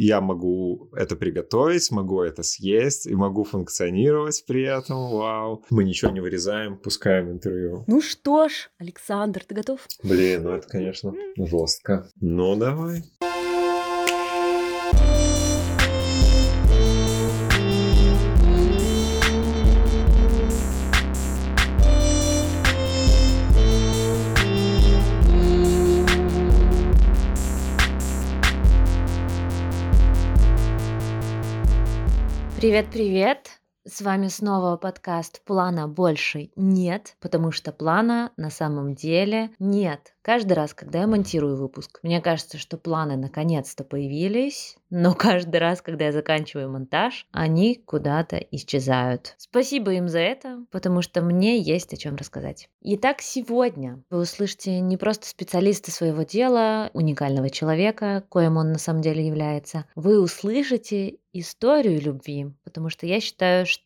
я 0.00 0.20
могу 0.20 0.88
это 0.94 1.14
приготовить, 1.16 1.90
могу 1.90 2.22
это 2.22 2.42
съесть 2.42 3.06
и 3.06 3.14
могу 3.14 3.44
функционировать 3.44 4.44
при 4.46 4.62
этом. 4.62 5.10
Вау. 5.10 5.62
Мы 5.70 5.84
ничего 5.84 6.10
не 6.10 6.20
вырезаем, 6.20 6.78
пускаем 6.78 7.30
интервью. 7.30 7.84
Ну 7.86 8.00
что 8.00 8.48
ж, 8.48 8.70
Александр, 8.78 9.44
ты 9.46 9.54
готов? 9.54 9.86
Блин, 10.02 10.44
ну 10.44 10.50
это, 10.50 10.66
конечно, 10.66 11.12
жестко. 11.36 12.08
Ну, 12.20 12.56
давай. 12.56 13.02
Привет-привет! 32.60 33.62
С 33.86 34.02
вами 34.02 34.28
снова 34.28 34.76
подкаст 34.76 35.42
«Плана 35.46 35.88
больше 35.88 36.50
нет», 36.56 37.16
потому 37.18 37.52
что 37.52 37.72
плана 37.72 38.32
на 38.36 38.50
самом 38.50 38.94
деле 38.94 39.48
нет. 39.58 40.14
Каждый 40.30 40.52
раз, 40.52 40.74
когда 40.74 41.00
я 41.00 41.06
монтирую 41.08 41.56
выпуск, 41.56 41.98
мне 42.04 42.20
кажется, 42.20 42.56
что 42.56 42.76
планы 42.76 43.16
наконец-то 43.16 43.82
появились, 43.82 44.76
но 44.88 45.12
каждый 45.12 45.56
раз, 45.56 45.82
когда 45.82 46.04
я 46.04 46.12
заканчиваю 46.12 46.70
монтаж, 46.70 47.26
они 47.32 47.74
куда-то 47.74 48.36
исчезают. 48.36 49.34
Спасибо 49.38 49.92
им 49.92 50.08
за 50.08 50.20
это, 50.20 50.64
потому 50.70 51.02
что 51.02 51.20
мне 51.20 51.58
есть 51.58 51.92
о 51.94 51.96
чем 51.96 52.14
рассказать. 52.14 52.68
Итак, 52.80 53.22
сегодня 53.22 54.04
вы 54.08 54.20
услышите 54.20 54.78
не 54.78 54.96
просто 54.96 55.26
специалиста 55.26 55.90
своего 55.90 56.22
дела, 56.22 56.90
уникального 56.92 57.50
человека, 57.50 58.22
коим 58.28 58.56
он 58.56 58.70
на 58.70 58.78
самом 58.78 59.02
деле 59.02 59.26
является. 59.26 59.86
Вы 59.96 60.22
услышите 60.22 61.16
историю 61.32 62.00
любви, 62.00 62.52
потому 62.64 62.88
что 62.88 63.06
я 63.06 63.20
считаю, 63.20 63.66
что 63.66 63.82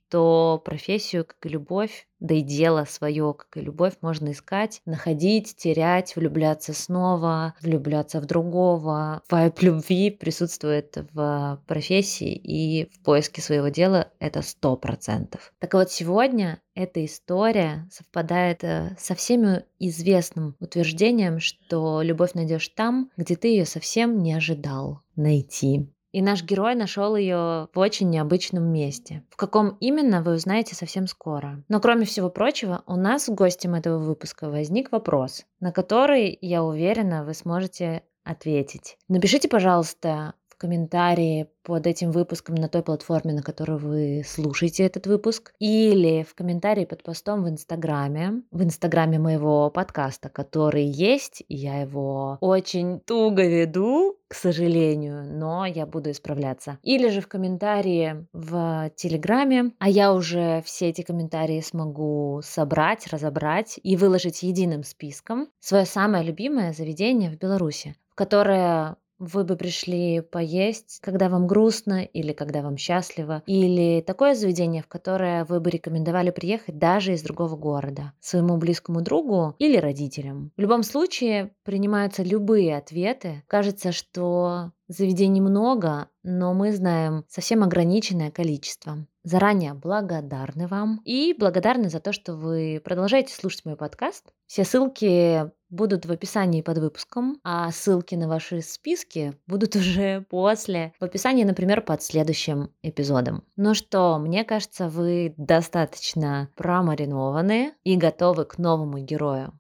профессию, 0.65 1.25
как 1.25 1.37
и 1.45 1.49
любовь, 1.49 2.07
да 2.21 2.35
и 2.35 2.41
дело 2.41 2.85
свое, 2.89 3.35
как 3.35 3.57
и 3.57 3.61
любовь, 3.61 3.95
можно 4.01 4.33
искать, 4.33 4.81
находить, 4.87 5.57
терять, 5.57 6.17
влюбляться 6.17 6.73
снова, 6.73 7.55
влюбляться 7.61 8.21
в 8.21 8.27
другого. 8.27 9.23
Вайп 9.31 9.61
любви 9.63 10.11
присутствует 10.11 10.97
в 11.13 11.63
профессии 11.67 12.35
и 12.35 12.89
в 12.91 13.03
поиске 13.03 13.43
своего 13.43 13.69
дела 13.69 14.09
это 14.21 14.43
сто 14.43 14.77
процентов. 14.77 15.53
Так 15.59 15.75
вот, 15.75 15.91
сегодня 15.91 16.61
эта 16.75 17.05
история 17.05 17.89
совпадает 17.91 18.65
э, 18.65 18.97
со 18.99 19.15
всеми 19.15 19.65
известным 19.79 20.57
утверждением, 20.61 21.41
что 21.41 22.03
любовь 22.03 22.35
найдешь 22.35 22.69
там, 22.69 23.11
где 23.17 23.37
ты 23.37 23.49
ее 23.49 23.67
совсем 23.67 24.23
не 24.23 24.33
ожидал 24.33 25.03
найти. 25.15 25.89
И 26.15 26.23
наш 26.23 26.45
герой 26.45 26.77
нашел 26.77 27.17
ее 27.17 27.69
в 27.75 27.79
очень 27.81 28.09
необычном 28.09 28.63
месте. 28.63 29.25
В 29.31 29.37
каком 29.37 29.77
именно, 29.81 30.23
вы 30.23 30.35
узнаете 30.35 30.77
совсем 30.77 31.09
скоро. 31.09 31.65
Но 31.69 31.81
кроме 31.81 32.05
всего 32.05 32.31
прочего, 32.31 32.85
у 32.87 32.95
нас 32.95 33.29
гостем 33.29 33.75
этого 33.75 33.99
выпуска 33.99 34.49
возник 34.49 34.93
вопрос, 34.93 35.45
на 35.59 35.73
который, 35.73 36.39
я 36.41 36.63
уверена, 36.63 37.25
вы 37.25 37.35
сможете 37.35 38.05
ответить. 38.23 38.97
Напишите, 39.09 39.49
пожалуйста, 39.49 40.35
в 40.55 40.57
комментарии 40.57 41.49
под 41.65 41.87
этим 41.87 42.11
выпуском 42.11 42.55
на 42.55 42.69
той 42.69 42.83
платформе, 42.83 43.33
на 43.33 43.43
которой 43.43 43.79
вы 43.79 44.23
слушаете 44.27 44.85
этот 44.85 45.07
выпуск, 45.07 45.53
или 45.59 46.23
в 46.23 46.35
комментарии 46.35 46.85
под 46.85 47.03
постом 47.03 47.43
в 47.43 47.49
Инстаграме, 47.49 48.43
в 48.51 48.63
Инстаграме 48.63 49.19
моего 49.19 49.71
подкаста, 49.71 50.29
который 50.29 50.85
есть, 50.85 51.43
я 51.49 51.81
его 51.81 52.39
очень 52.41 53.01
туго 53.01 53.47
веду, 53.47 54.19
к 54.29 54.35
сожалению, 54.35 55.25
но 55.25 55.65
я 55.65 55.87
буду 55.87 56.11
исправляться. 56.11 56.79
Или 56.83 57.09
же 57.09 57.21
в 57.21 57.29
комментарии 57.29 58.27
в 58.33 58.91
Телеграме, 58.97 59.73
а 59.79 59.89
я 59.89 60.13
уже 60.13 60.63
все 60.65 60.91
эти 60.91 61.03
комментарии 61.03 61.61
смогу 61.61 62.41
собрать, 62.45 63.07
разобрать 63.07 63.81
и 63.83 63.97
выложить 63.97 64.43
единым 64.43 64.83
списком 64.83 65.49
свое 65.61 65.87
самое 65.87 66.25
любимое 66.25 66.73
заведение 66.73 67.31
в 67.31 67.39
Беларуси, 67.39 67.97
в 68.11 68.15
которое 68.15 68.97
вы 69.25 69.45
бы 69.45 69.57
пришли 69.57 70.21
поесть, 70.21 70.99
когда 71.03 71.29
вам 71.29 71.47
грустно 71.47 72.03
или 72.05 72.33
когда 72.33 72.63
вам 72.63 72.77
счастливо, 72.77 73.43
или 73.47 74.01
такое 74.01 74.35
заведение, 74.35 74.83
в 74.83 74.89
которое 74.89 75.45
вы 75.45 75.61
бы 75.61 75.71
рекомендовали 75.71 76.31
приехать 76.31 76.79
даже 76.79 77.13
из 77.13 77.23
другого 77.23 77.57
города, 77.57 78.13
своему 78.21 78.57
близкому 78.57 79.01
другу 79.01 79.55
или 79.59 79.77
родителям. 79.77 80.53
В 80.57 80.61
любом 80.61 80.83
случае 80.83 81.53
принимаются 81.65 82.23
любые 82.23 82.77
ответы. 82.77 83.43
Кажется, 83.47 83.93
что 83.93 84.73
заведений 84.89 85.41
много, 85.41 86.09
но 86.23 86.55
мы 86.55 86.73
знаем 86.73 87.25
совсем 87.29 87.63
ограниченное 87.63 88.31
количество. 88.31 89.07
Заранее 89.23 89.73
благодарны 89.73 90.67
вам 90.67 91.01
и 91.05 91.35
благодарны 91.39 91.89
за 91.89 91.99
то, 91.99 92.13
что 92.13 92.35
вы 92.35 92.81
продолжаете 92.85 93.35
слушать 93.35 93.65
мой 93.65 93.75
подкаст. 93.77 94.27
Все 94.47 94.65
ссылки 94.65 95.51
будут 95.71 96.05
в 96.05 96.13
описании 96.13 96.61
под 96.61 96.79
выпуском, 96.79 97.41
а 97.43 97.71
ссылки 97.71 98.15
на 98.15 98.29
ваши 98.29 98.61
списки 98.61 99.35
будут 99.47 99.77
уже 99.77 100.27
после, 100.29 100.93
в 101.01 101.05
описании, 101.05 101.45
например, 101.45 101.81
под 101.81 102.03
следующим 102.03 102.71
эпизодом. 102.83 103.45
Ну 103.57 103.75
что, 103.75 104.19
мне 104.19 104.45
кажется, 104.45 104.91
вы 104.91 105.35
достаточно 105.39 106.51
промаринованы 106.55 107.73
и 107.83 107.97
готовы 107.97 108.45
к 108.45 108.59
новому 108.59 108.99
герою. 108.99 109.55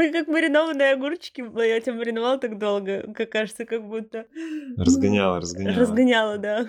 Мы 0.00 0.10
как 0.12 0.28
маринованные 0.28 0.92
огурчики, 0.94 1.44
я 1.62 1.78
тебя 1.78 1.92
мариновала 1.92 2.38
так 2.38 2.56
долго, 2.56 3.12
как 3.12 3.28
кажется, 3.28 3.66
как 3.66 3.86
будто... 3.86 4.24
Разгоняла, 4.78 5.40
разгоняла. 5.42 5.76
Разгоняла, 5.78 6.38
да. 6.38 6.66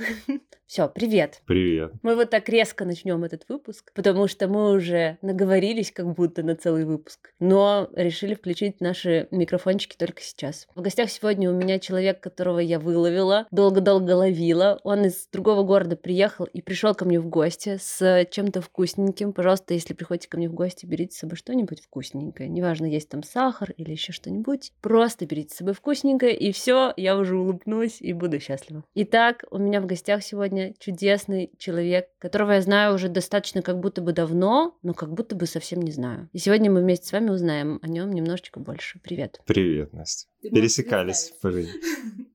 Все, 0.68 0.88
привет. 0.88 1.42
Привет. 1.48 1.92
Мы 2.02 2.16
вот 2.16 2.30
так 2.30 2.48
резко 2.48 2.86
начнем 2.86 3.26
этот 3.26 3.44
выпуск, 3.50 3.92
потому 3.94 4.28
что 4.30 4.48
мы 4.48 4.72
уже 4.72 5.18
наговорились 5.22 5.92
как 5.92 6.14
будто 6.14 6.44
на 6.44 6.56
целый 6.56 6.86
выпуск, 6.86 7.34
но 7.40 7.90
решили 7.94 8.36
включить 8.36 8.80
наши 8.80 9.28
микрофончики 9.32 9.98
только 9.98 10.22
сейчас. 10.22 10.68
В 10.74 10.82
гостях 10.82 11.10
сегодня 11.10 11.52
у 11.52 11.54
меня 11.54 11.78
человек, 11.78 12.22
которого 12.22 12.60
я 12.60 12.80
выловила, 12.80 13.48
долго-долго 13.52 14.12
ловила. 14.12 14.80
Он 14.86 15.04
из 15.04 15.28
другого 15.28 15.64
города 15.64 15.98
приехал 15.98 16.46
и 16.46 16.62
пришел 16.62 16.96
ко 16.96 17.04
мне 17.04 17.20
в 17.20 17.28
гости 17.28 17.78
с 17.78 18.26
чем-то 18.32 18.62
вкусненьким. 18.62 19.34
Пожалуйста, 19.34 19.74
если 19.74 19.94
приходите 19.94 20.30
ко 20.30 20.38
мне 20.38 20.48
в 20.48 20.54
гости, 20.54 20.86
берите 20.86 21.18
с 21.18 21.20
собой 21.20 21.36
что-нибудь 21.36 21.82
вкусненькое. 21.82 22.48
Неважно, 22.48 22.86
есть 22.86 23.10
там 23.10 23.21
сахар 23.24 23.72
или 23.78 23.92
еще 23.92 24.12
что-нибудь. 24.12 24.74
Просто 24.82 25.26
берите 25.26 25.54
с 25.54 25.58
собой 25.58 25.74
вкусненькое, 25.74 26.36
и 26.36 26.52
все, 26.52 26.94
я 26.98 27.18
уже 27.18 27.38
улыбнусь 27.38 28.02
и 28.02 28.14
буду 28.14 28.40
счастлива. 28.40 28.84
Итак, 28.96 29.46
у 29.50 29.58
меня 29.58 29.82
в 29.82 29.86
гостях 29.86 30.24
сегодня 30.24 30.52
сегодня 30.52 30.74
чудесный 30.80 31.52
человек, 31.58 32.08
которого 32.20 32.54
я 32.54 32.62
знаю 32.62 32.96
уже 32.96 33.10
достаточно 33.10 33.62
как 33.62 33.80
будто 33.80 34.02
бы 34.02 34.14
давно, 34.14 34.78
но 34.82 34.94
как 34.94 35.14
будто 35.14 35.36
бы 35.36 35.46
совсем 35.46 35.82
не 35.82 35.92
знаю. 35.92 36.30
И 36.34 36.38
сегодня 36.38 36.72
мы 36.72 36.82
вместе 36.82 37.08
с 37.08 37.12
вами 37.12 37.30
узнаем 37.30 37.80
о 37.82 37.88
нем 37.88 38.12
немножечко 38.12 38.60
больше. 38.60 39.00
Привет. 39.04 39.40
Привет, 39.46 39.94
Настя. 39.94 40.28
Ты 40.42 40.50
Пересекались 40.50 41.34
по 41.42 41.52
жизни. 41.52 41.74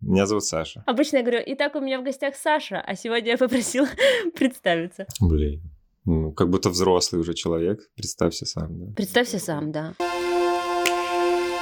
Меня 0.01 0.27
зовут 0.27 0.45
Саша. 0.45 0.83
Обычно 0.87 1.19
я 1.19 1.23
говорю, 1.23 1.43
итак, 1.47 1.75
у 1.75 1.81
меня 1.81 2.01
в 2.01 2.05
гостях 2.05 2.37
Саша, 2.37 2.81
а 2.81 2.95
сегодня 2.95 3.33
я 3.33 3.39
попросила 3.39 3.89
представиться. 4.35 5.07
Блин. 5.21 5.63
Ну, 6.05 6.33
как 6.33 6.51
будто 6.51 6.71
взрослый 6.71 7.21
уже 7.21 7.35
человек. 7.35 7.81
Представься 7.97 8.47
сам, 8.47 8.79
да. 8.79 8.93
Представься 8.95 9.41
сам, 9.41 9.73
да. 9.73 9.95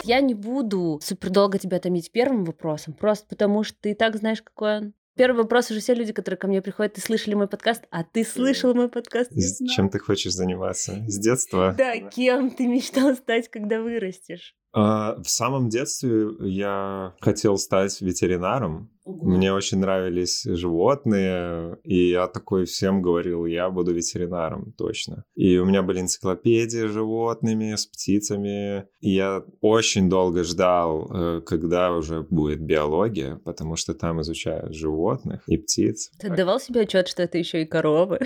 Я 0.04 0.20
не 0.20 0.34
буду 0.34 1.00
супер 1.02 1.30
долго 1.30 1.58
тебя 1.58 1.80
томить 1.80 2.12
первым 2.12 2.44
вопросом, 2.44 2.92
просто 2.92 3.26
потому 3.26 3.64
что 3.64 3.76
ты 3.80 3.92
и 3.92 3.94
так 3.94 4.16
знаешь, 4.16 4.42
какой 4.42 4.76
он. 4.76 4.94
Первый 5.16 5.38
вопрос 5.38 5.70
уже 5.70 5.80
все 5.80 5.94
люди, 5.94 6.12
которые 6.12 6.36
ко 6.36 6.46
мне 6.46 6.60
приходят, 6.60 6.94
ты 6.94 7.00
слышали 7.00 7.34
мой 7.34 7.48
подкаст, 7.48 7.84
а 7.90 8.04
ты 8.04 8.24
слышал 8.24 8.74
мой 8.74 8.88
подкаст? 8.90 9.30
С 9.32 9.64
чем 9.72 9.88
ты 9.88 9.98
хочешь 9.98 10.32
заниматься? 10.32 11.02
С 11.06 11.18
детства? 11.18 11.74
Да, 11.78 11.96
кем 11.98 12.50
ты 12.50 12.66
мечтал 12.66 13.14
стать, 13.14 13.48
когда 13.48 13.80
вырастешь? 13.80 14.54
А, 14.74 15.16
в 15.22 15.30
самом 15.30 15.68
детстве 15.68 16.26
я 16.40 17.14
хотел 17.20 17.58
стать 17.58 18.00
ветеринаром. 18.00 18.90
Угу. 19.04 19.28
Мне 19.28 19.52
очень 19.52 19.78
нравились 19.78 20.44
животные, 20.44 21.78
и 21.84 22.10
я 22.10 22.26
такой 22.26 22.64
всем 22.64 23.02
говорил, 23.02 23.44
я 23.46 23.70
буду 23.70 23.92
ветеринаром, 23.92 24.72
точно. 24.76 25.24
И 25.36 25.58
у 25.58 25.66
меня 25.66 25.82
были 25.82 26.00
энциклопедии 26.00 26.88
с 26.88 26.90
животными, 26.90 27.74
с 27.76 27.86
птицами. 27.86 28.86
И 29.00 29.10
я 29.10 29.44
очень 29.60 30.08
долго 30.08 30.42
ждал, 30.42 31.10
э, 31.12 31.40
когда 31.42 31.92
уже 31.92 32.22
будет 32.22 32.60
биология, 32.60 33.36
потому 33.44 33.76
что 33.76 33.94
там 33.94 34.22
изучают 34.22 34.74
животных 34.74 35.42
и 35.46 35.56
птиц. 35.58 36.10
Ты 36.18 36.30
давал 36.30 36.58
себе 36.58 36.80
отчет, 36.80 37.06
что 37.06 37.22
это 37.22 37.38
еще 37.38 37.62
и 37.62 37.66
коровы? 37.66 38.20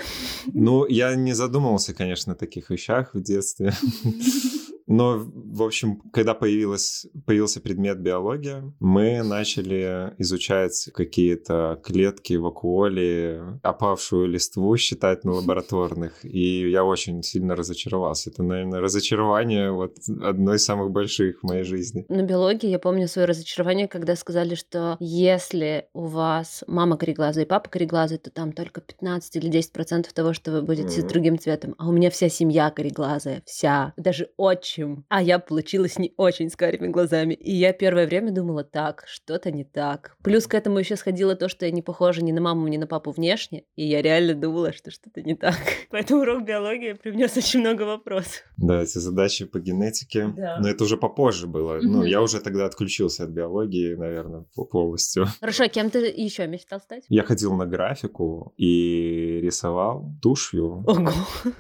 Ну, 0.55 0.87
я 0.87 1.15
не 1.17 1.33
задумывался, 1.35 1.93
конечно, 1.93 2.33
о 2.33 2.37
таких 2.37 2.71
вещах 2.71 3.15
в 3.15 3.21
детстве. 3.21 3.73
Но, 4.89 5.19
в 5.19 5.63
общем, 5.63 6.01
когда 6.13 6.35
появилась, 6.35 7.07
появился 7.27 7.61
предмет 7.61 8.01
биология, 8.01 8.73
мы 8.81 9.23
начали 9.23 10.15
изучать 10.19 10.89
какие-то 10.95 11.81
клетки, 11.85 12.35
вакуоли, 12.35 13.41
опавшую 13.63 14.29
листву 14.29 14.77
считать 14.77 15.25
на 15.25 15.33
лабораторных. 15.33 16.25
И 16.25 16.71
я 16.71 16.85
очень 16.85 17.23
сильно 17.23 17.55
разочаровался. 17.55 18.31
Это, 18.31 18.43
наверное, 18.43 18.81
разочарование 18.81 19.71
вот 19.71 19.97
одно 20.23 20.55
из 20.55 20.65
самых 20.65 20.91
больших 20.91 21.41
в 21.41 21.47
моей 21.47 21.65
жизни. 21.65 22.07
На 22.09 22.23
биологии 22.23 22.71
я 22.71 22.79
помню 22.79 23.09
свое 23.09 23.29
разочарование, 23.29 23.89
когда 23.89 24.17
сказали, 24.17 24.55
что 24.55 24.97
если 25.01 25.87
у 25.93 26.07
вас 26.07 26.65
мама 26.67 26.97
кореглазая 26.97 27.45
и 27.45 27.49
папа 27.49 27.69
кореглазый, 27.69 28.19
то 28.19 28.31
там 28.31 28.53
только 28.53 28.81
15 28.81 29.37
или 29.37 29.49
10 29.49 29.73
процентов 29.73 30.15
того, 30.15 30.33
что 30.33 30.51
вы 30.51 30.63
будете 30.63 31.01
mm-hmm. 31.01 31.09
другим 31.09 31.39
цветом. 31.39 31.75
А 31.79 31.89
у 31.89 31.93
меня 31.93 32.11
вся 32.11 32.31
семья 32.31 32.71
кореглазая, 32.71 33.43
вся. 33.45 33.93
Даже 33.97 34.31
отчим. 34.79 35.05
А 35.09 35.23
я 35.23 35.39
получилась 35.39 35.99
не 35.99 36.13
очень 36.17 36.51
с 36.51 36.57
карими 36.57 36.89
глазами. 36.89 37.35
И 37.35 37.53
я 37.55 37.73
первое 37.73 38.07
время 38.07 38.33
думала, 38.33 38.65
так, 38.65 39.05
что-то 39.07 39.51
не 39.51 39.65
так. 39.65 40.17
Плюс 40.23 40.47
к 40.47 40.55
этому 40.55 40.79
еще 40.79 40.97
сходило 40.97 41.35
то, 41.35 41.49
что 41.49 41.67
я 41.67 41.73
не 41.73 41.83
похожа 41.83 42.23
ни 42.23 42.33
на 42.33 42.41
маму, 42.41 42.69
ни 42.69 42.77
на 42.77 42.87
папу 42.87 43.11
внешне. 43.11 43.65
И 43.77 43.87
я 43.87 44.03
реально 44.03 44.35
думала, 44.35 44.73
что 44.73 44.91
что-то 44.91 45.23
не 45.23 45.35
так. 45.35 45.57
Поэтому 45.91 46.23
урок 46.23 46.45
биологии 46.45 46.93
привнес 46.93 47.37
очень 47.37 47.61
много 47.61 47.83
вопросов. 47.83 48.43
Да, 48.57 48.83
эти 48.83 48.99
задачи 48.99 49.45
по 49.45 49.59
генетике. 49.59 50.33
Да. 50.37 50.59
Но 50.61 50.69
это 50.69 50.85
уже 50.85 50.97
попозже 50.97 51.47
было. 51.47 51.79
Mm-hmm. 51.79 51.83
Ну, 51.83 52.05
я 52.05 52.23
уже 52.23 52.41
тогда 52.41 52.67
отключился 52.67 53.25
от 53.25 53.31
биологии, 53.31 53.95
наверное, 53.95 54.45
полностью. 54.71 55.27
Хорошо, 55.41 55.65
а 55.65 55.69
кем 55.69 55.91
ты 55.91 55.99
еще 55.99 56.47
мечтал 56.47 56.81
стать? 56.81 57.05
Я 57.09 57.23
ходил 57.23 57.55
на 57.55 57.67
графику 57.67 58.53
и 58.57 59.41
рисовал 59.43 60.13
тушью. 60.23 60.85
Ого! 60.87 61.11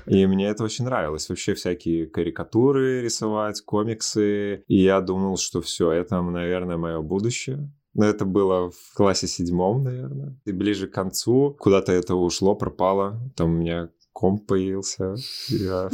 И 0.06 0.26
мне 0.26 0.48
это 0.48 0.64
очень 0.64 0.84
нравилось. 0.84 1.28
Вообще 1.28 1.54
всякие 1.54 2.06
карикатуры 2.06 3.07
рисовать, 3.08 3.60
комиксы. 3.62 4.62
И 4.66 4.82
я 4.82 5.00
думал, 5.00 5.36
что 5.36 5.60
все, 5.60 5.90
это, 5.90 6.22
наверное, 6.22 6.76
мое 6.76 7.00
будущее. 7.00 7.70
Но 7.94 8.04
это 8.04 8.24
было 8.24 8.70
в 8.70 8.94
классе 8.94 9.26
седьмом, 9.26 9.82
наверное. 9.82 10.38
И 10.44 10.52
ближе 10.52 10.86
к 10.86 10.94
концу 10.94 11.56
куда-то 11.58 11.92
это 11.92 12.14
ушло, 12.14 12.54
пропало. 12.54 13.20
Там 13.34 13.50
у 13.50 13.58
меня 13.58 13.88
комп 14.12 14.46
появился. 14.46 15.14
Я... 15.48 15.88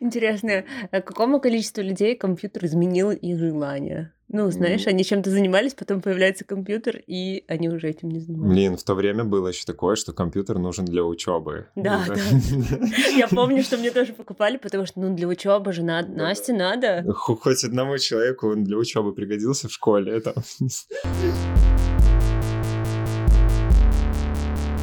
Интересно, 0.00 0.64
а 0.90 1.00
какому 1.00 1.40
количеству 1.40 1.82
людей 1.82 2.16
компьютер 2.16 2.66
изменил 2.66 3.10
их 3.10 3.38
желания? 3.38 4.12
Ну, 4.30 4.50
знаешь, 4.50 4.86
они 4.86 5.04
чем-то 5.04 5.30
занимались, 5.30 5.72
потом 5.72 6.02
появляется 6.02 6.44
компьютер, 6.44 7.02
и 7.06 7.44
они 7.48 7.70
уже 7.70 7.88
этим 7.88 8.10
не 8.10 8.20
занимаются. 8.20 8.54
Блин, 8.54 8.76
в 8.76 8.82
то 8.82 8.94
время 8.94 9.24
было 9.24 9.48
еще 9.48 9.64
такое, 9.64 9.96
что 9.96 10.12
компьютер 10.12 10.58
нужен 10.58 10.84
для 10.84 11.02
учебы. 11.02 11.68
Да, 11.74 12.04
да. 12.06 12.14
Я 13.16 13.26
помню, 13.28 13.62
что 13.62 13.78
мне 13.78 13.90
тоже 13.90 14.12
покупали, 14.12 14.58
потому 14.58 14.84
что, 14.84 15.00
ну, 15.00 15.16
для 15.16 15.26
учебы 15.28 15.72
же 15.72 15.82
надо, 15.82 16.12
Насте 16.12 16.52
надо. 16.52 17.10
Хоть 17.14 17.64
одному 17.64 17.96
человеку 17.96 18.50
он 18.50 18.64
для 18.64 18.76
учебы 18.76 19.14
пригодился 19.14 19.68
в 19.68 19.72
школе, 19.72 20.12
это. 20.12 20.34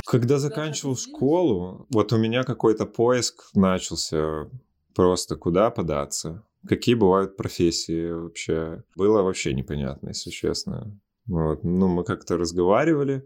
Когда 0.07 0.39
заканчивал 0.39 0.97
школу, 0.97 1.85
вот 1.91 2.11
у 2.13 2.17
меня 2.17 2.43
какой-то 2.43 2.87
поиск 2.87 3.43
начался 3.53 4.49
просто 4.95 5.35
куда 5.35 5.69
податься 5.69 6.43
какие 6.67 6.95
бывают 6.95 7.37
профессии 7.37 8.11
вообще. 8.11 8.83
Было 8.95 9.21
вообще 9.21 9.53
непонятно, 9.53 10.09
если 10.09 10.29
честно. 10.29 10.99
Вот. 11.27 11.63
Ну, 11.63 11.87
мы 11.87 12.03
как-то 12.03 12.37
разговаривали. 12.37 13.25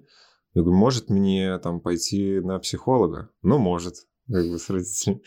Я 0.53 0.61
говорю, 0.61 0.77
может 0.77 1.09
мне 1.09 1.57
там 1.59 1.79
пойти 1.79 2.39
на 2.39 2.59
психолога? 2.59 3.29
Ну, 3.41 3.57
может, 3.57 3.95
как 4.27 4.49
бы 4.49 4.57
с 4.57 4.69
родителями. 4.69 5.21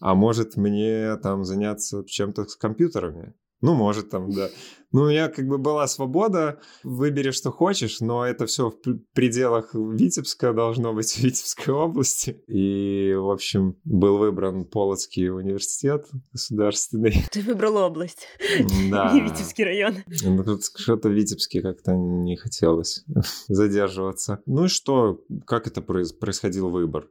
А 0.00 0.14
может 0.14 0.56
мне 0.56 1.16
там 1.16 1.44
заняться 1.44 2.04
чем-то 2.04 2.44
с 2.44 2.56
компьютерами? 2.56 3.34
Ну, 3.64 3.74
может, 3.74 4.10
там, 4.10 4.30
да. 4.30 4.50
Ну, 4.92 5.04
у 5.04 5.08
меня 5.08 5.28
как 5.28 5.48
бы 5.48 5.56
была 5.56 5.86
свобода, 5.86 6.60
выбери, 6.82 7.30
что 7.30 7.50
хочешь, 7.50 8.00
но 8.00 8.26
это 8.26 8.44
все 8.44 8.68
в 8.68 8.76
пределах 9.14 9.70
Витебска 9.72 10.52
должно 10.52 10.92
быть 10.92 11.10
в 11.12 11.18
Витебской 11.24 11.72
области. 11.72 12.42
И, 12.46 13.14
в 13.14 13.30
общем, 13.30 13.76
был 13.84 14.18
выбран 14.18 14.66
Полоцкий 14.66 15.30
университет 15.30 16.06
государственный. 16.30 17.24
Ты 17.32 17.40
выбрал 17.40 17.78
область, 17.78 18.26
да. 18.90 19.10
не 19.14 19.22
Витебский 19.22 19.64
район. 19.64 19.94
Ну, 20.22 20.44
тут 20.44 20.64
что-то 20.76 21.08
в 21.08 21.12
Витебске 21.12 21.62
как-то 21.62 21.92
не 21.92 22.36
хотелось 22.36 23.02
задерживаться. 23.48 24.42
Ну 24.44 24.66
и 24.66 24.68
что, 24.68 25.22
как 25.46 25.66
это 25.66 25.80
происходил 25.80 26.68
выбор? 26.68 27.08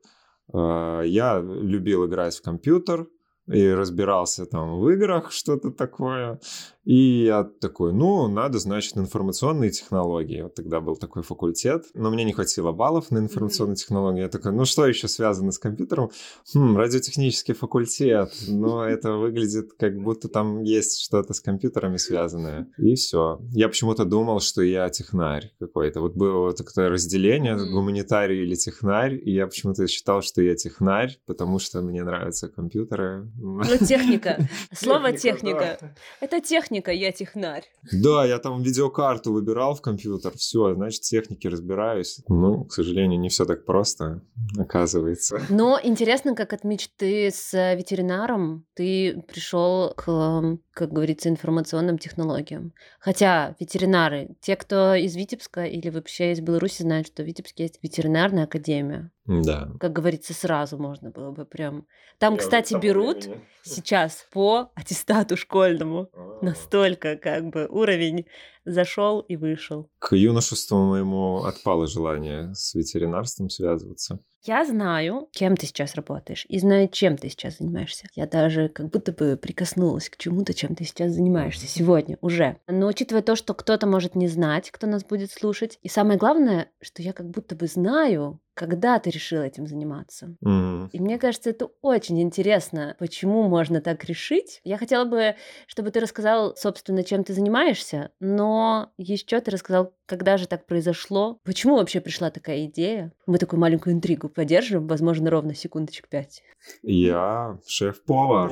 А, 0.53 1.01
я 1.01 1.39
любил 1.39 2.05
играть 2.05 2.35
в 2.35 2.43
компьютер, 2.43 3.07
и 3.47 3.69
разбирался 3.69 4.45
там 4.45 4.79
в 4.79 4.89
играх, 4.89 5.31
что-то 5.31 5.71
такое. 5.71 6.39
И 6.85 7.23
я 7.25 7.43
такой, 7.43 7.93
ну, 7.93 8.27
надо, 8.27 8.59
значит, 8.59 8.97
информационные 8.97 9.71
технологии. 9.71 10.41
Вот 10.41 10.55
тогда 10.55 10.81
был 10.81 10.97
такой 10.97 11.23
факультет, 11.23 11.85
но 11.93 12.11
мне 12.11 12.25
не 12.25 12.33
хватило 12.33 12.71
баллов 12.73 13.09
на 13.09 13.19
информационные 13.19 13.77
технологии. 13.77 14.21
Я 14.21 14.29
такой, 14.29 14.51
ну, 14.51 14.65
что 14.65 14.85
еще 14.85 15.07
связано 15.07 15.51
с 15.51 15.59
компьютером? 15.59 16.11
Хм, 16.53 16.75
радиотехнический 16.75 17.53
факультет. 17.53 18.33
Но 18.47 18.83
это 18.85 19.13
выглядит, 19.13 19.73
как 19.79 19.97
будто 19.97 20.27
там 20.27 20.61
есть 20.61 21.01
что-то 21.01 21.33
с 21.33 21.39
компьютерами 21.39 21.97
связанное. 21.97 22.67
И 22.77 22.95
все. 22.95 23.39
Я 23.51 23.69
почему-то 23.69 24.03
думал, 24.03 24.41
что 24.41 24.61
я 24.61 24.89
технарь 24.89 25.53
какой-то. 25.59 26.01
Вот 26.01 26.15
было 26.15 26.39
вот 26.39 26.57
такое 26.57 26.89
разделение, 26.89 27.55
гуманитарий 27.55 28.43
или 28.43 28.55
технарь, 28.55 29.15
и 29.15 29.31
я 29.31 29.47
почему-то 29.47 29.87
считал, 29.87 30.21
что 30.21 30.41
я 30.41 30.55
технарь, 30.55 31.17
потому 31.25 31.59
что 31.59 31.81
мне 31.81 32.03
нравятся 32.03 32.49
компьютеры. 32.49 33.31
Ну, 33.37 33.63
техника. 33.77 34.49
Слово 34.73 35.13
техника. 35.13 35.77
Это 36.19 36.41
техника 36.41 36.72
техника, 36.73 36.91
я 36.91 37.11
технарь. 37.11 37.63
Да, 37.91 38.25
я 38.25 38.39
там 38.39 38.63
видеокарту 38.63 39.31
выбирал 39.31 39.75
в 39.75 39.81
компьютер, 39.81 40.33
все, 40.35 40.73
значит, 40.73 41.01
техники 41.01 41.47
разбираюсь. 41.47 42.21
Ну, 42.27 42.65
к 42.65 42.73
сожалению, 42.73 43.19
не 43.19 43.29
все 43.29 43.45
так 43.45 43.65
просто, 43.65 44.21
оказывается. 44.57 45.39
Но 45.49 45.79
интересно, 45.81 46.35
как 46.35 46.53
от 46.53 46.63
мечты 46.63 47.29
с 47.31 47.75
ветеринаром 47.75 48.65
ты 48.73 49.23
пришел 49.27 49.93
к, 49.95 50.57
как 50.73 50.91
говорится, 50.91 51.29
информационным 51.29 51.97
технологиям. 51.99 52.73
Хотя 52.99 53.55
ветеринары, 53.59 54.29
те, 54.41 54.55
кто 54.55 54.95
из 54.95 55.15
Витебска 55.15 55.65
или 55.65 55.89
вообще 55.89 56.31
из 56.31 56.39
Беларуси, 56.39 56.81
знают, 56.81 57.07
что 57.07 57.21
в 57.21 57.25
Витебске 57.25 57.63
есть 57.63 57.79
ветеринарная 57.83 58.45
академия. 58.45 59.11
Да. 59.25 59.69
Как 59.79 59.93
говорится, 59.93 60.33
сразу 60.33 60.77
можно 60.77 61.09
было 61.09 61.31
бы 61.31 61.45
прям. 61.45 61.87
Там, 62.19 62.33
Я 62.33 62.39
кстати, 62.39 62.75
берут 62.77 63.23
времени. 63.23 63.41
сейчас 63.63 64.25
по 64.31 64.71
аттестату 64.75 65.37
школьному. 65.37 66.09
А-а-а. 66.13 66.45
Настолько 66.45 67.15
как 67.15 67.45
бы 67.49 67.67
уровень 67.69 68.25
зашел 68.65 69.21
и 69.21 69.35
вышел. 69.35 69.89
К 69.99 70.15
юношеству 70.15 70.77
моему 70.77 71.43
отпало 71.43 71.87
желание 71.87 72.53
с 72.53 72.73
ветеринарством 72.75 73.49
связываться. 73.49 74.19
Я 74.45 74.65
знаю, 74.65 75.29
кем 75.31 75.55
ты 75.55 75.65
сейчас 75.65 75.95
работаешь, 75.95 76.45
и 76.49 76.59
знаю, 76.59 76.89
чем 76.89 77.15
ты 77.15 77.29
сейчас 77.29 77.59
занимаешься. 77.59 78.07
Я 78.13 78.27
даже 78.27 78.67
как 78.67 78.89
будто 78.89 79.13
бы 79.13 79.37
прикоснулась 79.37 80.09
к 80.09 80.17
чему-то, 80.17 80.53
чем 80.53 80.75
ты 80.75 80.83
сейчас 80.83 81.13
занимаешься 81.13 81.65
сегодня 81.65 82.17
уже. 82.19 82.57
Но 82.67 82.87
учитывая 82.87 83.21
то, 83.21 83.37
что 83.37 83.53
кто-то 83.53 83.87
может 83.87 84.15
не 84.15 84.27
знать, 84.27 84.69
кто 84.69 84.85
нас 84.85 85.05
будет 85.05 85.31
слушать, 85.31 85.79
и 85.81 85.87
самое 85.87 86.19
главное, 86.19 86.69
что 86.81 87.01
я 87.01 87.13
как 87.13 87.29
будто 87.29 87.55
бы 87.55 87.67
знаю, 87.67 88.41
когда 88.53 88.99
ты 88.99 89.09
решил 89.09 89.41
этим 89.41 89.67
заниматься. 89.67 90.35
Mm-hmm. 90.43 90.89
И 90.91 90.99
мне 90.99 91.17
кажется, 91.17 91.49
это 91.49 91.69
очень 91.81 92.21
интересно, 92.21 92.95
почему 92.99 93.47
можно 93.47 93.81
так 93.81 94.03
решить. 94.05 94.61
Я 94.63 94.77
хотела 94.77 95.05
бы, 95.05 95.35
чтобы 95.67 95.91
ты 95.91 95.99
рассказал, 95.99 96.55
собственно, 96.55 97.03
чем 97.03 97.23
ты 97.23 97.33
занимаешься, 97.33 98.11
но 98.19 98.91
еще 98.97 99.39
ты 99.39 99.51
рассказал, 99.51 99.93
когда 100.05 100.37
же 100.37 100.47
так 100.47 100.65
произошло, 100.65 101.39
почему 101.43 101.77
вообще 101.77 102.01
пришла 102.01 102.29
такая 102.29 102.65
идея. 102.65 103.11
Мы 103.25 103.37
такую 103.37 103.59
маленькую 103.59 103.95
интригу 103.95 104.29
поддержим, 104.29 104.87
возможно, 104.87 105.29
ровно 105.29 105.55
секундочек 105.55 106.07
пять. 106.09 106.43
Я 106.81 107.57
шеф-повар. 107.65 108.51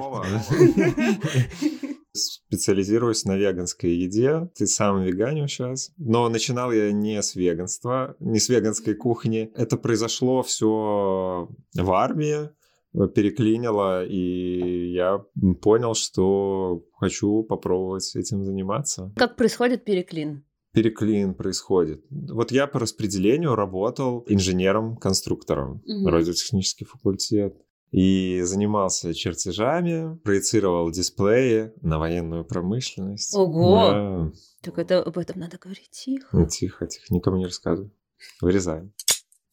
Специализируюсь 2.14 3.26
на 3.26 3.38
веганской 3.38 3.92
еде. 3.92 4.50
Ты 4.56 4.68
сам 4.68 5.04
веганю 5.04 5.48
сейчас. 5.48 5.92
Но 5.98 6.28
начинал 6.30 6.72
я 6.72 6.92
не 6.92 7.22
с 7.22 7.36
веганства, 7.36 8.16
не 8.20 8.40
с 8.40 8.50
веганской 8.50 8.94
кухни. 8.96 9.52
Это 9.56 9.78
произошло 9.78 10.44
все 10.44 11.48
в 11.74 11.92
армии 11.92 12.50
переклинило, 13.16 14.06
и 14.06 14.92
я 14.92 15.24
понял, 15.62 15.94
что 15.94 16.84
хочу 17.00 17.44
попробовать 17.44 18.16
этим 18.16 18.44
заниматься. 18.44 19.14
Как 19.16 19.38
происходит 19.38 19.86
переклин? 19.86 20.44
переклин 20.74 21.34
происходит. 21.34 22.04
Вот 22.10 22.52
я 22.52 22.66
по 22.66 22.80
распределению 22.80 23.56
работал 23.56 24.24
инженером-конструктором, 24.28 25.82
угу. 25.86 26.08
радиотехнический 26.08 26.86
факультет 26.86 27.56
и 27.92 28.42
занимался 28.44 29.14
чертежами, 29.14 30.18
проецировал 30.24 30.90
дисплеи 30.92 31.74
на 31.82 32.00
военную 32.00 32.46
промышленность. 32.46 33.36
Ого! 33.36 33.92
Да. 33.92 34.32
Так 34.62 34.80
это 34.80 35.04
об 35.04 35.18
этом 35.18 35.40
надо 35.40 35.58
говорить 35.58 35.92
тихо. 35.92 36.28
Ну, 36.32 36.48
тихо, 36.48 36.88
тихо, 36.88 37.06
никому 37.10 37.38
не 37.38 37.46
рассказывай. 37.46 37.92
Вырезаем. 38.42 38.94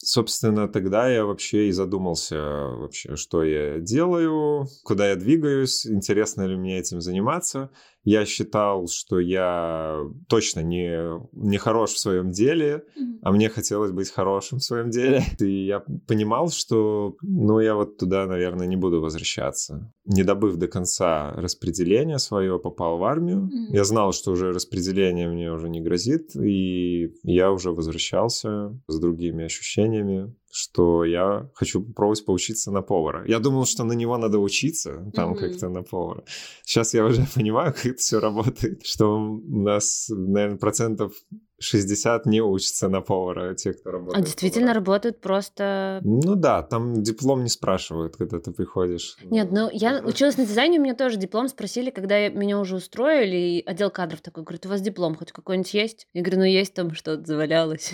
Собственно, 0.00 0.68
тогда 0.68 1.10
я 1.10 1.24
вообще 1.24 1.68
и 1.68 1.72
задумался, 1.72 2.36
вообще, 2.36 3.16
что 3.16 3.42
я 3.42 3.80
делаю, 3.80 4.68
куда 4.84 5.08
я 5.08 5.16
двигаюсь, 5.16 5.84
интересно 5.86 6.42
ли 6.42 6.56
мне 6.56 6.78
этим 6.78 7.00
заниматься. 7.00 7.70
Я 8.04 8.24
считал, 8.24 8.86
что 8.86 9.18
я 9.18 9.98
точно 10.28 10.60
не, 10.60 11.20
не 11.32 11.58
хорош 11.58 11.90
в 11.90 11.98
своем 11.98 12.30
деле, 12.30 12.84
mm-hmm. 12.96 13.07
А 13.22 13.32
мне 13.32 13.48
хотелось 13.48 13.92
быть 13.92 14.10
хорошим 14.10 14.58
в 14.58 14.64
своем 14.64 14.90
деле. 14.90 15.22
И 15.40 15.66
я 15.66 15.80
понимал, 16.06 16.50
что, 16.50 17.16
ну, 17.22 17.60
я 17.60 17.74
вот 17.74 17.98
туда, 17.98 18.26
наверное, 18.26 18.66
не 18.66 18.76
буду 18.76 19.00
возвращаться. 19.00 19.92
Не 20.04 20.24
добыв 20.24 20.56
до 20.56 20.68
конца 20.68 21.32
распределения 21.32 22.18
свое, 22.18 22.58
попал 22.58 22.98
в 22.98 23.04
армию. 23.04 23.48
Mm-hmm. 23.48 23.76
Я 23.76 23.84
знал, 23.84 24.12
что 24.12 24.32
уже 24.32 24.52
распределение 24.52 25.28
мне 25.28 25.52
уже 25.52 25.68
не 25.68 25.80
грозит, 25.80 26.34
и 26.36 27.12
я 27.22 27.50
уже 27.52 27.72
возвращался 27.72 28.78
с 28.88 28.98
другими 28.98 29.44
ощущениями, 29.44 30.34
что 30.58 31.04
я 31.04 31.48
хочу 31.54 31.80
попробовать 31.80 32.24
поучиться 32.24 32.72
на 32.72 32.82
повара. 32.82 33.24
Я 33.28 33.38
думал, 33.38 33.64
что 33.64 33.84
на 33.84 33.92
него 33.92 34.18
надо 34.18 34.38
учиться, 34.38 35.10
там 35.14 35.32
mm-hmm. 35.32 35.38
как-то 35.38 35.68
на 35.68 35.82
повара. 35.82 36.24
Сейчас 36.64 36.94
я 36.94 37.04
уже 37.04 37.26
понимаю, 37.34 37.72
как 37.72 37.86
это 37.86 37.98
все 37.98 38.18
работает, 38.18 38.84
что 38.84 39.16
у 39.16 39.62
нас, 39.62 40.08
наверное, 40.08 40.58
процентов 40.58 41.12
60 41.60 42.26
не 42.26 42.40
учатся 42.40 42.88
на 42.88 43.00
повара, 43.00 43.54
те, 43.54 43.72
кто 43.72 43.90
работает. 43.90 44.22
А 44.22 44.24
действительно 44.24 44.72
работают 44.72 45.20
просто... 45.20 46.00
Ну 46.04 46.36
да, 46.36 46.62
там 46.62 47.02
диплом 47.02 47.42
не 47.42 47.48
спрашивают, 47.48 48.16
когда 48.16 48.38
ты 48.38 48.52
приходишь. 48.52 49.16
Нет, 49.24 49.50
ну 49.50 49.68
я 49.72 50.00
училась 50.04 50.36
на 50.36 50.46
дизайне, 50.46 50.78
у 50.78 50.82
меня 50.82 50.94
тоже 50.94 51.16
диплом 51.16 51.48
спросили, 51.48 51.90
когда 51.90 52.28
меня 52.28 52.60
уже 52.60 52.76
устроили, 52.76 53.36
и 53.36 53.62
отдел 53.66 53.90
кадров 53.90 54.20
такой, 54.20 54.44
говорит, 54.44 54.66
у 54.66 54.68
вас 54.68 54.80
диплом 54.80 55.16
хоть 55.16 55.32
какой-нибудь 55.32 55.74
есть? 55.74 56.06
Я 56.12 56.22
говорю, 56.22 56.38
ну 56.38 56.44
есть 56.44 56.74
там 56.74 56.94
что-то 56.94 57.26
завалялось. 57.26 57.92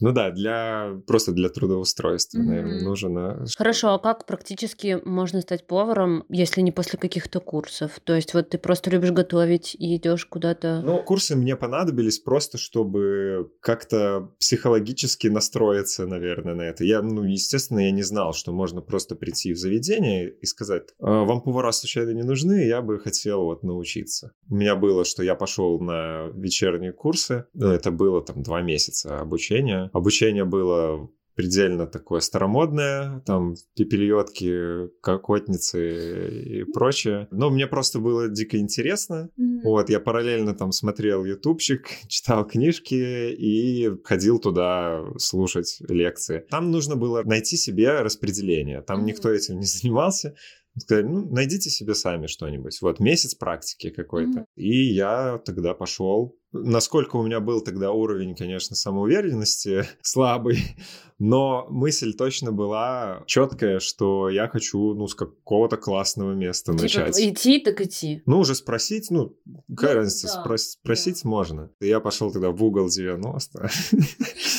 Ну 0.00 0.12
да, 0.12 0.30
для 0.30 1.00
просто 1.06 1.32
для 1.32 1.48
трудоустройства, 1.48 1.93
mm-hmm. 2.02 2.42
наверное, 2.42 2.82
нужно. 2.82 3.44
Хорошо, 3.56 3.94
а 3.94 3.98
как 3.98 4.26
практически 4.26 5.00
можно 5.04 5.40
стать 5.40 5.66
поваром, 5.66 6.24
если 6.28 6.60
не 6.60 6.72
после 6.72 6.98
каких-то 6.98 7.40
курсов? 7.40 8.00
То 8.04 8.14
есть 8.14 8.34
вот 8.34 8.50
ты 8.50 8.58
просто 8.58 8.90
любишь 8.90 9.12
готовить 9.12 9.74
и 9.74 9.96
идешь 9.96 10.26
куда-то. 10.26 10.82
Ну, 10.84 11.02
курсы 11.02 11.36
мне 11.36 11.56
понадобились 11.56 12.18
просто, 12.18 12.58
чтобы 12.58 13.50
как-то 13.60 14.30
психологически 14.38 15.28
настроиться, 15.28 16.06
наверное, 16.06 16.54
на 16.54 16.62
это. 16.62 16.84
Я, 16.84 17.02
ну, 17.02 17.22
естественно, 17.22 17.80
я 17.80 17.90
не 17.90 18.02
знал, 18.02 18.32
что 18.32 18.52
можно 18.52 18.80
просто 18.80 19.14
прийти 19.14 19.52
в 19.52 19.58
заведение 19.58 20.30
и 20.30 20.46
сказать, 20.46 20.94
«А, 21.00 21.24
вам 21.24 21.42
повара 21.42 21.72
случайно 21.72 22.10
не 22.10 22.22
нужны, 22.22 22.66
я 22.66 22.82
бы 22.82 22.98
хотел 22.98 23.44
вот 23.44 23.62
научиться. 23.62 24.32
У 24.50 24.54
меня 24.54 24.76
было, 24.76 25.04
что 25.04 25.22
я 25.22 25.34
пошел 25.34 25.80
на 25.80 26.28
вечерние 26.34 26.92
курсы, 26.92 27.46
ну, 27.54 27.68
это 27.68 27.90
было 27.90 28.22
там 28.22 28.42
два 28.42 28.62
месяца 28.62 29.20
обучения 29.20 29.90
Обучение 29.92 30.44
было 30.44 31.08
предельно 31.34 31.86
такое 31.86 32.20
старомодное, 32.20 33.20
там 33.26 33.54
пепельетки, 33.74 34.88
кокотницы 35.00 36.28
и 36.28 36.64
прочее. 36.64 37.28
Но 37.30 37.50
мне 37.50 37.66
просто 37.66 37.98
было 37.98 38.28
дико 38.28 38.58
интересно. 38.58 39.30
Mm-hmm. 39.38 39.60
Вот, 39.64 39.90
я 39.90 40.00
параллельно 40.00 40.54
там 40.54 40.72
смотрел 40.72 41.24
ютубчик, 41.24 41.88
читал 42.08 42.46
книжки 42.46 42.94
и 42.94 43.90
ходил 44.04 44.38
туда 44.38 45.04
слушать 45.18 45.78
лекции. 45.88 46.44
Там 46.50 46.70
нужно 46.70 46.96
было 46.96 47.22
найти 47.24 47.56
себе 47.56 48.00
распределение. 48.00 48.82
Там 48.82 49.00
mm-hmm. 49.00 49.04
никто 49.04 49.30
этим 49.30 49.58
не 49.58 49.66
занимался. 49.66 50.34
Сказали, 50.76 51.06
ну, 51.06 51.30
найдите 51.30 51.70
себе 51.70 51.94
сами 51.94 52.26
что-нибудь. 52.26 52.80
Вот 52.82 52.98
месяц 52.98 53.34
практики 53.36 53.90
какой-то. 53.90 54.40
Mm-hmm. 54.40 54.56
И 54.56 54.92
я 54.92 55.40
тогда 55.44 55.72
пошел 55.72 56.36
Насколько 56.56 57.16
у 57.16 57.22
меня 57.24 57.40
был 57.40 57.60
тогда 57.60 57.90
уровень, 57.90 58.36
конечно, 58.36 58.76
самоуверенности 58.76 59.84
слабый, 60.02 60.76
но 61.18 61.66
мысль 61.68 62.14
точно 62.14 62.52
была 62.52 63.24
четкая, 63.26 63.80
что 63.80 64.28
я 64.28 64.46
хочу, 64.48 64.94
ну, 64.94 65.08
с 65.08 65.16
какого-то 65.16 65.76
классного 65.76 66.32
места 66.32 66.72
типа 66.72 66.82
начать. 66.82 67.20
идти, 67.20 67.58
так 67.58 67.80
идти. 67.80 68.22
Ну, 68.26 68.38
уже 68.38 68.54
спросить, 68.54 69.10
ну, 69.10 69.36
какая 69.68 69.94
ну, 69.94 69.98
разница, 70.00 70.28
да, 70.28 70.42
спрос, 70.42 70.62
спросить 70.62 71.22
да. 71.24 71.28
можно. 71.28 71.70
Я 71.80 71.98
пошел 71.98 72.32
тогда 72.32 72.50
в 72.50 72.62
угол 72.62 72.88
90. 72.88 73.68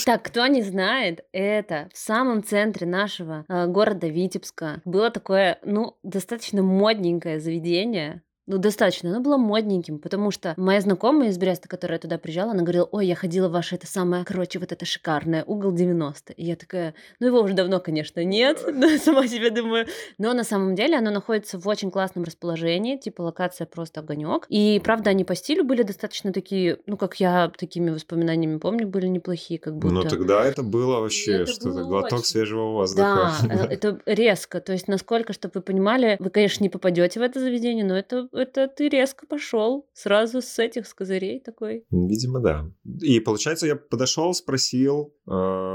Так, 0.05 0.23
кто 0.23 0.45
не 0.45 0.61
знает, 0.61 1.25
это 1.31 1.89
в 1.91 1.97
самом 1.97 2.43
центре 2.43 2.85
нашего 2.85 3.43
э, 3.47 3.65
города 3.65 4.07
Витебска 4.07 4.81
было 4.85 5.09
такое, 5.09 5.59
ну, 5.65 5.97
достаточно 6.03 6.61
модненькое 6.61 7.39
заведение, 7.39 8.21
ну, 8.47 8.59
достаточно. 8.59 9.09
Оно 9.09 9.21
было 9.21 9.37
модненьким, 9.37 9.97
потому 9.97 10.29
что 10.29 10.53
моя 10.57 10.79
знакомая 10.79 11.29
из 11.29 11.37
Бреста, 11.37 11.67
которая 11.67 11.97
туда 11.97 12.17
приезжала, 12.19 12.51
она 12.51 12.61
говорила, 12.61 12.87
ой, 12.91 13.07
я 13.07 13.15
ходила 13.15 13.49
в 13.49 13.51
ваше 13.51 13.75
это 13.75 13.87
самое, 13.87 14.23
короче, 14.23 14.59
вот 14.59 14.71
это 14.71 14.85
шикарное, 14.85 15.43
угол 15.43 15.71
90. 15.71 16.33
И 16.33 16.45
я 16.45 16.55
такая, 16.55 16.93
ну, 17.19 17.27
его 17.27 17.41
уже 17.41 17.53
давно, 17.53 17.79
конечно, 17.79 18.23
нет, 18.23 18.63
но 18.73 18.97
сама 18.97 19.27
себе 19.27 19.49
думаю. 19.49 19.87
Но 20.19 20.33
на 20.33 20.43
самом 20.43 20.75
деле 20.75 20.97
оно 20.97 21.09
находится 21.09 21.57
в 21.57 21.67
очень 21.67 21.89
классном 21.89 22.23
расположении, 22.23 22.97
типа 22.97 23.23
локация 23.23 23.65
просто 23.65 24.01
огонек. 24.01 24.45
И, 24.49 24.79
правда, 24.83 25.09
они 25.09 25.23
по 25.23 25.33
стилю 25.33 25.63
были 25.63 25.81
достаточно 25.81 26.31
такие, 26.31 26.77
ну, 26.85 26.97
как 26.97 27.19
я 27.19 27.51
такими 27.57 27.89
воспоминаниями 27.89 28.57
помню, 28.57 28.87
были 28.87 29.07
неплохие, 29.07 29.59
как 29.59 29.75
будто. 29.75 29.93
Ну, 29.93 30.03
тогда 30.03 30.45
это 30.45 30.61
было 30.61 30.99
вообще 30.99 31.41
это 31.41 31.51
что-то, 31.51 31.83
глоток 31.83 32.19
очень... 32.19 32.27
свежего 32.27 32.73
воздуха. 32.73 33.33
Да, 33.41 33.55
э, 33.55 33.65
это 33.71 33.99
резко. 34.05 34.61
То 34.61 34.73
есть, 34.73 34.87
насколько, 34.87 35.33
чтобы 35.33 35.53
вы 35.55 35.61
понимали, 35.61 36.17
вы, 36.19 36.29
конечно, 36.29 36.63
не 36.63 36.69
попадете 36.69 37.19
в 37.19 37.23
это 37.23 37.39
заведение, 37.39 37.83
но 37.83 37.97
это 37.97 38.27
это 38.35 38.67
ты 38.67 38.89
резко 38.89 39.25
пошел 39.25 39.87
сразу 39.93 40.41
с 40.41 40.59
этих 40.59 40.87
с 40.87 40.93
козырей 40.93 41.39
такой. 41.39 41.85
Видимо, 41.89 42.39
да. 42.39 42.71
И 43.01 43.19
получается, 43.19 43.67
я 43.67 43.75
подошел, 43.75 44.33
спросил, 44.33 45.13
э, 45.27 45.31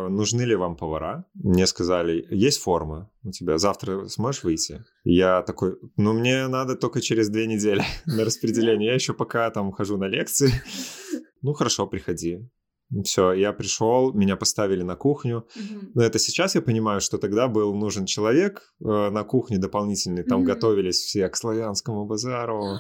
нужны 0.09 0.43
ли 0.43 0.55
вам 0.55 0.77
повара. 0.77 1.25
Мне 1.35 1.67
сказали, 1.67 2.27
есть 2.31 2.61
форма 2.61 3.11
у 3.25 3.31
тебя, 3.31 3.59
завтра 3.59 4.07
сможешь 4.09 4.45
выйти? 4.45 4.85
Я 5.05 5.43
такой, 5.43 5.77
ну 5.97 6.13
мне 6.13 6.49
надо 6.49 6.77
только 6.77 7.01
через 7.01 7.29
две 7.29 7.47
недели 7.47 7.83
на 8.07 8.25
распределение. 8.25 8.89
Я 8.89 8.95
еще 8.95 9.15
пока 9.15 9.51
там 9.51 9.73
хожу 9.73 9.97
на 9.97 10.07
лекции. 10.07 10.51
Ну 11.43 11.55
хорошо, 11.55 11.87
приходи. 11.87 12.47
Все, 13.05 13.33
я 13.33 13.53
пришел, 13.53 14.13
меня 14.13 14.37
поставили 14.37 14.83
на 14.83 14.97
кухню. 14.97 15.47
Mm-hmm. 15.57 15.91
Но 15.95 16.03
это 16.03 16.19
сейчас 16.19 16.55
я 16.55 16.63
понимаю, 16.63 17.01
что 17.01 17.19
тогда 17.19 17.49
был 17.49 17.75
нужен 17.75 18.07
человек 18.07 18.75
э, 18.81 19.11
на 19.11 19.23
кухне 19.23 19.59
дополнительный. 19.59 20.25
Там 20.25 20.43
mm-hmm. 20.43 20.47
готовились 20.47 20.99
все 20.99 21.29
к 21.29 21.37
славянскому 21.37 22.07
базару. 22.07 22.79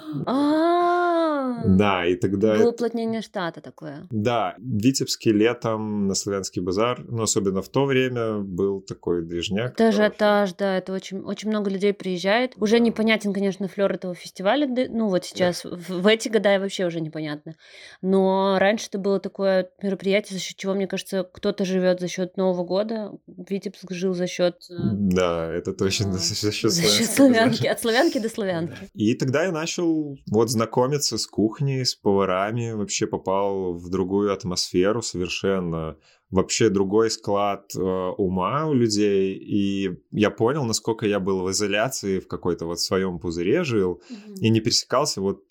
Да, 1.64 2.06
и 2.06 2.14
тогда... 2.16 2.56
Было 2.56 2.70
уплотнение 2.70 3.22
штата 3.22 3.60
такое. 3.60 4.06
Да, 4.10 4.54
в 4.58 4.82
Витебске 4.82 5.32
летом 5.32 6.06
на 6.06 6.14
Славянский 6.14 6.62
базар, 6.62 7.04
ну, 7.08 7.22
особенно 7.22 7.62
в 7.62 7.68
то 7.68 7.84
время, 7.84 8.38
был 8.38 8.80
такой 8.80 9.24
движняк. 9.24 9.72
Это 9.72 9.88
ажиотаж, 9.88 10.54
да, 10.54 10.78
это 10.78 10.92
очень, 10.92 11.20
очень 11.20 11.48
много 11.48 11.70
людей 11.70 11.92
приезжает. 11.92 12.54
Уже 12.56 12.80
непонятен, 12.80 13.32
конечно, 13.32 13.68
флер 13.68 13.92
этого 13.92 14.14
фестиваля, 14.14 14.66
ну, 14.90 15.08
вот 15.08 15.24
сейчас, 15.24 15.62
да. 15.64 15.76
в, 15.76 16.02
в 16.02 16.06
эти 16.06 16.28
года 16.28 16.58
вообще 16.58 16.86
уже 16.86 17.00
непонятно. 17.00 17.54
Но 18.02 18.58
раньше 18.58 18.86
это 18.88 18.98
было 18.98 19.20
такое 19.20 19.70
мероприятие, 19.82 20.38
за 20.38 20.42
счет 20.42 20.56
чего, 20.56 20.74
мне 20.74 20.86
кажется, 20.86 21.24
кто-то 21.24 21.64
живет 21.64 22.00
за 22.00 22.08
счет 22.08 22.36
Нового 22.36 22.64
года, 22.64 23.12
Витебск 23.26 23.92
жил 23.92 24.14
за 24.14 24.26
счет... 24.26 24.56
Э, 24.70 24.74
да, 24.92 25.52
это 25.52 25.72
точно, 25.72 26.12
за 26.12 26.52
счет 26.52 26.72
славянки. 26.72 27.66
От 27.66 27.80
славянки 27.80 28.18
до 28.18 28.28
славянки. 28.28 28.76
И 28.94 29.14
тогда 29.14 29.44
я 29.44 29.52
начал 29.52 30.16
вот 30.30 30.50
знакомиться 30.50 31.18
с 31.18 31.26
кухней, 31.30 31.84
с 31.84 31.94
поварами, 31.94 32.72
вообще 32.72 33.06
попал 33.06 33.74
в 33.74 33.88
другую 33.88 34.32
атмосферу 34.32 35.02
совершенно, 35.02 35.96
вообще 36.30 36.68
другой 36.68 37.10
склад 37.10 37.74
э, 37.74 37.80
ума 37.80 38.66
у 38.66 38.74
людей, 38.74 39.34
и 39.34 39.98
я 40.10 40.30
понял, 40.30 40.64
насколько 40.64 41.06
я 41.06 41.20
был 41.20 41.42
в 41.42 41.50
изоляции, 41.50 42.20
в 42.20 42.28
какой-то 42.28 42.66
вот 42.66 42.80
своем 42.80 43.18
пузыре 43.18 43.64
жил, 43.64 44.02
mm-hmm. 44.10 44.34
и 44.40 44.50
не 44.50 44.60
пересекался 44.60 45.20
вот 45.20 45.42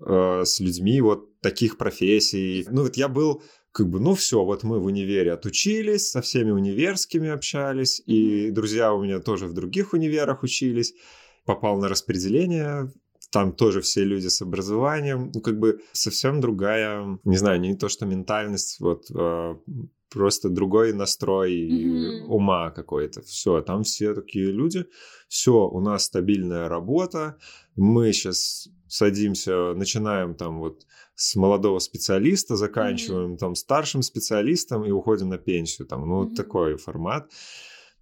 э, 0.00 0.42
с 0.44 0.60
людьми 0.60 1.00
вот 1.00 1.40
таких 1.40 1.78
профессий. 1.78 2.66
Ну 2.70 2.82
вот 2.82 2.96
я 2.96 3.08
был 3.08 3.42
как 3.72 3.90
бы, 3.90 4.00
ну 4.00 4.14
все, 4.14 4.42
вот 4.42 4.62
мы 4.62 4.80
в 4.80 4.86
универе 4.86 5.32
отучились, 5.32 6.10
со 6.10 6.22
всеми 6.22 6.50
универскими 6.50 7.28
общались, 7.28 8.02
и 8.06 8.50
друзья 8.50 8.94
у 8.94 9.02
меня 9.02 9.20
тоже 9.20 9.46
в 9.46 9.52
других 9.52 9.92
универах 9.92 10.42
учились, 10.42 10.94
попал 11.44 11.78
на 11.78 11.88
распределение 11.88 12.90
там 13.36 13.52
тоже 13.52 13.82
все 13.82 14.02
люди 14.02 14.28
с 14.28 14.40
образованием, 14.40 15.30
ну, 15.34 15.42
как 15.42 15.58
бы 15.58 15.82
совсем 15.92 16.40
другая, 16.40 17.18
не 17.24 17.36
знаю, 17.36 17.60
не 17.60 17.76
то 17.76 17.90
что 17.90 18.06
ментальность, 18.06 18.80
вот 18.80 19.10
э, 19.10 19.56
просто 20.08 20.48
другой 20.48 20.94
настрой 20.94 21.52
mm-hmm. 21.52 22.24
ума 22.28 22.70
какой-то. 22.70 23.20
Все, 23.20 23.60
там 23.60 23.82
все 23.82 24.14
такие 24.14 24.50
люди, 24.50 24.86
все, 25.28 25.52
у 25.52 25.80
нас 25.80 26.04
стабильная 26.04 26.70
работа, 26.70 27.36
мы 27.76 28.14
сейчас 28.14 28.68
садимся, 28.88 29.74
начинаем 29.74 30.34
там 30.34 30.58
вот 30.58 30.86
с 31.14 31.36
молодого 31.36 31.78
специалиста, 31.78 32.56
заканчиваем 32.56 33.34
mm-hmm. 33.34 33.38
там 33.38 33.54
старшим 33.54 34.00
специалистом 34.00 34.82
и 34.86 34.90
уходим 34.90 35.28
на 35.28 35.36
пенсию, 35.36 35.86
там, 35.86 36.08
ну, 36.08 36.24
mm-hmm. 36.24 36.34
такой 36.36 36.76
формат. 36.78 37.30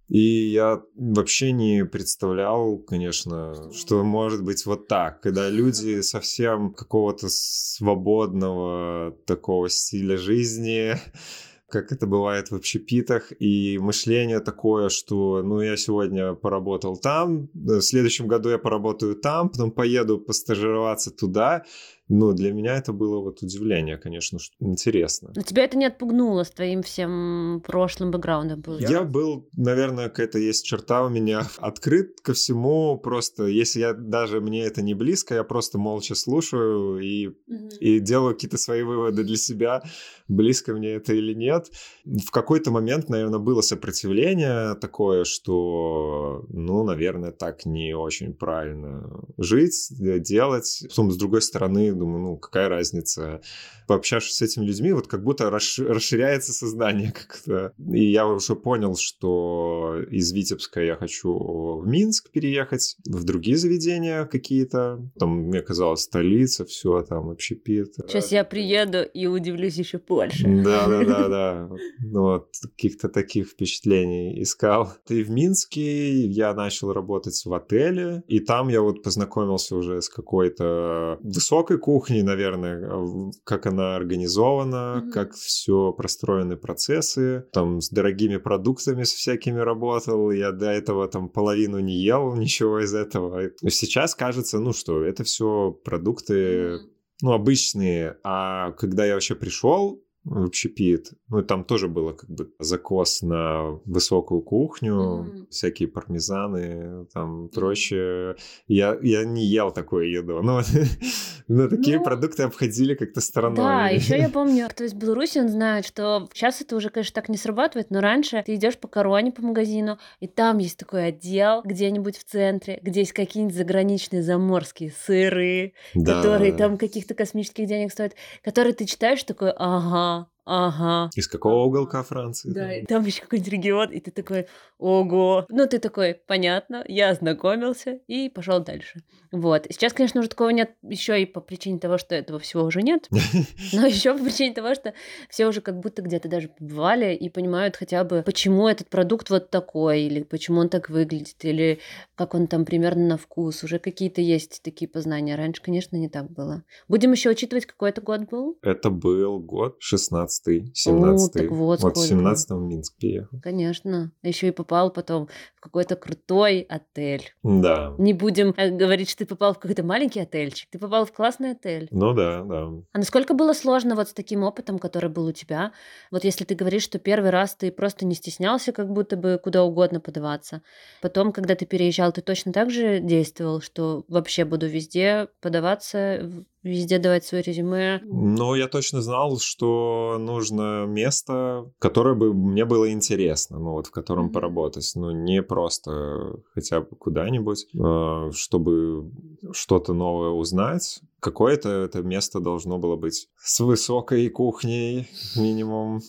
И 0.07 0.19
я 0.19 0.83
вообще 0.95 1.51
не 1.51 1.83
представлял, 1.83 2.77
конечно, 2.77 3.71
что 3.73 4.03
может 4.03 4.43
быть 4.43 4.65
вот 4.65 4.87
так, 4.87 5.21
когда 5.21 5.49
люди 5.49 6.01
совсем 6.01 6.73
какого-то 6.73 7.27
свободного 7.29 9.15
такого 9.25 9.67
стиля 9.67 10.17
жизни, 10.17 10.95
как 11.69 11.91
это 11.91 12.05
бывает 12.05 12.51
в 12.51 12.55
общепитах, 12.55 13.33
и 13.39 13.79
мышление 13.79 14.41
такое, 14.41 14.89
что, 14.89 15.41
ну, 15.41 15.59
я 15.61 15.75
сегодня 15.75 16.35
поработал 16.35 16.97
там, 16.97 17.49
в 17.53 17.81
следующем 17.81 18.27
году 18.27 18.49
я 18.49 18.59
поработаю 18.59 19.15
там, 19.15 19.49
потом 19.49 19.71
поеду 19.71 20.19
постажироваться 20.19 21.09
туда, 21.09 21.65
ну, 22.07 22.33
для 22.33 22.53
меня 22.53 22.77
это 22.77 22.93
было 22.93 23.19
вот 23.19 23.41
удивление, 23.41 23.97
конечно, 23.97 24.37
что 24.37 24.53
интересно. 24.59 25.31
Но 25.35 25.41
тебя 25.41 25.63
это 25.63 25.75
не 25.75 25.85
отпугнуло 25.85 26.43
с 26.43 26.51
твоим 26.51 26.83
всем 26.83 27.63
прошлым 27.65 28.11
бэкграундом? 28.11 28.63
Я 28.79 29.03
был, 29.03 29.49
наверное, 29.57 30.09
какая-то 30.09 30.37
есть 30.37 30.65
черта 30.65 31.03
у 31.03 31.09
меня, 31.09 31.47
открыт 31.57 32.21
ко 32.21 32.33
всему, 32.33 32.97
просто 32.97 33.45
если 33.45 33.79
я 33.79 33.93
даже 33.93 34.39
мне 34.39 34.63
это 34.63 34.83
не 34.83 34.93
близко, 34.93 35.33
я 35.33 35.43
просто 35.43 35.79
молча 35.79 36.13
слушаю 36.13 36.99
и, 36.99 37.27
угу. 37.27 37.69
и 37.79 37.99
делаю 37.99 38.35
какие-то 38.35 38.57
свои 38.57 38.83
выводы 38.83 39.23
для 39.23 39.37
себя, 39.37 39.81
близко 40.27 40.73
мне 40.73 40.93
это 40.93 41.13
или 41.13 41.33
нет. 41.33 41.71
В 42.05 42.29
какой-то 42.29 42.69
момент, 42.69 43.09
наверное, 43.09 43.39
было 43.39 43.61
сопротивление 43.61 44.75
такое, 44.75 45.23
что, 45.23 46.45
ну, 46.49 46.83
наверное, 46.83 47.31
так 47.31 47.65
не 47.65 47.95
очень 47.95 48.33
правильно 48.33 49.09
жить, 49.37 49.87
делать. 49.89 50.83
Потом, 50.89 51.11
с 51.11 51.17
другой 51.17 51.41
стороны, 51.41 51.94
думаю, 51.95 52.21
ну, 52.21 52.37
какая 52.37 52.69
разница. 52.69 53.41
Пообщавшись 53.87 54.37
с 54.37 54.41
этими 54.41 54.65
людьми, 54.65 54.91
вот 54.93 55.07
как 55.07 55.23
будто 55.23 55.49
расширяется 55.49 56.53
сознание 56.53 57.11
как-то. 57.15 57.73
И 57.93 58.11
я 58.11 58.27
уже 58.27 58.55
понял, 58.55 58.95
что 58.95 59.97
из 60.09 60.31
Витебска 60.31 60.81
я 60.81 60.95
хочу 60.95 61.77
в 61.77 61.87
Минск 61.87 62.31
переехать, 62.31 62.97
в 63.05 63.23
другие 63.23 63.57
заведения 63.57 64.25
какие-то. 64.25 64.99
Там, 65.19 65.47
мне 65.47 65.61
казалось, 65.61 66.01
столица, 66.01 66.65
все 66.65 67.01
там, 67.03 67.29
общепит. 67.29 67.95
Сейчас 68.07 68.31
я 68.31 68.43
приеду 68.43 69.03
и 69.03 69.27
удивлюсь 69.27 69.75
еще 69.75 69.99
больше. 69.99 70.43
Да-да-да-да. 70.45 71.69
Ну, 71.99 72.21
вот 72.21 72.49
каких-то 72.61 73.09
таких 73.09 73.49
впечатлений 73.49 74.41
искал. 74.41 74.93
И 75.09 75.23
в 75.23 75.29
Минске 75.29 76.25
я 76.25 76.53
начал 76.53 76.93
работать 76.93 77.41
в 77.45 77.53
отеле, 77.53 78.23
и 78.27 78.39
там 78.39 78.69
я 78.69 78.81
вот 78.81 79.03
познакомился 79.03 79.75
уже 79.75 80.01
с 80.01 80.09
какой-то 80.09 81.19
высокой 81.21 81.77
кухней, 81.85 82.23
наверное, 82.23 83.31
как 83.43 83.67
она 83.67 83.95
организована, 83.95 85.03
mm-hmm. 85.03 85.11
как 85.11 85.33
все 85.33 85.93
простроены 85.93 86.57
процессы, 86.57 87.45
там 87.53 87.79
с 87.79 87.91
дорогими 87.91 88.37
продуктами 88.37 89.03
с 89.03 89.13
всякими 89.13 89.59
работал, 89.59 90.31
я 90.31 90.51
до 90.51 90.71
этого 90.71 91.07
там 91.07 91.29
половину 91.29 91.77
не 91.77 92.01
ел, 92.03 92.33
ничего 92.43 92.83
из 92.83 92.95
этого. 92.95 93.51
Сейчас 93.69 94.15
кажется, 94.15 94.57
ну 94.57 94.73
что, 94.73 95.03
это 95.03 95.23
все 95.23 95.79
продукты, 95.85 96.33
mm-hmm. 96.33 96.79
ну, 97.21 97.33
обычные, 97.33 98.17
а 98.23 98.71
когда 98.71 99.05
я 99.05 99.13
вообще 99.13 99.35
пришел, 99.35 100.01
общепит. 100.25 101.11
Ну, 101.29 101.39
и 101.39 101.43
там 101.43 101.63
тоже 101.63 101.87
было 101.87 102.13
как 102.13 102.29
бы 102.29 102.51
закос 102.59 103.21
на 103.21 103.79
высокую 103.85 104.41
кухню, 104.41 104.93
mm-hmm. 104.93 105.47
всякие 105.49 105.87
пармезаны, 105.87 107.05
там 107.13 107.49
прочее. 107.49 108.35
Я, 108.67 108.97
я 109.01 109.23
не 109.23 109.45
ел 109.45 109.71
такую 109.71 110.11
еду, 110.11 110.41
но, 110.41 110.61
но 111.47 111.67
такие 111.67 111.99
ну, 111.99 112.03
продукты 112.03 112.43
обходили 112.43 112.95
как-то 112.95 113.21
стороной. 113.21 113.57
Да, 113.57 113.87
еще 113.89 114.17
я 114.17 114.29
помню, 114.33 114.67
кто 114.69 114.83
из 114.83 114.93
Беларуси, 114.93 115.39
он 115.39 115.49
знает, 115.49 115.85
что 115.85 116.27
сейчас 116.33 116.61
это 116.61 116.75
уже, 116.75 116.89
конечно, 116.89 117.13
так 117.13 117.29
не 117.29 117.37
срабатывает, 117.37 117.91
но 117.91 118.01
раньше 118.01 118.41
ты 118.45 118.55
идешь 118.55 118.77
по 118.77 118.87
короне 118.87 119.31
по 119.31 119.43
магазину, 119.43 119.99
и 120.19 120.27
там 120.27 120.57
есть 120.57 120.77
такой 120.77 121.07
отдел 121.07 121.61
где-нибудь 121.63 122.17
в 122.17 122.23
центре, 122.23 122.79
где 122.81 123.01
есть 123.01 123.13
какие-нибудь 123.13 123.55
заграничные 123.55 124.23
заморские 124.23 124.91
сыры, 124.91 125.73
да. 125.93 126.15
которые 126.15 126.53
там 126.53 126.77
каких-то 126.77 127.13
космических 127.13 127.67
денег 127.67 127.91
стоят, 127.91 128.13
которые 128.43 128.73
ты 128.73 128.85
читаешь 128.85 129.23
такой, 129.23 129.51
ага, 129.55 130.14
all. 130.15 130.34
Ага. 130.45 131.09
Из 131.15 131.27
какого 131.27 131.63
уголка 131.63 132.03
Франции? 132.03 132.51
Да, 132.51 132.67
да. 132.67 132.73
там 132.87 133.05
еще 133.05 133.21
какой-нибудь 133.21 133.51
регион, 133.51 133.91
и 133.91 133.99
ты 133.99 134.11
такой, 134.11 134.47
ого. 134.77 135.45
Ну, 135.49 135.67
ты 135.67 135.79
такой, 135.79 136.13
понятно, 136.13 136.83
я 136.87 137.09
ознакомился 137.09 137.99
и 138.07 138.29
пошел 138.29 138.59
дальше. 138.59 139.01
Вот. 139.31 139.65
Сейчас, 139.69 139.93
конечно, 139.93 140.19
уже 140.19 140.29
такого 140.29 140.49
нет, 140.49 140.75
еще 140.83 141.21
и 141.21 141.25
по 141.25 141.41
причине 141.41 141.79
того, 141.79 141.97
что 141.97 142.13
этого 142.13 142.39
всего 142.39 142.63
уже 142.63 142.83
нет, 142.83 143.07
но 143.73 143.87
еще 143.87 144.15
по 144.15 144.23
причине 144.23 144.53
того, 144.53 144.75
что 144.75 144.93
все 145.29 145.47
уже 145.47 145.61
как 145.61 145.79
будто 145.79 146.03
где-то 146.03 146.29
даже 146.29 146.49
побывали 146.49 147.15
и 147.15 147.29
понимают 147.29 147.75
хотя 147.75 148.03
бы, 148.03 148.21
почему 148.23 148.67
этот 148.67 148.89
продукт 148.89 149.29
вот 149.31 149.49
такой, 149.49 150.01
или 150.01 150.21
почему 150.23 150.59
он 150.59 150.69
так 150.69 150.89
выглядит, 150.89 151.43
или 151.43 151.79
как 152.15 152.35
он 152.35 152.47
там 152.47 152.65
примерно 152.65 153.07
на 153.07 153.17
вкус. 153.17 153.63
Уже 153.63 153.79
какие-то 153.79 154.21
есть 154.21 154.61
такие 154.63 154.87
познания. 154.87 155.35
Раньше, 155.35 155.61
конечно, 155.61 155.95
не 155.95 156.09
так 156.09 156.31
было. 156.31 156.63
Будем 156.87 157.11
еще 157.11 157.29
учитывать, 157.31 157.65
какой 157.65 157.89
это 157.89 158.01
год 158.01 158.29
был? 158.29 158.57
Это 158.61 158.89
был 158.89 159.39
год 159.39 159.77
16 159.79 160.34
17-й, 160.43 160.71
17 160.73 161.33
так 161.33 161.51
вот, 161.51 161.81
вот 161.81 161.97
в 161.97 161.99
17 161.99 162.49
в 162.51 162.61
Минск 162.61 162.95
приехал. 162.97 163.39
Конечно. 163.41 164.11
Еще 164.23 164.49
и 164.49 164.51
попал 164.51 164.91
потом 164.91 165.27
в 165.55 165.61
какой-то 165.61 165.95
крутой 165.95 166.61
отель. 166.61 167.33
Да. 167.43 167.93
Не 167.97 168.13
будем 168.13 168.53
э, 168.57 168.69
говорить, 168.69 169.09
что 169.09 169.19
ты 169.19 169.25
попал 169.25 169.53
в 169.53 169.59
какой-то 169.59 169.83
маленький 169.83 170.19
отельчик. 170.19 170.69
Ты 170.71 170.79
попал 170.79 171.05
в 171.05 171.11
классный 171.11 171.51
отель. 171.51 171.87
Ну 171.91 172.13
да, 172.13 172.43
да. 172.43 172.67
А 172.93 172.97
насколько 172.97 173.33
было 173.33 173.53
сложно 173.53 173.95
вот 173.95 174.09
с 174.09 174.13
таким 174.13 174.43
опытом, 174.43 174.79
который 174.79 175.09
был 175.09 175.25
у 175.25 175.31
тебя? 175.31 175.71
Вот 176.11 176.23
если 176.23 176.45
ты 176.45 176.55
говоришь, 176.55 176.83
что 176.83 176.99
первый 176.99 177.29
раз 177.29 177.55
ты 177.55 177.71
просто 177.71 178.05
не 178.05 178.15
стеснялся 178.15 178.71
как 178.71 178.91
будто 178.91 179.17
бы 179.17 179.39
куда 179.41 179.63
угодно 179.63 179.99
подаваться. 179.99 180.61
Потом, 181.01 181.31
когда 181.31 181.55
ты 181.55 181.65
переезжал, 181.65 182.11
ты 182.11 182.21
точно 182.21 182.53
так 182.53 182.69
же 182.69 182.99
действовал, 182.99 183.61
что 183.61 184.05
вообще 184.07 184.45
буду 184.45 184.67
везде 184.67 185.27
подаваться, 185.41 186.45
везде 186.65 186.99
давать 186.99 187.25
свое 187.25 187.43
резюме. 187.43 188.01
Ну, 188.03 188.55
я 188.55 188.67
точно 188.67 189.01
знал, 189.01 189.37
что 189.39 190.17
нужно 190.19 190.85
место, 190.85 191.71
которое 191.79 192.15
бы 192.15 192.33
мне 192.33 192.65
было 192.65 192.91
интересно, 192.91 193.59
ну 193.59 193.71
вот 193.73 193.87
в 193.87 193.91
котором 193.91 194.27
mm-hmm. 194.27 194.33
поработать. 194.33 194.91
Ну, 194.95 195.11
не 195.11 195.41
просто 195.41 196.37
хотя 196.53 196.81
бы 196.81 196.95
куда-нибудь, 196.97 197.67
а, 197.79 198.31
чтобы 198.31 199.11
что-то 199.53 199.93
новое 199.93 200.29
узнать. 200.29 200.99
Какое-то 201.19 201.69
это 201.69 202.01
место 202.01 202.39
должно 202.39 202.77
было 202.77 202.95
быть 202.95 203.27
с 203.37 203.59
высокой 203.59 204.29
кухней 204.29 205.07
минимум. 205.35 206.01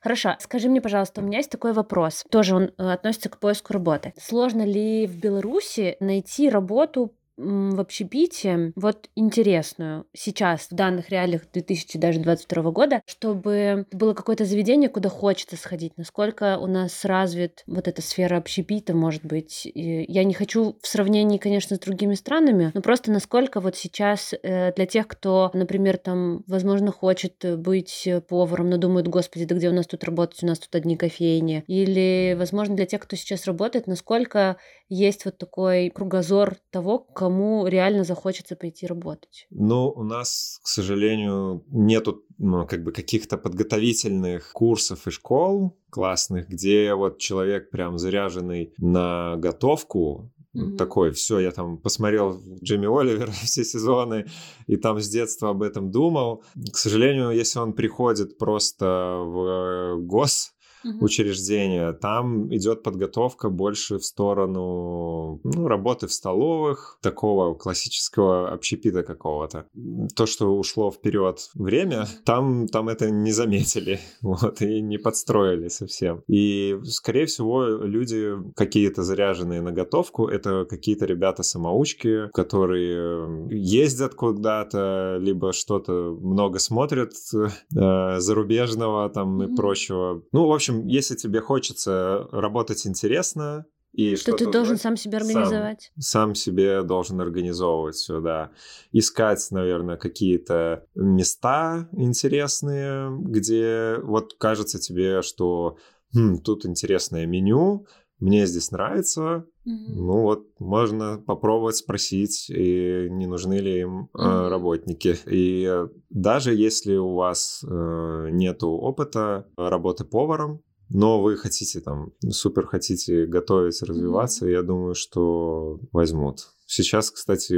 Хорошо, 0.00 0.36
скажи 0.38 0.68
мне, 0.68 0.80
пожалуйста, 0.80 1.20
у 1.20 1.24
меня 1.24 1.38
есть 1.38 1.50
такой 1.50 1.72
вопрос. 1.72 2.24
Тоже 2.30 2.54
он 2.54 2.70
э, 2.78 2.92
относится 2.92 3.28
к 3.28 3.40
поиску 3.40 3.72
работы. 3.72 4.14
Сложно 4.16 4.64
ли 4.64 5.04
в 5.04 5.18
Беларуси 5.18 5.96
найти 5.98 6.48
работу 6.48 7.12
в 7.36 7.80
общепите 7.80 8.72
вот 8.76 9.08
интересную 9.14 10.06
сейчас 10.12 10.68
в 10.70 10.74
данных 10.74 11.10
реалиях 11.10 11.42
2022 11.52 12.70
года, 12.70 13.02
чтобы 13.06 13.86
было 13.92 14.14
какое-то 14.14 14.44
заведение, 14.44 14.88
куда 14.88 15.08
хочется 15.08 15.56
сходить, 15.56 15.92
насколько 15.96 16.58
у 16.58 16.66
нас 16.66 17.04
развит 17.04 17.62
вот 17.66 17.88
эта 17.88 18.02
сфера 18.02 18.36
общепита, 18.36 18.94
может 18.94 19.24
быть. 19.24 19.66
И 19.66 20.04
я 20.08 20.24
не 20.24 20.34
хочу 20.34 20.76
в 20.80 20.86
сравнении, 20.86 21.38
конечно, 21.38 21.76
с 21.76 21.80
другими 21.80 22.14
странами, 22.14 22.70
но 22.74 22.80
просто 22.80 23.10
насколько 23.10 23.60
вот 23.60 23.76
сейчас 23.76 24.32
э, 24.32 24.72
для 24.72 24.86
тех, 24.86 25.06
кто, 25.06 25.50
например, 25.52 25.98
там, 25.98 26.42
возможно, 26.46 26.92
хочет 26.92 27.44
быть 27.58 28.08
поваром, 28.28 28.70
но 28.70 28.78
думает, 28.78 29.08
господи, 29.08 29.44
да 29.44 29.54
где 29.54 29.68
у 29.68 29.74
нас 29.74 29.86
тут 29.86 30.04
работать, 30.04 30.42
у 30.42 30.46
нас 30.46 30.58
тут 30.58 30.74
одни 30.74 30.96
кофейни, 30.96 31.64
или, 31.66 32.34
возможно, 32.38 32.76
для 32.76 32.86
тех, 32.86 33.00
кто 33.02 33.16
сейчас 33.16 33.46
работает, 33.46 33.86
насколько 33.86 34.56
есть 34.88 35.24
вот 35.24 35.38
такой 35.38 35.90
кругозор 35.90 36.56
того, 36.70 37.00
кому 37.26 37.66
реально 37.66 38.04
захочется 38.04 38.54
пойти 38.54 38.86
работать? 38.86 39.46
Ну, 39.50 39.88
у 39.88 40.04
нас, 40.04 40.60
к 40.62 40.68
сожалению, 40.68 41.64
нету 41.68 42.22
ну, 42.38 42.66
как 42.66 42.84
бы 42.84 42.92
каких-то 42.92 43.36
подготовительных 43.36 44.52
курсов 44.52 45.08
и 45.08 45.10
школ 45.10 45.76
классных, 45.90 46.48
где 46.48 46.94
вот 46.94 47.18
человек 47.18 47.70
прям 47.70 47.98
заряженный 47.98 48.72
на 48.78 49.36
готовку, 49.36 50.30
Mm-hmm. 50.56 50.76
Такой, 50.76 51.10
все, 51.10 51.38
я 51.38 51.50
там 51.50 51.76
посмотрел 51.76 52.40
Джимми 52.62 52.86
Оливера 52.86 53.30
все 53.44 53.62
сезоны, 53.62 54.24
и 54.66 54.76
там 54.76 54.98
с 54.98 55.06
детства 55.06 55.50
об 55.50 55.62
этом 55.62 55.90
думал. 55.90 56.44
К 56.72 56.78
сожалению, 56.78 57.30
если 57.32 57.58
он 57.58 57.74
приходит 57.74 58.38
просто 58.38 58.86
в 58.86 59.98
гос 60.00 60.54
угу. 60.86 61.04
учреждения. 61.04 61.92
Там 61.92 62.54
идет 62.54 62.82
подготовка 62.82 63.50
больше 63.50 63.98
в 63.98 64.04
сторону 64.04 65.40
ну, 65.44 65.68
работы 65.68 66.06
в 66.06 66.12
столовых, 66.12 66.98
такого 67.02 67.54
классического 67.54 68.50
общепита 68.50 69.02
какого-то. 69.02 69.66
То, 70.14 70.26
что 70.26 70.56
ушло 70.56 70.90
вперед 70.90 71.50
время, 71.54 72.06
там, 72.24 72.66
там 72.68 72.88
это 72.88 73.10
не 73.10 73.32
заметили, 73.32 74.00
вот, 74.22 74.62
и 74.62 74.80
не 74.80 74.98
подстроили 74.98 75.68
совсем. 75.68 76.22
И, 76.28 76.78
скорее 76.84 77.26
всего, 77.26 77.64
люди 77.64 78.32
какие-то 78.54 79.02
заряженные 79.02 79.60
на 79.60 79.72
готовку, 79.72 80.28
это 80.28 80.66
какие-то 80.68 81.06
ребята-самоучки, 81.06 82.28
которые 82.32 83.48
ездят 83.50 84.14
куда-то, 84.14 85.18
либо 85.20 85.52
что-то 85.52 86.16
много 86.20 86.58
смотрят 86.58 87.12
э, 87.34 88.18
зарубежного 88.18 89.08
там 89.08 89.40
mm-hmm. 89.40 89.52
и 89.52 89.56
прочего. 89.56 90.22
Ну, 90.32 90.46
в 90.46 90.52
общем, 90.52 90.75
общем, 90.76 90.86
если 90.86 91.14
тебе 91.14 91.40
хочется 91.40 92.28
работать 92.32 92.86
интересно, 92.86 93.66
И 93.92 94.16
что, 94.16 94.36
ты 94.36 94.46
должен 94.50 94.76
сам 94.78 94.96
себе 94.96 95.16
организовать? 95.18 95.90
Сам, 95.98 96.02
сам 96.02 96.34
себе 96.34 96.82
должен 96.82 97.20
организовывать 97.20 97.96
все, 97.96 98.20
да. 98.20 98.50
Искать, 98.92 99.46
наверное, 99.50 99.96
какие-то 99.96 100.86
места 100.94 101.88
интересные, 101.92 103.10
где 103.20 103.96
вот 104.02 104.34
кажется 104.38 104.78
тебе, 104.78 105.22
что 105.22 105.78
хм, 106.14 106.38
тут 106.38 106.66
интересное 106.66 107.26
меню, 107.26 107.86
мне 108.18 108.46
здесь 108.46 108.70
нравится, 108.70 109.46
mm-hmm. 109.66 109.94
ну 109.94 110.22
вот 110.22 110.46
можно 110.58 111.22
попробовать 111.26 111.76
спросить, 111.76 112.48
и 112.50 113.08
не 113.10 113.26
нужны 113.26 113.54
ли 113.54 113.80
им 113.80 114.08
mm-hmm. 114.14 114.48
работники. 114.48 115.16
И 115.26 115.68
даже 116.10 116.54
если 116.54 116.96
у 116.96 117.14
вас 117.14 117.64
э, 117.68 118.28
нету 118.30 118.70
опыта 118.70 119.46
работы 119.56 120.04
поваром, 120.04 120.62
но 120.88 121.20
вы 121.20 121.36
хотите 121.36 121.80
там 121.80 122.12
супер 122.30 122.66
хотите 122.66 123.26
готовить, 123.26 123.82
развиваться, 123.82 124.46
mm-hmm. 124.46 124.52
я 124.52 124.62
думаю, 124.62 124.94
что 124.94 125.80
возьмут. 125.92 126.48
Сейчас, 126.66 127.10
кстати, 127.10 127.54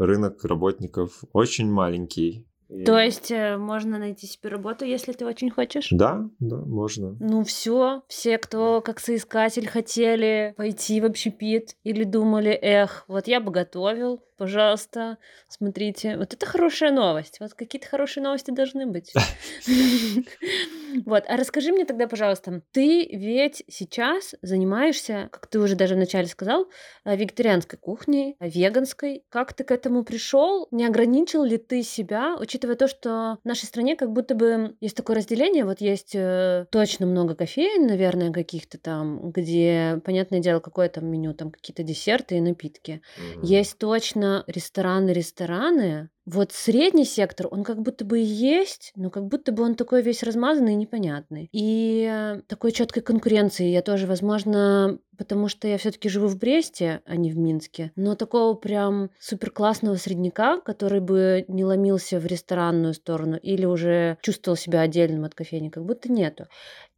рынок 0.00 0.44
работников 0.44 1.24
очень 1.32 1.70
маленький, 1.70 2.46
то 2.84 2.98
есть 2.98 3.30
э, 3.30 3.56
можно 3.56 3.98
найти 3.98 4.26
себе 4.26 4.48
работу, 4.48 4.84
если 4.84 5.12
ты 5.12 5.26
очень 5.26 5.50
хочешь? 5.50 5.88
Да, 5.90 6.28
да, 6.38 6.56
можно. 6.56 7.16
Ну 7.20 7.44
все, 7.44 8.02
все, 8.08 8.38
кто 8.38 8.80
как 8.80 9.00
соискатель 9.00 9.68
хотели 9.68 10.54
пойти 10.56 11.00
в 11.00 11.04
общепит 11.04 11.76
или 11.84 12.04
думали, 12.04 12.50
эх, 12.50 13.04
вот 13.08 13.26
я 13.28 13.40
бы 13.40 13.50
готовил, 13.50 14.22
пожалуйста, 14.42 15.18
смотрите. 15.46 16.16
Вот 16.16 16.34
это 16.34 16.46
хорошая 16.46 16.90
новость. 16.90 17.38
Вот 17.38 17.54
какие-то 17.54 17.86
хорошие 17.86 18.24
новости 18.24 18.50
должны 18.50 18.86
быть. 18.86 19.12
Вот, 21.06 21.24
а 21.26 21.38
расскажи 21.38 21.72
мне 21.72 21.86
тогда, 21.86 22.06
пожалуйста, 22.06 22.60
ты 22.70 23.06
ведь 23.06 23.64
сейчас 23.66 24.34
занимаешься, 24.42 25.28
как 25.32 25.46
ты 25.46 25.58
уже 25.58 25.74
даже 25.74 25.94
вначале 25.94 26.26
сказал, 26.26 26.68
э, 27.06 27.16
вегетарианской 27.16 27.78
кухней, 27.78 28.36
веганской. 28.40 29.24
Как 29.30 29.54
ты 29.54 29.64
к 29.64 29.70
этому 29.70 30.04
пришел? 30.04 30.68
Не 30.70 30.84
ограничил 30.84 31.44
ли 31.44 31.56
ты 31.56 31.82
себя, 31.82 32.36
учитывая 32.38 32.76
то, 32.76 32.88
что 32.88 33.38
в 33.42 33.48
нашей 33.48 33.64
стране 33.64 33.96
как 33.96 34.12
будто 34.12 34.34
бы 34.34 34.76
есть 34.80 34.96
такое 34.96 35.16
разделение, 35.16 35.64
вот 35.64 35.80
есть 35.80 36.14
э, 36.14 36.66
точно 36.70 37.06
много 37.06 37.34
кофеин, 37.34 37.86
наверное, 37.86 38.30
каких-то 38.30 38.76
там, 38.78 39.30
где, 39.30 40.00
понятное 40.04 40.40
дело, 40.40 40.60
какое 40.60 40.88
там 40.88 41.06
меню, 41.06 41.32
там 41.32 41.50
какие-то 41.50 41.82
десерты 41.82 42.36
и 42.36 42.40
напитки. 42.40 43.00
Есть 43.42 43.78
точно 43.78 44.31
рестораны, 44.46 45.10
рестораны, 45.10 46.10
вот 46.24 46.52
средний 46.52 47.04
сектор, 47.04 47.48
он 47.50 47.64
как 47.64 47.82
будто 47.82 48.04
бы 48.04 48.20
есть, 48.20 48.92
но 48.94 49.10
как 49.10 49.26
будто 49.26 49.50
бы 49.50 49.64
он 49.64 49.74
такой 49.74 50.02
весь 50.02 50.22
размазанный 50.22 50.74
и 50.74 50.76
непонятный. 50.76 51.48
И 51.52 52.38
такой 52.46 52.70
четкой 52.70 53.02
конкуренции 53.02 53.66
я 53.66 53.82
тоже, 53.82 54.06
возможно, 54.06 55.00
потому 55.18 55.48
что 55.48 55.66
я 55.66 55.78
все-таки 55.78 56.08
живу 56.08 56.28
в 56.28 56.38
Бресте, 56.38 57.00
а 57.06 57.16
не 57.16 57.32
в 57.32 57.38
Минске. 57.38 57.90
Но 57.96 58.14
такого 58.14 58.54
прям 58.54 59.10
супер 59.18 59.50
классного 59.50 59.96
средняка, 59.96 60.60
который 60.60 61.00
бы 61.00 61.44
не 61.48 61.64
ломился 61.64 62.20
в 62.20 62.26
ресторанную 62.26 62.94
сторону 62.94 63.36
или 63.36 63.64
уже 63.64 64.16
чувствовал 64.22 64.56
себя 64.56 64.82
отдельным 64.82 65.24
от 65.24 65.34
кофейни, 65.34 65.70
как 65.70 65.84
будто 65.84 66.10
нету. 66.10 66.46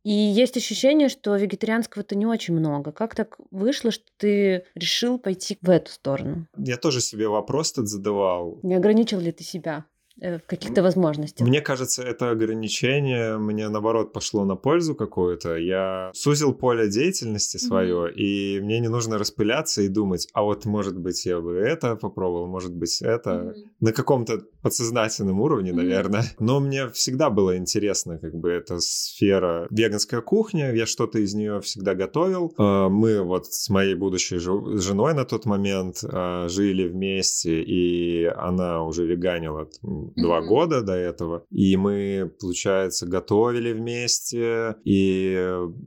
И 0.05 0.13
есть 0.13 0.57
ощущение, 0.57 1.09
что 1.09 1.35
вегетарианского-то 1.35 2.15
не 2.15 2.27
очень 2.27 2.55
много. 2.55 2.93
Как 2.93 3.15
так 3.15 3.39
вышло, 3.51 3.91
что 3.91 4.05
ты 4.19 4.65
решил 4.75 5.19
пойти 5.19 5.57
в 5.63 5.71
эту 5.71 5.91
сторону? 5.91 6.47
Я 6.59 6.77
тоже 6.77 7.01
себе 7.01 7.27
вопрос 7.27 7.73
тут 7.73 7.89
задавал. 7.89 8.61
Не 8.63 8.75
ограничил 8.75 9.19
ли 9.19 9.33
ты 9.33 9.43
себя? 9.43 9.87
Э, 10.21 10.39
в 10.39 10.47
каких-то 10.47 10.83
возможностях. 10.83 11.47
Мне 11.47 11.61
кажется, 11.61 12.03
это 12.03 12.31
ограничение 12.31 13.37
мне, 13.37 13.69
наоборот, 13.69 14.13
пошло 14.13 14.45
на 14.45 14.55
пользу 14.55 14.95
какую-то. 14.95 15.57
Я 15.57 16.11
сузил 16.15 16.55
поле 16.55 16.89
деятельности 16.89 17.57
свое, 17.57 18.07
mm-hmm. 18.07 18.15
и 18.15 18.61
мне 18.61 18.79
не 18.79 18.89
нужно 18.89 19.19
распыляться 19.19 19.83
и 19.83 19.89
думать, 19.89 20.29
а 20.33 20.43
вот, 20.43 20.67
может 20.67 20.97
быть, 20.97 21.27
я 21.27 21.41
бы 21.41 21.57
это 21.57 21.97
попробовал, 21.97 22.47
может 22.47 22.73
быть, 22.73 23.03
это. 23.03 23.31
Mm-hmm. 23.31 23.55
На 23.81 23.93
каком-то 23.93 24.43
подсознательном 24.63 25.41
уровне, 25.41 25.73
mm-hmm. 25.73 25.75
наверное. 25.75 26.25
Но 26.39 26.61
мне 26.61 26.89
всегда 26.91 27.29
было 27.29 27.57
интересно, 27.57 28.19
как 28.19 28.35
бы, 28.37 28.51
эта 28.51 28.79
сфера 28.79 29.67
веганская 29.71 30.21
кухня. 30.21 30.73
Я 30.73 30.87
что-то 30.87 31.19
из 31.19 31.35
нее 31.35 31.61
всегда 31.61 31.97
готовил. 31.97 32.55
А, 32.57 32.89
мы 32.89 33.21
вот 33.21 33.47
с 33.47 33.69
моей 33.69 33.97
будущей 33.97 34.39
женой 34.39 35.13
на 35.15 35.25
тот 35.25 35.45
момент 35.45 36.05
а, 36.05 36.47
жили 36.49 36.87
вместе, 36.87 37.63
и 37.63 38.27
она 38.27 38.85
уже 38.85 39.05
веганила 39.05 39.69
два 40.17 40.41
mm-hmm. 40.41 40.47
года 40.47 40.83
до 40.83 40.95
этого. 40.95 41.45
И 41.51 41.77
мы, 41.77 42.33
получается, 42.41 43.07
готовили 43.07 43.73
вместе. 43.73 44.77
И, 44.85 45.37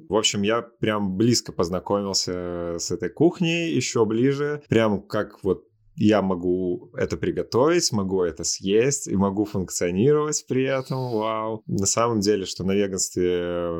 в 0.09 0.15
общем, 0.15 0.41
я 0.41 0.61
прям 0.61 1.17
близко 1.17 1.51
познакомился 1.51 2.77
с 2.79 2.91
этой 2.91 3.09
кухней, 3.09 3.73
еще 3.73 4.05
ближе. 4.05 4.61
Прям 4.69 5.01
как 5.01 5.43
вот 5.43 5.66
я 5.97 6.21
могу 6.21 6.91
это 6.95 7.17
приготовить, 7.17 7.91
могу 7.91 8.21
это 8.21 8.43
съесть 8.43 9.07
и 9.07 9.15
могу 9.15 9.45
функционировать 9.45 10.45
при 10.47 10.63
этом. 10.63 11.11
Вау. 11.11 11.63
На 11.65 11.87
самом 11.87 12.19
деле, 12.19 12.45
что 12.45 12.63
на 12.63 12.73
веганстве 12.73 13.71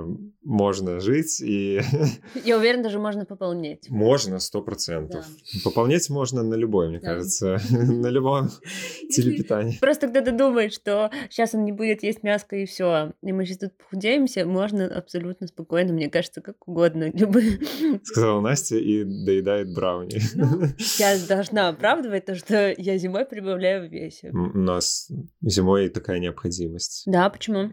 можно 0.44 1.00
жить 1.00 1.40
и... 1.42 1.80
Я 2.44 2.58
уверена, 2.58 2.84
даже 2.84 2.98
можно 2.98 3.26
пополнять. 3.26 3.88
Можно, 3.90 4.40
сто 4.40 4.64
процентов. 4.64 5.26
Да. 5.28 5.60
Пополнять 5.64 6.10
можно 6.10 6.42
на 6.42 6.56
любой, 6.56 6.90
мне 6.90 7.00
да. 7.00 7.14
кажется, 7.14 7.60
на 7.70 8.08
любом 8.08 8.50
телепитании. 9.12 9.78
Просто 9.80 10.08
когда 10.08 10.22
ты 10.22 10.32
думаешь, 10.32 10.74
что 10.74 11.12
сейчас 11.30 11.54
он 11.54 11.66
не 11.66 11.72
будет 11.72 12.02
есть 12.02 12.24
мяско 12.24 12.56
и 12.56 12.66
все, 12.66 13.14
и 13.22 13.32
мы 13.32 13.46
сейчас 13.46 13.60
тут 13.60 13.78
похудеемся, 13.78 14.46
можно 14.46 14.88
абсолютно 14.88 15.46
спокойно, 15.46 15.94
мне 15.94 16.10
кажется, 16.10 16.42
как 16.42 16.68
угодно. 16.68 17.12
Любые... 17.14 17.60
Сказала 18.04 18.42
Настя 18.42 18.78
и 18.78 19.04
доедает 19.04 19.72
брауни. 19.74 20.20
Ну, 20.34 20.64
я 20.98 21.18
должна, 21.28 21.74
правда? 21.74 22.07
Оправдывает 22.08 22.26
то, 22.26 22.36
что 22.36 22.74
я 22.78 22.98
зимой 22.98 23.26
прибавляю 23.26 23.88
в 23.88 23.92
весе. 23.92 24.32
У 24.32 24.58
нас 24.58 25.10
зимой 25.42 25.90
такая 25.90 26.20
необходимость. 26.20 27.04
Да, 27.06 27.30
почему? 27.30 27.72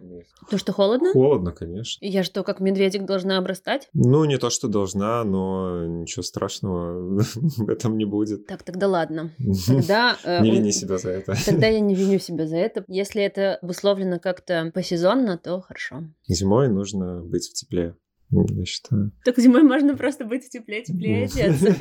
То, 0.51 0.59
что 0.59 0.73
холодно? 0.73 1.13
Холодно, 1.13 1.53
конечно. 1.53 2.05
Я 2.05 2.25
что, 2.25 2.43
как 2.43 2.61
медведик 2.61 3.05
должна 3.05 3.39
обрастать? 3.39 3.89
Ну, 3.95 4.25
не 4.25 4.37
то, 4.39 4.51
что 4.51 4.69
должна, 4.69 5.25
но 5.25 5.87
ничего 5.87 6.23
страшного 6.23 7.23
в 7.35 7.69
этом 7.69 7.97
не 7.97 8.05
будет. 8.05 8.47
Так, 8.47 8.63
тогда 8.63 8.89
ладно. 8.89 9.33
Тогда... 9.67 10.17
Э, 10.25 10.43
не 10.43 10.51
вини 10.51 10.73
себя 10.73 10.99
за 10.99 11.11
это. 11.11 11.35
Тогда 11.45 11.67
я 11.67 11.81
не 11.85 11.95
виню 11.95 12.19
себя 12.19 12.47
за 12.47 12.57
это. 12.57 12.85
Если 12.89 13.23
это 13.23 13.57
обусловлено 13.57 14.19
как-то 14.19 14.71
посезонно, 14.75 15.39
то 15.39 15.61
хорошо. 15.61 16.05
Зимой 16.29 16.69
нужно 16.69 17.23
быть 17.23 17.49
в 17.49 17.55
тепле 17.55 17.95
я 18.43 18.65
считаю. 18.65 19.13
Так 19.25 19.39
зимой 19.39 19.63
можно 19.63 19.97
просто 19.97 20.25
быть 20.25 20.45
в 20.45 20.51
тепле, 20.51 20.83
теплее 20.83 21.25
одеться. 21.25 21.75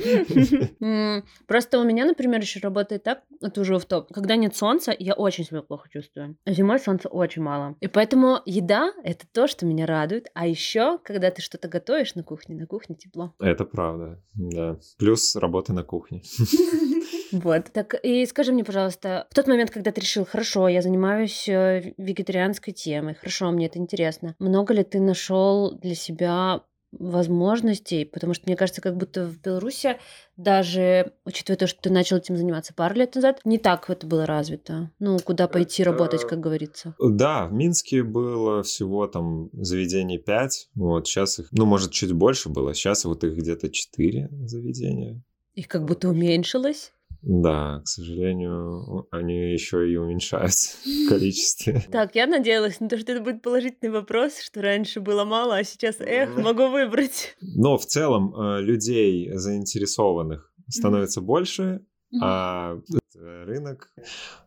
Просто 1.48 1.80
у 1.80 1.84
меня, 1.84 2.06
например, 2.06 2.42
еще 2.42 2.60
работает 2.60 3.04
так, 3.04 3.24
это 3.42 3.62
уже 3.62 3.78
в 3.78 3.86
топ. 3.86 4.12
Когда 4.14 4.36
нет 4.36 4.56
солнца, 4.56 4.96
я 4.98 5.14
очень 5.14 5.46
себя 5.46 5.62
плохо 5.62 5.90
чувствую. 5.90 6.38
А 6.46 6.52
зимой 6.52 6.80
солнца 6.80 7.10
очень 7.10 7.42
мало. 7.42 7.76
И 7.80 7.88
поэтому 7.88 8.40
еда— 8.46 8.94
это 9.04 9.26
то, 9.32 9.48
что 9.48 9.66
меня 9.66 9.86
радует. 9.86 10.28
А 10.34 10.48
еще, 10.48 11.00
когда 11.04 11.32
ты 11.32 11.42
что-то 11.42 11.68
готовишь 11.68 12.16
на 12.16 12.24
кухне, 12.24 12.56
на 12.56 12.68
кухне 12.68 12.96
тепло. 12.96 13.34
Это 13.40 13.66
правда, 13.66 14.22
да. 14.34 14.78
Плюс 14.98 15.36
работа 15.36 15.74
на 15.74 15.84
кухне. 15.84 16.22
Вот. 17.34 17.66
Так, 17.74 17.96
и 18.04 18.26
скажи 18.26 18.54
мне, 18.54 18.64
пожалуйста, 18.64 19.28
в 19.32 19.36
тот 19.36 19.48
момент, 19.48 19.72
когда 19.72 19.92
ты 19.92 20.02
решил, 20.02 20.26
хорошо, 20.26 20.68
я 20.68 20.82
занимаюсь 20.82 21.50
э, 21.50 21.94
вегетарианской 21.98 22.74
темой, 22.74 23.16
хорошо, 23.16 23.52
мне 23.52 23.66
это 23.66 23.80
интересно, 23.80 24.36
много 24.40 24.74
ли 24.74 24.84
ты 24.84 25.00
нашел 25.00 25.72
для 25.72 25.96
себя 25.96 26.62
возможностей, 27.00 28.06
потому 28.06 28.34
что 28.34 28.44
мне 28.46 28.56
кажется, 28.56 28.82
как 28.82 28.98
будто 28.98 29.26
в 29.26 29.42
Беларуси 29.42 29.98
даже, 30.38 31.14
учитывая 31.26 31.58
то, 31.58 31.68
что 31.68 31.82
ты 31.82 31.90
начал 31.90 32.18
этим 32.18 32.38
заниматься 32.38 32.74
пару 32.74 32.96
лет 32.96 33.16
назад, 33.16 33.42
не 33.46 33.58
так 33.58 33.90
это 33.90 34.06
было 34.06 34.26
развито. 34.26 34.92
Ну, 35.00 35.18
куда 35.20 35.48
пойти 35.48 35.82
это... 35.82 35.92
работать, 35.92 36.28
как 36.28 36.40
говорится. 36.40 36.96
Да, 37.00 37.48
в 37.48 37.54
Минске 37.54 38.04
было 38.04 38.64
всего 38.64 39.08
там 39.08 39.50
заведений 39.54 40.20
пять, 40.20 40.70
вот 40.76 41.08
сейчас 41.08 41.40
их, 41.40 41.48
ну, 41.52 41.66
может, 41.66 41.92
чуть 41.92 42.12
больше 42.12 42.50
было, 42.50 42.74
сейчас 42.74 43.06
вот 43.06 43.24
их 43.24 43.36
где-то 43.36 43.70
четыре 43.70 44.30
заведения. 44.46 45.22
Их 45.56 45.68
как 45.68 45.86
будто 45.86 46.10
уменьшилось? 46.10 46.92
Да, 47.26 47.82
к 47.86 47.88
сожалению, 47.88 49.08
они 49.12 49.54
еще 49.54 49.90
и 49.90 49.96
уменьшаются 49.96 50.78
в 50.84 51.10
количестве. 51.10 51.82
Так, 51.92 52.16
я 52.16 52.28
надеялась 52.28 52.80
на 52.82 52.90
то, 52.90 52.98
что 52.98 53.14
это 53.14 53.22
будет 53.22 53.42
положительный 53.42 53.92
вопрос, 53.92 54.40
что 54.40 54.62
раньше 54.62 55.00
было 55.00 55.24
мало, 55.24 55.56
а 55.56 55.64
сейчас, 55.64 55.96
эх, 56.00 56.36
могу 56.36 56.68
выбрать. 56.68 57.36
Но 57.42 57.78
в 57.78 57.86
целом 57.86 58.36
э, 58.36 58.62
людей 58.62 59.32
заинтересованных 59.34 60.52
становится 60.68 61.22
больше, 61.22 61.86
а 62.22 62.78
рынок. 63.46 63.90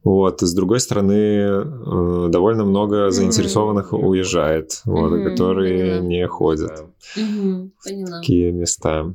Вот. 0.04 0.40
С 0.40 0.54
другой 0.54 0.80
стороны, 0.80 1.14
э, 1.14 2.28
довольно 2.28 2.64
много 2.64 3.10
заинтересованных 3.10 3.92
уезжает, 3.92 4.82
вот, 4.84 5.24
которые 5.24 6.00
не 6.00 6.26
ходят 6.26 6.84
в 7.14 7.70
такие 7.84 8.52
места. 8.52 9.14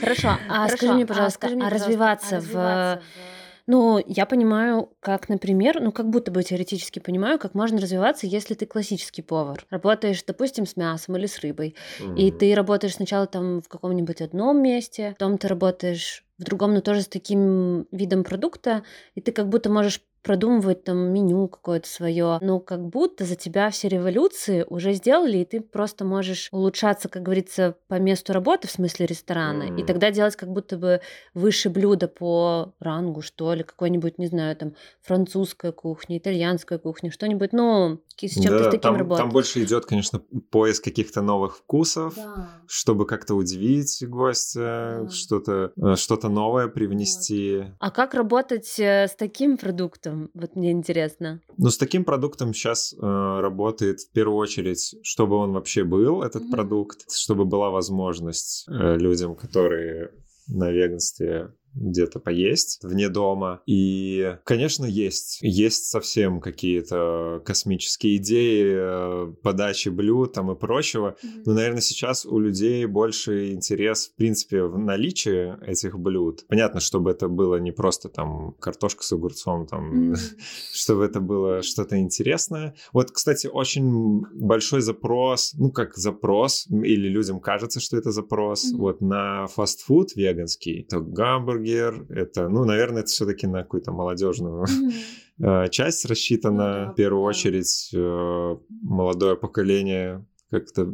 Хорошо, 0.00 0.38
а 0.48 0.68
скажи 0.68 0.92
мне, 0.92 1.06
пожалуйста, 1.06 1.48
а 1.48 1.70
развиваться 1.70 2.40
в 2.40 3.02
Ну, 3.66 4.02
я 4.04 4.26
понимаю, 4.26 4.90
как, 5.00 5.28
например, 5.28 5.80
ну, 5.80 5.92
как 5.92 6.10
будто 6.10 6.32
бы 6.32 6.42
теоретически 6.42 6.98
понимаю, 6.98 7.38
как 7.38 7.54
можно 7.54 7.80
развиваться, 7.80 8.26
если 8.26 8.54
ты 8.54 8.66
классический 8.66 9.22
повар. 9.22 9.64
Работаешь, 9.70 10.22
допустим, 10.26 10.66
с 10.66 10.76
мясом 10.76 11.16
или 11.16 11.26
с 11.26 11.38
рыбой, 11.38 11.76
mm-hmm. 12.00 12.18
и 12.18 12.32
ты 12.32 12.54
работаешь 12.54 12.94
сначала 12.94 13.26
там 13.26 13.62
в 13.62 13.68
каком-нибудь 13.68 14.22
одном 14.22 14.60
месте, 14.60 15.14
потом 15.18 15.38
ты 15.38 15.46
работаешь 15.46 16.24
в 16.38 16.44
другом, 16.44 16.74
но 16.74 16.80
тоже 16.80 17.02
с 17.02 17.08
таким 17.08 17.86
видом 17.92 18.24
продукта, 18.24 18.82
и 19.14 19.20
ты 19.20 19.30
как 19.30 19.48
будто 19.48 19.70
можешь 19.70 20.00
продумывать 20.22 20.84
там 20.84 21.12
меню 21.12 21.48
какое-то 21.48 21.88
свое. 21.88 22.38
Ну, 22.40 22.60
как 22.60 22.86
будто 22.86 23.24
за 23.24 23.36
тебя 23.36 23.70
все 23.70 23.88
революции 23.88 24.64
уже 24.68 24.92
сделали, 24.92 25.38
и 25.38 25.44
ты 25.44 25.60
просто 25.60 26.04
можешь 26.04 26.48
улучшаться, 26.52 27.08
как 27.08 27.22
говорится, 27.22 27.76
по 27.88 27.94
месту 27.94 28.32
работы, 28.32 28.68
в 28.68 28.70
смысле 28.70 29.06
ресторана, 29.06 29.64
mm. 29.64 29.80
и 29.80 29.84
тогда 29.84 30.10
делать 30.10 30.36
как 30.36 30.50
будто 30.50 30.76
бы 30.76 31.00
выше 31.34 31.70
блюда 31.70 32.08
по 32.08 32.72
рангу, 32.80 33.22
что 33.22 33.54
ли, 33.54 33.62
какой-нибудь, 33.62 34.18
не 34.18 34.26
знаю, 34.26 34.56
там, 34.56 34.74
французская 35.00 35.72
кухня, 35.72 36.18
итальянская 36.18 36.78
кухня, 36.78 37.10
что-нибудь, 37.10 37.52
ну, 37.52 38.00
с 38.28 38.34
чем-то 38.34 38.58
да, 38.58 38.64
таким 38.64 38.80
там, 38.80 38.96
работать. 38.96 39.22
Там 39.22 39.30
больше 39.30 39.62
идет, 39.62 39.86
конечно, 39.86 40.20
поиск 40.50 40.84
каких-то 40.84 41.22
новых 41.22 41.56
вкусов, 41.56 42.14
да. 42.16 42.48
чтобы 42.66 43.06
как-то 43.06 43.34
удивить 43.34 44.04
гостя, 44.06 45.00
да. 45.02 45.10
что-то 45.10 45.72
э, 45.76 45.96
что 45.96 46.28
новое 46.28 46.68
привнести. 46.68 47.58
Вот. 47.58 47.66
А 47.78 47.90
как 47.90 48.14
работать 48.14 48.78
э, 48.78 49.06
с 49.08 49.14
таким 49.14 49.56
продуктом? 49.56 49.80
продуктом? 49.80 50.30
Вот 50.34 50.56
мне 50.56 50.72
интересно. 50.72 51.40
Ну, 51.56 51.70
с 51.70 51.78
таким 51.78 52.04
продуктом 52.04 52.52
сейчас 52.52 52.92
э, 52.94 52.96
работает 53.40 54.00
в 54.00 54.12
первую 54.12 54.36
очередь, 54.36 54.96
чтобы 55.02 55.36
он 55.36 55.52
вообще 55.52 55.84
был, 55.84 56.22
этот 56.22 56.42
mm-hmm. 56.42 56.50
продукт, 56.50 57.10
чтобы 57.10 57.44
была 57.44 57.70
возможность 57.70 58.66
э, 58.68 58.96
людям, 58.96 59.34
которые 59.34 60.10
на 60.48 60.70
веганстве 60.70 61.52
где-то 61.74 62.20
поесть 62.20 62.80
вне 62.82 63.08
дома. 63.08 63.62
И, 63.66 64.36
конечно, 64.44 64.84
есть. 64.84 65.38
Есть 65.40 65.86
совсем 65.86 66.40
какие-то 66.40 67.42
космические 67.44 68.16
идеи 68.16 68.64
э, 68.66 69.32
подачи 69.42 69.88
блюд 69.88 70.32
там 70.32 70.50
и 70.50 70.56
прочего. 70.56 71.16
Mm-hmm. 71.22 71.42
Но, 71.46 71.54
наверное, 71.54 71.80
сейчас 71.80 72.26
у 72.26 72.38
людей 72.38 72.86
больше 72.86 73.52
интерес, 73.52 74.08
в 74.08 74.16
принципе, 74.16 74.64
в 74.64 74.78
наличии 74.78 75.54
этих 75.64 75.98
блюд. 75.98 76.44
Понятно, 76.48 76.80
чтобы 76.80 77.10
это 77.10 77.28
было 77.28 77.56
не 77.56 77.72
просто 77.72 78.08
там 78.08 78.52
картошка 78.60 79.02
с 79.02 79.12
огурцом, 79.12 79.66
там, 79.66 80.12
mm-hmm. 80.12 80.16
чтобы 80.72 81.04
это 81.04 81.20
было 81.20 81.62
что-то 81.62 81.98
интересное. 81.98 82.74
Вот, 82.92 83.10
кстати, 83.10 83.46
очень 83.46 84.22
большой 84.34 84.80
запрос, 84.80 85.54
ну, 85.56 85.70
как 85.70 85.96
запрос, 85.96 86.66
или 86.68 87.08
людям 87.08 87.40
кажется, 87.40 87.80
что 87.80 87.96
это 87.96 88.10
запрос, 88.10 88.64
mm-hmm. 88.64 88.76
вот 88.76 89.00
на 89.00 89.46
фастфуд 89.46 90.14
веганский. 90.16 90.84
То 90.84 91.00
гамбургер, 91.00 91.59
гамбургер. 91.60 92.06
Это, 92.10 92.48
ну, 92.48 92.64
наверное, 92.64 93.02
это 93.02 93.10
все-таки 93.10 93.46
на 93.46 93.62
какую-то 93.62 93.92
молодежную 93.92 94.64
mm-hmm. 95.38 95.68
часть 95.70 96.04
рассчитана. 96.06 96.86
Ну, 96.86 96.92
в 96.92 96.94
первую 96.94 97.22
очередь 97.22 97.90
э, 97.94 98.56
молодое 98.82 99.36
поколение 99.36 100.24
как-то 100.50 100.92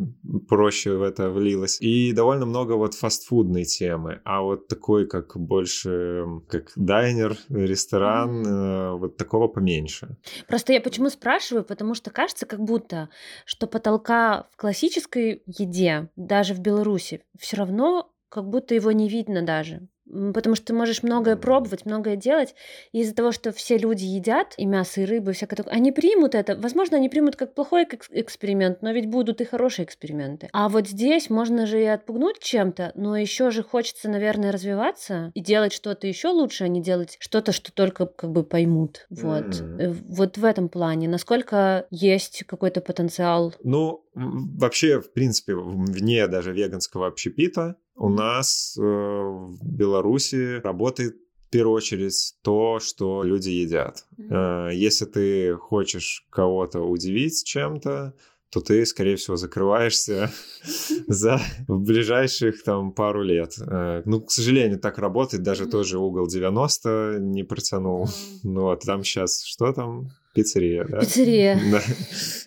проще 0.48 0.96
в 0.96 1.02
это 1.02 1.30
влилось. 1.30 1.80
И 1.80 2.12
довольно 2.12 2.44
много 2.44 2.72
вот 2.72 2.92
фастфудной 2.92 3.64
темы. 3.64 4.20
А 4.24 4.42
вот 4.42 4.68
такой, 4.68 5.06
как 5.06 5.34
больше, 5.34 6.26
как 6.48 6.72
дайнер, 6.76 7.38
ресторан, 7.48 8.42
mm-hmm. 8.42 8.98
вот 8.98 9.16
такого 9.16 9.48
поменьше. 9.48 10.18
Просто 10.46 10.74
я 10.74 10.80
почему 10.82 11.08
спрашиваю? 11.08 11.64
Потому 11.64 11.94
что 11.94 12.10
кажется, 12.10 12.44
как 12.44 12.60
будто, 12.60 13.08
что 13.46 13.66
потолка 13.66 14.46
в 14.52 14.56
классической 14.56 15.42
еде, 15.46 16.10
даже 16.16 16.52
в 16.52 16.60
Беларуси, 16.60 17.22
все 17.38 17.56
равно 17.56 18.12
как 18.28 18.50
будто 18.50 18.74
его 18.74 18.92
не 18.92 19.08
видно 19.08 19.40
даже. 19.40 19.88
Потому 20.34 20.54
что 20.54 20.66
ты 20.66 20.74
можешь 20.74 21.02
многое 21.02 21.36
пробовать, 21.36 21.86
многое 21.86 22.16
делать. 22.16 22.54
И 22.92 23.00
из-за 23.00 23.14
того, 23.14 23.32
что 23.32 23.52
все 23.52 23.76
люди 23.76 24.04
едят 24.04 24.54
и 24.56 24.66
мясо, 24.66 25.00
и 25.00 25.04
рыбу, 25.04 25.30
и 25.30 25.32
всякое 25.32 25.56
такое, 25.56 25.74
они 25.74 25.92
примут 25.92 26.34
это. 26.34 26.56
Возможно, 26.56 26.96
они 26.96 27.08
примут 27.08 27.36
как 27.36 27.54
плохой 27.54 27.88
эксперимент, 28.10 28.82
но 28.82 28.92
ведь 28.92 29.06
будут 29.06 29.40
и 29.40 29.44
хорошие 29.44 29.84
эксперименты. 29.84 30.48
А 30.52 30.68
вот 30.68 30.88
здесь 30.88 31.30
можно 31.30 31.66
же 31.66 31.82
и 31.82 31.86
отпугнуть 31.86 32.38
чем-то, 32.38 32.92
но 32.94 33.16
еще 33.16 33.50
же 33.50 33.62
хочется, 33.62 34.08
наверное, 34.08 34.52
развиваться 34.52 35.32
и 35.34 35.40
делать 35.40 35.72
что-то 35.72 36.06
еще 36.06 36.28
лучше, 36.28 36.64
а 36.64 36.68
не 36.68 36.80
делать 36.80 37.16
что-то, 37.18 37.52
что 37.52 37.72
только 37.72 38.06
как 38.06 38.30
бы 38.30 38.44
поймут. 38.44 39.06
Вот. 39.10 39.46
Mm-hmm. 39.46 40.04
Вот 40.08 40.38
в 40.38 40.44
этом 40.44 40.68
плане. 40.68 41.08
Насколько 41.08 41.86
есть 41.90 42.44
какой-то 42.44 42.80
потенциал? 42.80 43.54
Ну, 43.62 44.05
вообще, 44.16 45.00
в 45.00 45.12
принципе, 45.12 45.54
вне 45.54 46.26
даже 46.26 46.52
веганского 46.52 47.06
общепита, 47.06 47.76
у 47.94 48.08
нас 48.08 48.76
э, 48.78 48.82
в 48.82 49.58
Беларуси 49.62 50.60
работает 50.60 51.16
в 51.46 51.50
первую 51.50 51.76
очередь 51.76 52.34
то, 52.42 52.80
что 52.80 53.22
люди 53.22 53.50
едят. 53.50 54.04
Mm-hmm. 54.18 54.74
Если 54.74 55.04
ты 55.04 55.54
хочешь 55.54 56.26
кого-то 56.30 56.80
удивить 56.80 57.44
чем-то, 57.44 58.14
то 58.50 58.60
ты, 58.60 58.86
скорее 58.86 59.16
всего, 59.16 59.36
закрываешься 59.36 60.30
за 61.06 61.40
ближайших 61.68 62.62
там 62.62 62.92
пару 62.92 63.22
лет. 63.22 63.54
Э, 63.60 64.02
ну, 64.04 64.20
к 64.20 64.30
сожалению, 64.30 64.78
так 64.78 64.98
работает. 64.98 65.42
Даже 65.42 65.66
тот 65.66 65.86
же 65.86 65.98
угол 65.98 66.26
90 66.26 67.18
не 67.20 67.44
протянул. 67.44 68.08
Ну, 68.42 68.62
вот 68.62 68.80
там 68.80 69.04
сейчас 69.04 69.44
что 69.44 69.72
там? 69.72 70.08
Пиццерия, 70.36 70.84
да? 70.84 71.00
Пиццерия. 71.00 71.60
Да. 71.70 71.82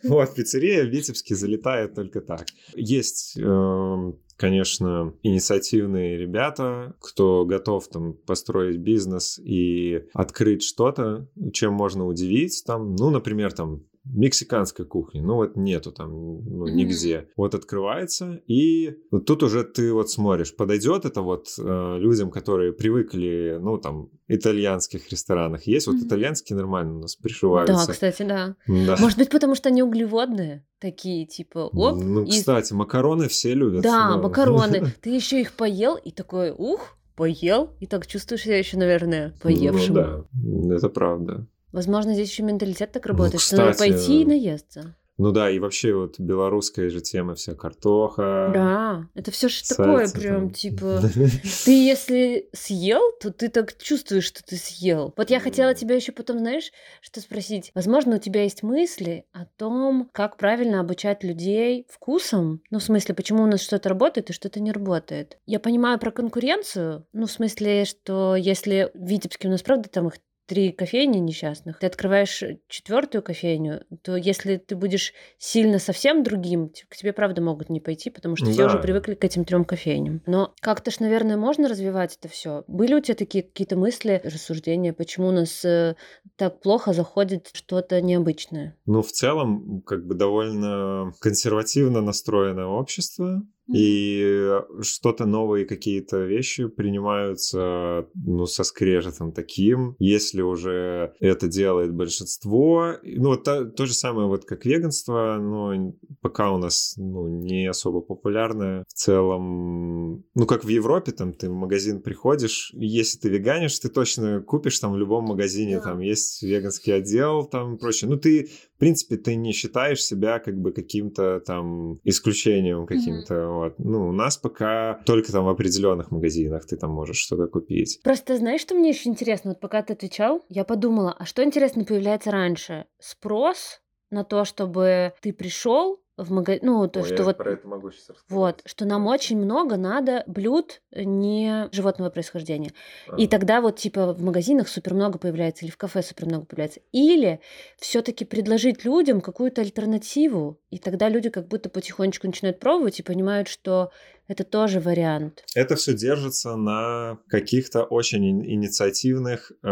Вот, 0.04 0.36
пиццерия 0.36 0.86
в 0.86 0.90
Витебске 0.90 1.36
залетает 1.36 1.96
только 1.96 2.22
так. 2.22 2.46
Есть 2.76 3.38
эм, 3.38 4.18
конечно, 4.40 5.14
инициативные 5.22 6.18
ребята, 6.18 6.96
кто 7.02 7.46
готов 7.46 7.88
там 7.90 8.14
построить 8.14 8.78
бизнес 8.78 9.38
и 9.44 10.06
открыть 10.14 10.64
что-то, 10.64 11.28
чем 11.52 11.74
можно 11.74 12.06
удивить 12.06 12.64
там, 12.66 12.96
ну, 12.96 13.10
например, 13.10 13.52
там 13.52 13.84
мексиканской 14.06 14.86
кухни, 14.86 15.20
ну 15.20 15.36
вот 15.36 15.56
нету 15.56 15.92
там 15.92 16.12
ну, 16.12 16.68
нигде. 16.68 17.18
Mm-hmm. 17.18 17.34
Вот 17.38 17.56
открывается, 17.56 18.42
и 18.48 18.96
вот 19.12 19.26
тут 19.26 19.44
уже 19.44 19.64
ты 19.64 19.94
вот 19.94 20.10
смотришь, 20.10 20.56
подойдет 20.56 21.06
это 21.06 21.22
вот 21.22 21.48
э, 21.58 21.98
людям, 22.00 22.32
которые 22.32 22.74
привыкли, 22.74 23.58
ну 23.62 23.78
там, 23.78 24.10
итальянских 24.28 25.10
ресторанах. 25.10 25.64
Есть 25.64 25.88
mm-hmm. 25.88 25.92
вот 25.94 26.04
итальянские 26.04 26.58
нормально 26.58 26.98
у 26.98 27.02
нас 27.02 27.16
пришиваются. 27.16 27.74
Да, 27.74 27.92
кстати, 27.92 28.24
да. 28.24 28.56
да. 28.68 28.96
Может 29.00 29.18
быть, 29.18 29.30
потому 29.30 29.56
что 29.56 29.70
они 29.70 29.84
углеводные? 29.84 30.66
Такие, 30.80 31.26
типа, 31.26 31.70
оп. 31.74 32.02
Ну, 32.02 32.24
и... 32.24 32.30
кстати, 32.30 32.74
макароны 32.74 33.28
все 33.28 33.54
любят. 33.54 33.84
Да, 33.84 34.16
но... 34.16 34.24
макароны. 34.24 34.94
Ты 35.02 35.10
еще 35.10 35.42
их 35.42 35.54
поел, 35.54 35.96
и 35.96 36.12
такой, 36.12 36.52
ух, 36.52 36.98
поел, 37.16 37.76
и 37.82 37.86
так 37.86 38.08
чувствуешь 38.08 38.44
себя 38.44 38.58
еще, 38.58 38.78
наверное, 38.78 39.36
поевшим. 39.42 39.96
Ну 39.96 40.28
да, 40.34 40.76
это 40.76 40.88
правда. 40.88 41.48
Возможно, 41.72 42.14
здесь 42.14 42.30
еще 42.30 42.44
менталитет 42.44 42.92
так 42.92 43.06
ну, 43.06 43.10
работает, 43.10 43.34
ну, 43.34 43.40
кстати, 43.40 43.56
что 43.56 43.66
надо 43.66 43.78
пойти 43.78 44.22
и 44.22 44.26
наесться. 44.26 44.96
Ну 45.20 45.34
да, 45.34 45.52
и 45.52 45.60
вообще 45.60 45.94
вот 45.94 46.18
белорусская 46.18 46.90
же 46.90 47.02
тема 47.02 47.36
вся 47.36 47.54
картоха. 47.54 48.52
Да, 48.54 49.06
это 49.16 49.32
все 49.32 49.50
же 49.50 49.68
такое 49.68 50.10
прям 50.10 50.44
там. 50.44 50.50
типа. 50.52 51.02
Ты 51.66 51.72
если 51.72 52.48
съел, 52.54 53.02
то 53.20 53.30
ты 53.30 53.50
так 53.50 53.78
чувствуешь, 53.78 54.24
что 54.24 54.42
ты 54.42 54.56
съел. 54.56 55.14
Вот 55.18 55.30
я 55.30 55.42
хотела 55.42 55.74
тебя 55.74 55.96
еще 55.96 56.14
потом, 56.14 56.40
знаешь, 56.40 56.72
что 57.02 57.20
спросить. 57.20 57.72
Возможно, 57.76 58.16
у 58.16 58.20
тебя 58.20 58.44
есть 58.44 58.64
мысли 58.64 59.26
о 59.34 59.44
том, 59.58 60.10
как 60.14 60.38
правильно 60.38 60.80
обучать 60.80 61.22
людей 61.22 61.86
вкусом. 61.90 62.62
Ну, 62.72 62.80
в 62.80 62.84
смысле, 62.84 63.14
почему 63.14 63.44
у 63.44 63.48
нас 63.48 63.60
что-то 63.60 63.90
работает 63.90 64.30
и 64.30 64.34
что-то 64.34 64.62
не 64.62 64.72
работает. 64.72 65.38
Я 65.46 65.60
понимаю 65.60 66.00
про 66.00 66.12
конкуренцию. 66.12 67.06
Ну, 67.12 67.26
в 67.26 67.32
смысле, 67.32 67.84
что 67.84 68.38
если 68.38 68.90
в 68.94 69.06
Витебске 69.06 69.50
у 69.50 69.52
нас, 69.52 69.64
правда, 69.64 69.90
там 69.90 70.08
их 70.08 70.14
три 70.50 70.72
кофейни 70.72 71.20
несчастных, 71.20 71.78
ты 71.78 71.86
открываешь 71.86 72.44
четвертую 72.68 73.22
кофейню, 73.22 73.84
то 74.02 74.16
если 74.16 74.58
ты 74.58 74.76
будешь 74.76 75.14
сильно 75.38 75.78
совсем 75.78 76.24
другим, 76.24 76.72
к 76.90 76.96
тебе 76.96 77.14
правда 77.14 77.40
могут 77.40 77.70
не 77.70 77.80
пойти, 77.80 78.10
потому 78.10 78.36
что 78.36 78.48
да. 78.48 78.52
все 78.52 78.66
уже 78.66 78.80
привыкли 78.80 79.14
к 79.14 79.24
этим 79.24 79.46
трем 79.46 79.64
кофейням. 79.64 80.24
Но 80.26 80.56
как-то 80.60 80.90
ж, 80.90 81.02
наверное, 81.02 81.38
можно 81.38 81.70
развивать 81.70 82.18
это 82.20 82.28
все. 82.30 82.64
Были 82.68 82.96
у 82.96 83.00
тебя 83.00 83.14
такие 83.14 83.44
какие-то 83.44 83.78
мысли, 83.78 84.22
рассуждения, 84.24 84.92
почему 84.92 85.28
у 85.28 85.32
нас 85.32 85.64
э, 85.64 85.96
так 86.36 86.60
плохо 86.62 86.94
заходит 86.94 87.52
что-то 87.54 88.02
необычное? 88.02 88.76
Ну, 88.88 89.04
в 89.04 89.12
целом, 89.12 89.84
как 89.86 90.04
бы 90.08 90.16
довольно 90.16 91.14
консервативно 91.22 92.02
настроенное 92.02 92.66
общество, 92.66 93.44
и 93.74 94.60
что-то 94.82 95.26
новые 95.26 95.66
какие-то 95.66 96.20
вещи 96.26 96.68
принимаются, 96.68 98.08
ну, 98.16 98.46
со 98.46 98.64
скрежетом 98.64 99.32
таким. 99.32 99.96
Если 100.00 100.42
уже 100.42 101.14
это 101.20 101.48
делает 101.48 101.94
большинство, 101.94 102.94
ну, 103.04 103.30
вот 103.30 103.44
то, 103.44 103.66
то 103.66 103.86
же 103.86 103.94
самое 103.94 104.28
вот 104.28 104.46
как 104.46 104.66
веганство, 104.66 105.38
но 105.40 105.94
пока 106.22 106.52
у 106.52 106.58
нас, 106.58 106.96
ну, 106.98 107.28
не 107.28 107.68
особо 107.68 108.02
популярное. 108.02 108.84
В 108.88 108.94
целом, 108.94 110.24
ну, 110.34 110.46
как 110.48 110.64
в 110.64 110.70
Европе, 110.70 111.12
там, 111.12 111.34
ты 111.34 111.50
в 111.50 111.54
магазин 111.54 112.02
приходишь, 112.02 112.72
если 112.74 113.20
ты 113.20 113.30
веганишь, 113.30 113.78
ты 113.80 113.90
точно 113.90 114.42
купишь 114.42 114.80
там 114.80 114.94
в 114.94 114.98
любом 114.98 115.26
магазине, 115.26 115.78
да. 115.78 115.84
там 115.84 116.00
есть 116.00 116.42
веганский 116.42 116.96
отдел, 116.96 117.46
там 117.46 117.78
прочее. 117.78 118.10
Ну, 118.10 118.18
ты, 118.18 118.50
в 118.76 118.80
принципе, 118.80 119.18
ты 119.18 119.36
не 119.36 119.52
считаешь 119.52 120.04
себя 120.04 120.40
как 120.40 120.60
бы 120.60 120.72
каким-то 120.72 121.40
там 121.46 122.00
исключением 122.04 122.88
каким-то. 122.88 123.34
Mm-hmm 123.34 123.59
Вот. 123.60 123.76
Ну, 123.78 124.08
у 124.08 124.12
нас 124.12 124.38
пока 124.38 125.02
только 125.06 125.32
там 125.32 125.46
в 125.46 125.50
определенных 125.50 126.12
магазинах 126.12 126.66
ты 126.66 126.78
там 126.78 126.92
можешь 126.92 127.18
что-то 127.18 127.48
купить. 127.48 128.00
Просто 128.04 128.38
знаешь, 128.38 128.62
что 128.62 128.74
мне 128.74 128.90
еще 128.90 129.10
интересно? 129.10 129.52
Вот 129.52 129.60
пока 129.60 129.82
ты 129.82 129.94
отвечал, 129.94 130.44
я 130.48 130.64
подумала, 130.64 131.14
а 131.18 131.26
что 131.26 131.44
интересно 131.44 131.84
появляется 131.84 132.32
раньше? 132.32 132.86
Спрос 133.00 133.82
на 134.12 134.24
то, 134.24 134.46
чтобы 134.46 135.14
ты 135.22 135.34
пришел, 135.34 136.02
в 136.24 136.32
магазин, 136.32 136.62
ну, 136.66 136.88
то, 136.88 137.02
Ой, 137.02 137.08
что 137.08 137.24
я 137.24 137.24
вот, 137.26 137.38
про 137.38 137.52
это 137.54 137.68
могу 137.68 137.92
сейчас 137.92 138.10
рассказать. 138.10 138.30
вот, 138.30 138.62
что 138.66 138.86
нам 138.86 139.08
очень 139.08 139.38
много 139.38 139.78
надо 139.78 140.24
блюд 140.28 140.82
не 140.92 141.68
животного 141.72 142.10
происхождения. 142.10 142.72
И 143.16 143.24
Ага. 143.24 143.28
тогда 143.28 143.62
вот 143.62 143.78
типа 143.78 144.14
в 144.14 144.22
магазинах 144.22 144.68
супер 144.68 144.94
много 144.94 145.18
появляется, 145.20 145.66
или 145.66 145.72
в 145.72 145.78
кафе 145.78 146.02
супер 146.04 146.26
много 146.26 146.46
появляется. 146.46 146.82
Или 146.92 147.40
все-таки 147.78 148.26
предложить 148.26 148.86
людям 148.86 149.22
какую-то 149.22 149.62
альтернативу, 149.62 150.60
и 150.70 150.78
тогда 150.78 151.10
люди 151.10 151.30
как 151.30 151.48
будто 151.48 151.70
потихонечку 151.70 152.28
начинают 152.28 152.60
пробовать 152.60 153.00
и 153.00 153.04
понимают, 153.04 153.48
что 153.48 153.92
это 154.30 154.44
тоже 154.46 154.80
вариант. 154.80 155.44
Это 155.56 155.76
все 155.76 155.94
держится 155.94 156.56
на 156.56 157.18
каких-то 157.28 157.84
очень 157.84 158.24
ин- 158.32 158.46
инициативных 158.46 159.52
э, 159.64 159.68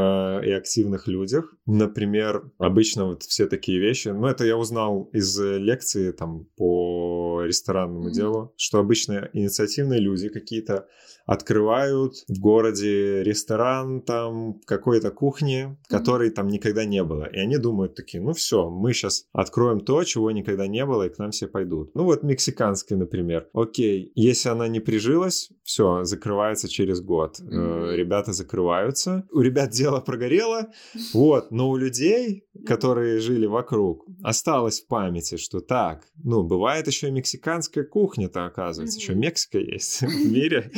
и 0.45 0.51
активных 0.51 1.07
людях. 1.07 1.53
Например, 1.65 2.51
обычно 2.57 3.05
вот 3.05 3.23
все 3.23 3.47
такие 3.47 3.79
вещи. 3.79 4.09
Ну, 4.09 4.27
это 4.27 4.45
я 4.45 4.57
узнал 4.57 5.09
из 5.13 5.39
э, 5.39 5.57
лекции 5.59 6.11
там 6.11 6.45
по 6.57 7.43
ресторанному 7.45 8.05
Мгм. 8.05 8.11
делу, 8.11 8.53
что 8.57 8.79
обычно 8.79 9.29
инициативные 9.33 9.99
люди 10.01 10.27
какие-то 10.29 10.87
открывают 11.27 12.13
в 12.29 12.39
городе 12.39 13.21
ресторан 13.21 14.01
там 14.01 14.59
какой-то 14.65 15.11
кухни, 15.11 15.77
которой 15.89 16.29
там 16.29 16.47
никогда 16.47 16.85
не 16.85 17.03
было. 17.03 17.25
И 17.25 17.37
они 17.37 17.57
думают 17.57 17.95
такие, 17.95 18.23
ну 18.23 18.31
все, 18.33 18.69
мы 18.69 18.93
сейчас 18.93 19.25
откроем 19.33 19.81
то, 19.81 20.03
чего 20.05 20.31
никогда 20.31 20.67
не 20.67 20.85
было, 20.85 21.03
и 21.03 21.09
к 21.09 21.19
нам 21.19 21.31
все 21.31 21.47
пойдут. 21.47 21.93
Ну 21.95 22.05
вот 22.05 22.23
мексиканская, 22.23 22.97
например. 22.97 23.49
Окей, 23.53 24.11
если 24.15 24.46
она 24.47 24.67
не 24.67 24.79
прижилась, 24.79 25.49
все, 25.63 26.03
закрывается 26.03 26.67
через 26.67 27.01
год. 27.01 27.39
Мгм. 27.39 27.91
Ребята 27.91 28.33
закрываются. 28.33 29.27
У 29.31 29.41
ребят 29.41 29.69
дело 29.71 29.99
прогорело, 29.99 30.67
вот, 31.13 31.51
но 31.51 31.69
у 31.69 31.77
людей, 31.77 32.45
которые 32.65 33.19
жили 33.19 33.45
вокруг, 33.45 34.05
осталось 34.23 34.81
в 34.81 34.87
памяти, 34.87 35.37
что 35.37 35.59
так, 35.59 36.03
ну, 36.23 36.43
бывает 36.43 36.87
еще 36.87 37.07
и 37.07 37.11
мексиканская 37.11 37.83
кухня-то, 37.83 38.45
оказывается, 38.45 38.99
еще 38.99 39.11
Мгм. 39.13 39.21
Мексика 39.21 39.59
есть 39.59 40.01
в 40.01 40.31
мире. 40.31 40.71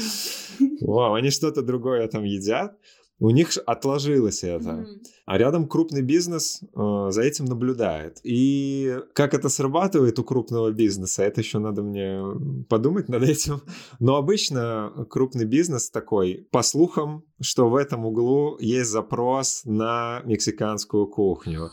Вау, 0.81 1.13
они 1.13 1.29
что-то 1.29 1.61
другое 1.61 2.07
там 2.07 2.23
едят. 2.23 2.75
У 3.19 3.29
них 3.31 3.51
отложилось 3.65 4.43
это. 4.43 4.71
Мгм. 4.71 5.01
А 5.25 5.37
рядом 5.37 5.67
крупный 5.67 6.01
бизнес 6.01 6.61
э, 6.61 7.07
за 7.11 7.21
этим 7.21 7.45
наблюдает. 7.45 8.19
И 8.23 8.97
как 9.13 9.33
это 9.33 9.49
срабатывает 9.49 10.17
у 10.19 10.23
крупного 10.23 10.71
бизнеса, 10.71 11.23
это 11.23 11.41
еще 11.41 11.59
надо 11.59 11.83
мне 11.83 12.23
подумать 12.69 13.09
над 13.09 13.23
этим. 13.23 13.61
Но 13.99 14.15
обычно 14.15 15.05
крупный 15.09 15.45
бизнес 15.45 15.89
такой, 15.89 16.47
по 16.51 16.63
слухам, 16.63 17.23
что 17.41 17.69
в 17.69 17.75
этом 17.75 18.05
углу 18.05 18.57
есть 18.59 18.89
запрос 18.89 19.61
на 19.65 20.21
мексиканскую 20.25 21.07
кухню. 21.07 21.71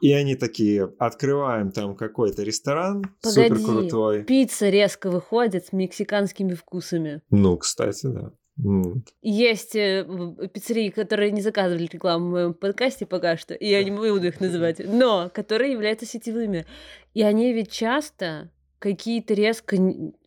И 0.00 0.12
они 0.12 0.34
такие, 0.34 0.92
открываем 0.98 1.72
там 1.72 1.96
какой-то 1.96 2.42
ресторан 2.42 3.02
Погоди. 3.22 3.48
супер 3.48 3.64
крутой. 3.64 4.24
Пицца 4.24 4.68
резко 4.68 5.10
выходит 5.10 5.66
с 5.66 5.72
мексиканскими 5.72 6.54
вкусами. 6.54 7.22
Ну, 7.30 7.56
кстати, 7.56 8.06
да. 8.06 8.32
М. 8.62 9.04
Есть 9.22 9.76
э, 9.76 10.04
в- 10.04 10.48
пиццерии, 10.48 10.88
которые 10.90 11.30
не 11.30 11.42
заказывали 11.42 11.86
рекламу 11.86 12.26
в 12.28 12.30
моем 12.30 12.54
подкасте 12.54 13.04
пока 13.06 13.36
что, 13.36 13.54
и 13.54 13.68
я 13.68 13.84
не 13.84 13.90
буду 13.96 14.26
их 14.26 14.40
называть, 14.40 14.80
но 14.84 15.30
которые 15.32 15.72
являются 15.72 16.06
сетевыми. 16.06 16.66
И 17.14 17.22
они 17.22 17.52
ведь 17.52 17.70
часто 17.70 18.50
какие-то 18.78 19.34
резко 19.34 19.76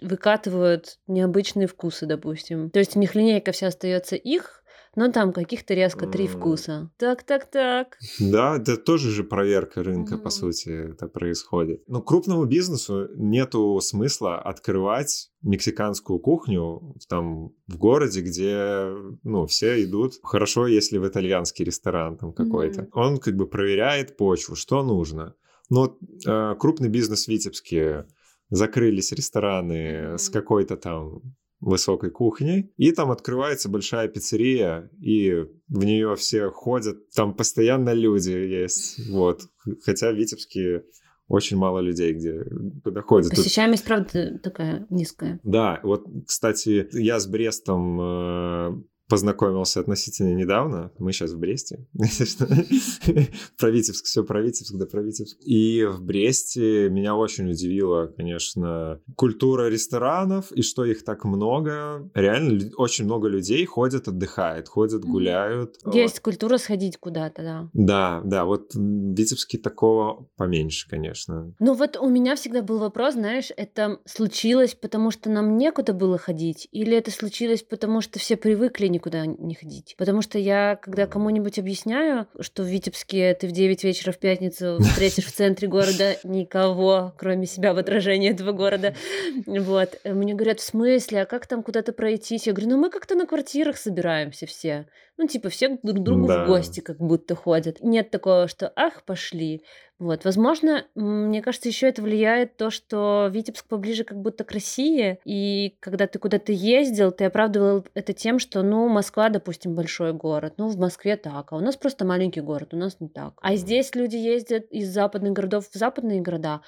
выкатывают 0.02 1.00
необычные 1.08 1.68
вкусы, 1.68 2.06
допустим. 2.06 2.70
То 2.70 2.80
есть 2.80 2.96
у 2.96 3.00
них 3.00 3.16
линейка 3.16 3.52
вся 3.52 3.68
остается 3.68 4.16
их, 4.16 4.59
но 4.96 5.12
там 5.12 5.34
каких-то 5.34 5.74
резко 5.74 6.08
три 6.08 6.28
вкуса. 6.28 6.92
Так, 6.98 7.24
так, 7.24 7.50
так. 7.50 7.98
Да, 8.20 8.58
это 8.58 8.78
тоже 8.78 9.10
же 9.12 9.24
проверка 9.24 9.84
рынка, 9.84 10.18
по 10.18 10.30
сути, 10.30 10.92
это 10.92 11.08
происходит. 11.08 11.84
Но 11.88 12.02
крупному 12.02 12.46
бизнесу 12.46 13.08
нету 13.16 13.80
смысла 13.82 14.40
открывать 14.40 15.30
мексиканскую 15.42 16.20
кухню 16.20 16.96
там 17.08 17.50
в 17.68 17.78
городе, 17.78 18.22
где, 18.22 18.88
ну, 19.24 19.46
все 19.46 19.84
идут. 19.84 20.14
Хорошо, 20.24 20.68
если 20.68 20.98
в 20.98 21.08
итальянский 21.08 21.66
ресторан 21.66 22.18
там 22.18 22.34
какой-то. 22.34 22.88
Он 22.94 23.18
как 23.18 23.36
бы 23.36 23.48
проверяет 23.48 24.18
почву, 24.18 24.56
что 24.56 24.84
нужно. 24.84 25.36
Но 25.70 25.98
э, 26.26 26.56
крупный 26.60 26.90
бизнес 26.90 27.26
в 27.26 27.28
Витебске 27.28 28.06
закрылись 28.50 29.12
рестораны 29.12 30.18
с 30.18 30.30
какой-то 30.30 30.78
там 30.78 31.22
высокой 31.60 32.10
кухней, 32.10 32.72
и 32.78 32.92
там 32.92 33.12
открывается 33.12 33.70
большая 33.70 34.08
пиццерия, 34.08 34.90
и 35.02 35.46
в 35.68 35.84
нее 35.84 36.16
все 36.16 36.50
ходят, 36.50 37.10
там 37.12 37.34
постоянно 37.34 37.94
люди 37.94 38.32
есть, 38.32 39.10
вот. 39.10 39.42
Хотя 39.84 40.12
в 40.12 40.16
Витебске 40.16 40.84
очень 41.28 41.58
мало 41.58 41.80
людей, 41.80 42.14
где 42.14 42.44
куда 42.84 43.02
ходят. 43.02 43.30
Тут- 43.30 43.40
Посещаемость, 43.44 43.84
правда, 43.86 44.40
такая 44.42 44.88
низкая. 44.90 45.40
Да, 45.44 45.80
вот, 45.84 46.06
кстати, 46.26 46.88
я 46.94 47.20
с 47.20 47.28
Брестом 47.28 48.02
э, 48.02 48.82
познакомился 49.10 49.80
относительно 49.80 50.34
недавно. 50.36 50.92
Мы 51.00 51.12
сейчас 51.12 51.32
в 51.32 51.40
Бресте. 51.40 51.88
Про 53.58 53.72
Витебск, 53.72 54.06
все 54.06 54.24
про 54.24 54.42
Витебск, 54.42 54.76
да 54.76 54.86
про 54.86 55.02
Витебск. 55.02 55.38
И 55.42 55.84
в 55.84 56.02
Бресте 56.02 56.90
меня 56.90 57.16
очень 57.16 57.50
удивила, 57.50 58.08
конечно, 58.08 59.02
культура 59.16 59.70
ресторанов 59.70 60.52
и 60.52 60.62
что 60.62 60.86
их 60.86 61.04
так 61.04 61.26
много. 61.26 62.10
Реально 62.14 62.70
очень 62.78 63.06
много 63.06 63.28
людей 63.28 63.66
ходят, 63.66 64.08
отдыхают, 64.08 64.68
ходят, 64.68 65.04
гуляют. 65.04 65.78
Есть 65.92 66.20
культура 66.20 66.58
сходить 66.58 66.98
куда-то, 66.98 67.42
да. 67.42 67.70
Да, 67.74 68.22
да, 68.24 68.46
вот 68.46 68.76
в 68.76 69.16
Витебске 69.16 69.58
такого 69.58 70.28
поменьше, 70.38 70.88
конечно. 70.88 71.54
Ну 71.60 71.74
вот 71.74 71.98
у 71.98 72.10
меня 72.10 72.36
всегда 72.36 72.62
был 72.62 72.78
вопрос, 72.78 73.16
знаешь, 73.16 73.52
это 73.58 74.00
случилось, 74.06 74.76
потому 74.76 75.10
что 75.10 75.30
нам 75.30 75.58
некуда 75.58 75.94
было 75.94 76.18
ходить, 76.20 76.68
или 76.72 76.96
это 76.96 77.10
случилось, 77.10 77.64
потому 77.64 78.02
что 78.02 78.20
все 78.20 78.38
привыкли 78.38 78.88
никуда 79.00 79.26
не 79.26 79.56
ходить? 79.56 79.96
Потому 79.98 80.22
что 80.22 80.38
я, 80.38 80.76
когда 80.82 81.08
кому-нибудь 81.08 81.58
объясняю, 81.58 82.28
что 82.40 82.64
в 82.64 82.68
Витебске 82.68 83.34
ты 83.34 83.48
в 83.48 83.52
9 83.52 83.84
вечера 83.84 84.12
в 84.12 84.20
пятницу 84.20 84.78
встретишь 84.82 85.26
в 85.26 85.32
центре 85.32 85.68
города 85.68 86.18
никого, 86.24 87.14
кроме 87.18 87.46
себя 87.46 87.74
в 87.74 87.78
отражении 87.78 88.30
этого 88.32 88.52
города, 88.52 88.94
вот, 89.46 90.00
мне 90.04 90.34
говорят, 90.34 90.60
в 90.60 90.64
смысле, 90.64 91.22
а 91.22 91.26
как 91.26 91.48
там 91.48 91.64
куда-то 91.64 91.94
пройтись? 91.94 92.48
Я 92.48 92.54
говорю, 92.54 92.72
ну 92.72 92.78
мы 92.78 92.90
как-то 92.90 93.16
на 93.16 93.26
квартирах 93.26 93.78
собираемся 93.78 94.46
все. 94.46 94.88
Ну, 95.18 95.28
типа, 95.28 95.50
все 95.50 95.78
друг 95.84 95.98
к 96.00 96.04
другу 96.04 96.28
Да. 96.28 96.46
в 96.46 96.48
гости 96.48 96.80
как 96.80 96.98
будто 96.98 97.36
ходят. 97.36 97.82
Нет 97.82 98.10
такого, 98.10 98.48
что 98.48 98.72
ах, 98.76 99.04
пошли. 99.04 99.64
Вот, 100.00 100.24
возможно, 100.24 100.86
мне 100.96 101.42
кажется, 101.42 101.68
еще 101.68 101.88
это 101.88 102.02
влияет 102.02 102.56
то, 102.56 102.70
что 102.70 103.30
Витебск 103.32 103.68
поближе 103.68 104.06
как 104.06 104.18
будто 104.20 104.46
к 104.46 104.52
России, 104.52 105.20
и 105.26 105.76
когда 105.82 106.08
ты 106.08 106.20
куда-то 106.20 106.54
ездил, 106.54 107.12
ты 107.12 107.26
оправдывал 107.26 107.86
это 107.94 108.14
тем, 108.14 108.40
что, 108.40 108.64
ну, 108.64 108.88
Москва, 108.88 109.28
допустим, 109.28 109.76
большой 109.76 110.14
город, 110.14 110.54
ну, 110.58 110.70
в 110.70 110.78
Москве 110.78 111.18
так, 111.18 111.52
а 111.52 111.58
у 111.58 111.60
нас 111.60 111.76
просто 111.76 112.06
маленький 112.06 112.40
город, 112.40 112.74
у 112.74 112.78
нас 112.78 112.96
не 113.02 113.10
так. 113.10 113.34
А 113.42 113.56
здесь 113.56 113.94
люди 113.94 114.16
ездят 114.16 114.66
из 114.72 114.90
западных 114.90 115.34
городов 115.34 115.68
в 115.70 115.78
западные 115.78 116.22
города, 116.22 116.62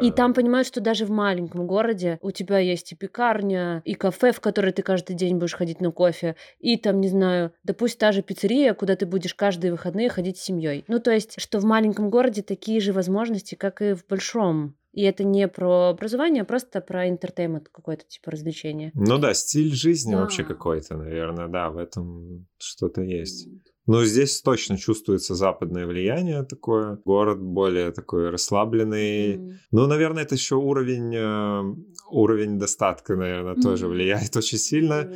и 0.00 0.12
там 0.12 0.32
понимают, 0.32 0.68
что 0.68 0.80
даже 0.80 1.06
в 1.06 1.10
маленьком 1.10 1.66
городе 1.66 2.18
у 2.22 2.30
тебя 2.30 2.58
есть 2.58 2.92
и 2.92 2.94
пекарня, 2.94 3.82
и 3.84 3.94
кафе, 3.94 4.30
в 4.30 4.40
которое 4.40 4.72
ты 4.72 4.82
каждый 4.82 5.16
день 5.16 5.38
будешь 5.38 5.54
ходить 5.54 5.80
на 5.80 5.90
кофе, 5.90 6.36
и 6.60 6.76
там, 6.76 7.00
не 7.00 7.08
знаю, 7.08 7.52
да 7.64 7.74
пусть 7.74 7.98
та 7.98 8.12
же 8.12 8.22
пиццерия, 8.22 8.74
куда 8.74 8.94
ты 8.94 9.06
будешь 9.06 9.34
каждые 9.34 9.72
выходные 9.72 10.08
ходить 10.08 10.38
с 10.38 10.42
семьей. 10.42 10.84
Ну, 10.86 11.00
то 11.00 11.10
есть, 11.10 11.40
что 11.40 11.58
в 11.58 11.64
маленьком 11.64 12.10
городе 12.10 12.42
такие 12.42 12.75
же 12.80 12.92
возможности, 12.92 13.54
как 13.54 13.82
и 13.82 13.94
в 13.94 14.06
большом. 14.06 14.76
И 14.92 15.02
это 15.02 15.24
не 15.24 15.46
про 15.46 15.90
образование, 15.90 16.42
а 16.42 16.46
просто 16.46 16.80
про 16.80 17.08
entertainment 17.08 17.68
какой-то, 17.68 18.04
типа 18.06 18.30
развлечения. 18.30 18.92
Ну 18.94 19.18
да, 19.18 19.34
стиль 19.34 19.74
жизни 19.74 20.14
вообще 20.14 20.42
Да. 20.42 20.48
какой-то, 20.48 20.96
наверное, 20.96 21.48
да, 21.48 21.68
в 21.70 21.76
этом 21.76 22.46
что-то 22.58 23.02
есть. 23.02 23.48
Но 23.86 24.04
здесь 24.04 24.42
точно 24.42 24.76
чувствуется 24.78 25.34
западное 25.34 25.86
влияние 25.86 26.42
такое. 26.42 26.98
Город 27.04 27.40
более 27.40 27.92
такой 27.92 28.30
расслабленный. 28.30 29.34
М. 29.36 29.52
Ну, 29.70 29.86
наверное, 29.86 30.24
это 30.24 30.34
еще 30.34 30.56
уровень, 30.56 31.14
э, 31.14 31.74
уровень 32.10 32.58
достатка, 32.58 33.14
наверное, 33.16 33.54
тоже 33.54 33.86
Мгм. 33.86 33.94
влияет 33.94 34.36
очень 34.36 34.58
сильно. 34.58 35.08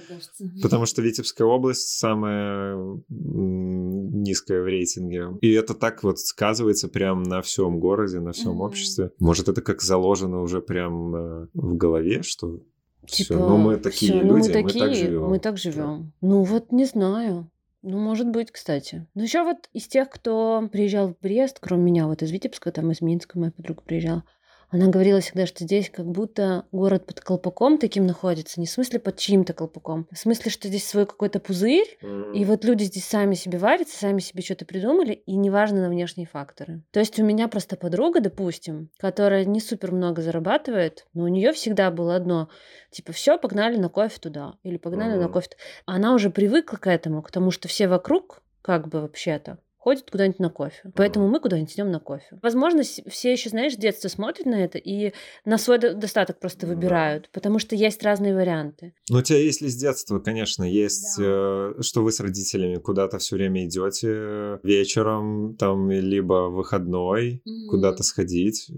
Потому 0.62 0.86
что 0.86 1.02
Витебская 1.02 1.46
область 1.48 1.98
самая 1.98 2.76
низкая 3.08 4.62
в 4.62 4.66
рейтинге. 4.66 5.28
И 5.40 5.50
это 5.52 5.74
так 5.74 6.02
вот 6.02 6.18
сказывается 6.20 6.88
прям 6.88 7.22
на 7.22 7.40
всем 7.42 7.80
городе, 7.80 8.20
на 8.20 8.32
всем 8.32 8.52
Мгм. 8.52 8.60
обществе. 8.60 9.10
Может, 9.18 9.48
это 9.48 9.62
как 9.62 9.82
заложено 9.82 10.42
уже 10.42 10.60
прям 10.60 11.14
э, 11.16 11.46
в 11.54 11.76
голове, 11.76 12.22
что 12.22 12.60
Типа, 13.06 13.34
ну 13.34 13.56
мы 13.56 13.76
такие 13.78 14.22
ну 14.22 14.36
люди, 14.36 14.50
мы 14.52 14.62
мы, 14.62 14.68
такие, 14.68 14.84
так 14.88 14.94
живем. 14.94 15.22
мы 15.24 15.38
так 15.40 15.58
живем. 15.58 16.12
Ну 16.20 16.42
вот 16.44 16.70
не 16.70 16.84
знаю. 16.84 17.50
Ну, 17.82 17.98
может 17.98 18.28
быть, 18.28 18.50
кстати. 18.50 19.06
Но 19.14 19.22
еще 19.22 19.42
вот 19.42 19.68
из 19.72 19.88
тех, 19.88 20.10
кто 20.10 20.68
приезжал 20.70 21.08
в 21.08 21.18
Брест, 21.18 21.58
кроме 21.60 21.84
меня, 21.84 22.06
вот 22.06 22.22
из 22.22 22.30
Витебска, 22.30 22.72
там 22.72 22.90
из 22.90 23.00
Минска 23.00 23.38
моя 23.38 23.52
подруга 23.52 23.82
приезжала, 23.82 24.24
Она 24.70 24.86
говорила 24.86 25.20
всегда, 25.20 25.46
что 25.46 25.64
здесь 25.64 25.90
как 25.90 26.06
будто 26.06 26.64
город 26.70 27.04
под 27.04 27.20
колпаком 27.20 27.76
таким 27.76 28.06
находится, 28.06 28.60
не 28.60 28.66
в 28.66 28.70
смысле 28.70 29.00
под 29.00 29.16
чьим-то 29.16 29.52
колпаком, 29.52 30.06
а 30.10 30.14
в 30.14 30.18
смысле, 30.18 30.50
что 30.50 30.68
здесь 30.68 30.86
свой 30.86 31.06
какой-то 31.06 31.40
пузырь, 31.40 31.98
mm. 32.00 32.34
и 32.34 32.44
вот 32.44 32.64
люди 32.64 32.84
здесь 32.84 33.04
сами 33.04 33.34
себе 33.34 33.58
варятся, 33.58 33.98
сами 33.98 34.20
себе 34.20 34.42
что-то 34.42 34.64
придумали, 34.64 35.12
и 35.12 35.34
неважно 35.34 35.82
на 35.82 35.88
внешние 35.88 36.26
факторы. 36.26 36.82
То 36.92 37.00
есть 37.00 37.18
у 37.18 37.24
меня 37.24 37.48
просто 37.48 37.76
подруга, 37.76 38.20
допустим, 38.20 38.90
которая 38.98 39.44
не 39.44 39.60
супер 39.60 39.90
много 39.92 40.22
зарабатывает, 40.22 41.06
но 41.14 41.24
у 41.24 41.28
нее 41.28 41.52
всегда 41.52 41.90
было 41.90 42.14
одно, 42.14 42.48
типа, 42.90 43.12
все, 43.12 43.38
погнали 43.38 43.76
на 43.76 43.88
кофе 43.88 44.20
туда, 44.20 44.54
или 44.62 44.76
погнали 44.76 45.16
mm. 45.16 45.20
на 45.20 45.28
кофе. 45.28 45.48
Она 45.84 46.14
уже 46.14 46.30
привыкла 46.30 46.76
к 46.76 46.86
этому, 46.86 47.22
к 47.22 47.32
тому, 47.32 47.50
что 47.50 47.66
все 47.66 47.88
вокруг, 47.88 48.42
как 48.62 48.88
бы 48.88 49.00
вообще-то, 49.00 49.58
ходит 49.80 50.10
куда-нибудь 50.10 50.38
на 50.38 50.50
кофе. 50.50 50.92
Поэтому 50.94 51.26
мы 51.26 51.40
куда-нибудь 51.40 51.72
идем 51.72 51.90
на 51.90 52.00
кофе. 52.00 52.38
Возможно, 52.42 52.82
все 52.82 53.32
еще, 53.32 53.48
знаешь, 53.48 53.72
с 53.72 53.76
детства 53.76 54.08
смотрят 54.08 54.44
на 54.44 54.62
это 54.62 54.76
и 54.76 55.12
на 55.46 55.56
свой 55.56 55.78
достаток 55.78 56.38
просто 56.38 56.66
выбирают, 56.66 57.30
потому 57.32 57.58
что 57.58 57.74
есть 57.74 58.02
разные 58.02 58.34
варианты. 58.34 58.92
Ну, 59.08 59.18
у 59.18 59.22
тебя 59.22 59.38
есть 59.38 59.62
ли 59.62 59.68
с 59.68 59.76
детства, 59.76 60.18
конечно, 60.18 60.64
есть, 60.64 61.16
да. 61.16 61.72
э, 61.78 61.82
что 61.82 62.02
вы 62.02 62.12
с 62.12 62.20
родителями 62.20 62.76
куда-то 62.76 63.18
все 63.18 63.36
время 63.36 63.64
идете 63.64 64.60
вечером, 64.62 65.56
там, 65.58 65.90
либо 65.90 66.50
выходной, 66.50 67.42
mm-hmm. 67.46 67.70
куда-то 67.70 68.02
сходить, 68.02 68.68
э, 68.68 68.72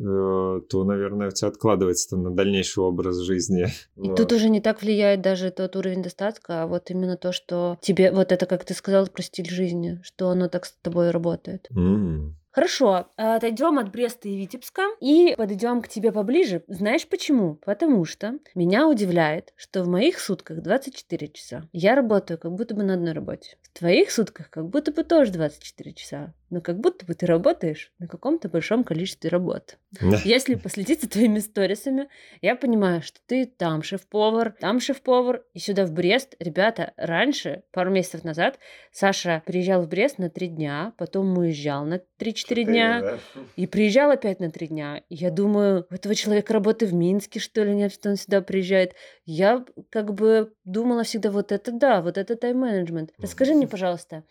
то, 0.70 0.84
наверное, 0.84 1.28
у 1.28 1.30
тебя 1.32 1.48
откладывается 1.48 2.16
на 2.16 2.30
дальнейший 2.30 2.84
образ 2.84 3.18
жизни. 3.18 3.66
И 3.96 4.08
вот. 4.08 4.16
тут 4.16 4.32
уже 4.32 4.48
не 4.48 4.60
так 4.60 4.82
влияет 4.82 5.20
даже 5.20 5.50
тот 5.50 5.74
уровень 5.74 6.02
достатка, 6.02 6.62
а 6.62 6.66
вот 6.68 6.90
именно 6.90 7.16
то, 7.16 7.32
что 7.32 7.76
тебе, 7.80 8.12
вот 8.12 8.30
это, 8.30 8.46
как 8.46 8.64
ты 8.64 8.74
сказал, 8.74 9.08
про 9.08 9.22
стиль 9.22 9.50
жизни, 9.50 10.00
что 10.04 10.28
оно 10.28 10.48
так 10.48 10.64
с 10.66 10.72
тобой 10.80 10.91
работает. 10.94 11.68
Mm. 11.74 12.32
Хорошо, 12.52 13.06
отойдем 13.16 13.78
от 13.78 13.90
Бреста 13.90 14.28
и 14.28 14.36
Витебска 14.36 14.82
и 15.00 15.34
подойдем 15.38 15.80
к 15.80 15.88
тебе 15.88 16.12
поближе. 16.12 16.62
Знаешь 16.68 17.08
почему? 17.08 17.54
Потому 17.54 18.04
что 18.04 18.34
меня 18.54 18.86
удивляет, 18.86 19.54
что 19.56 19.82
в 19.82 19.88
моих 19.88 20.20
сутках 20.20 20.60
24 20.60 21.28
часа. 21.28 21.62
Я 21.72 21.94
работаю 21.94 22.38
как 22.38 22.52
будто 22.52 22.74
бы 22.74 22.82
на 22.82 22.94
одной 22.94 23.12
работе. 23.12 23.56
В 23.72 23.78
твоих 23.78 24.10
сутках 24.10 24.50
как 24.50 24.68
будто 24.68 24.92
бы 24.92 25.02
тоже 25.02 25.32
24 25.32 25.92
часа 25.94 26.34
но 26.52 26.60
как 26.60 26.78
будто 26.78 27.06
бы 27.06 27.14
ты 27.14 27.24
работаешь 27.24 27.92
на 27.98 28.06
каком-то 28.06 28.50
большом 28.50 28.84
количестве 28.84 29.30
работ. 29.30 29.78
Да. 29.92 30.18
Если 30.22 30.54
последить 30.54 31.00
за 31.00 31.08
твоими 31.08 31.38
сторисами, 31.38 32.08
я 32.42 32.56
понимаю, 32.56 33.00
что 33.00 33.20
ты 33.26 33.46
там 33.46 33.82
шеф-повар, 33.82 34.54
там 34.60 34.78
шеф-повар, 34.78 35.44
и 35.54 35.58
сюда 35.58 35.86
в 35.86 35.92
Брест. 35.92 36.36
Ребята, 36.38 36.92
раньше, 36.98 37.62
пару 37.72 37.90
месяцев 37.90 38.22
назад, 38.22 38.58
Саша 38.92 39.42
приезжал 39.46 39.82
в 39.82 39.88
Брест 39.88 40.18
на 40.18 40.28
три 40.28 40.48
дня, 40.48 40.92
потом 40.98 41.38
уезжал 41.38 41.86
на 41.86 42.02
3-4 42.20 42.64
дня, 42.64 43.00
да. 43.00 43.18
и 43.56 43.66
приезжал 43.66 44.10
опять 44.10 44.38
на 44.38 44.50
три 44.50 44.66
дня. 44.66 45.02
И 45.08 45.14
я 45.14 45.30
думаю, 45.30 45.86
у 45.90 45.94
этого 45.94 46.14
человека 46.14 46.52
работы 46.52 46.84
в 46.84 46.92
Минске, 46.92 47.40
что 47.40 47.64
ли, 47.64 47.74
нет, 47.74 47.94
что 47.94 48.10
он 48.10 48.16
сюда 48.16 48.42
приезжает. 48.42 48.94
Я 49.24 49.64
как 49.90 50.14
бы 50.14 50.52
думала 50.64 51.04
всегда, 51.04 51.30
вот 51.30 51.52
это 51.52 51.70
да, 51.72 52.02
вот 52.02 52.18
это 52.18 52.36
тайм-менеджмент. 52.36 53.12
Расскажи 53.18 53.54
мне, 53.54 53.68
пожалуйста, 53.68 54.24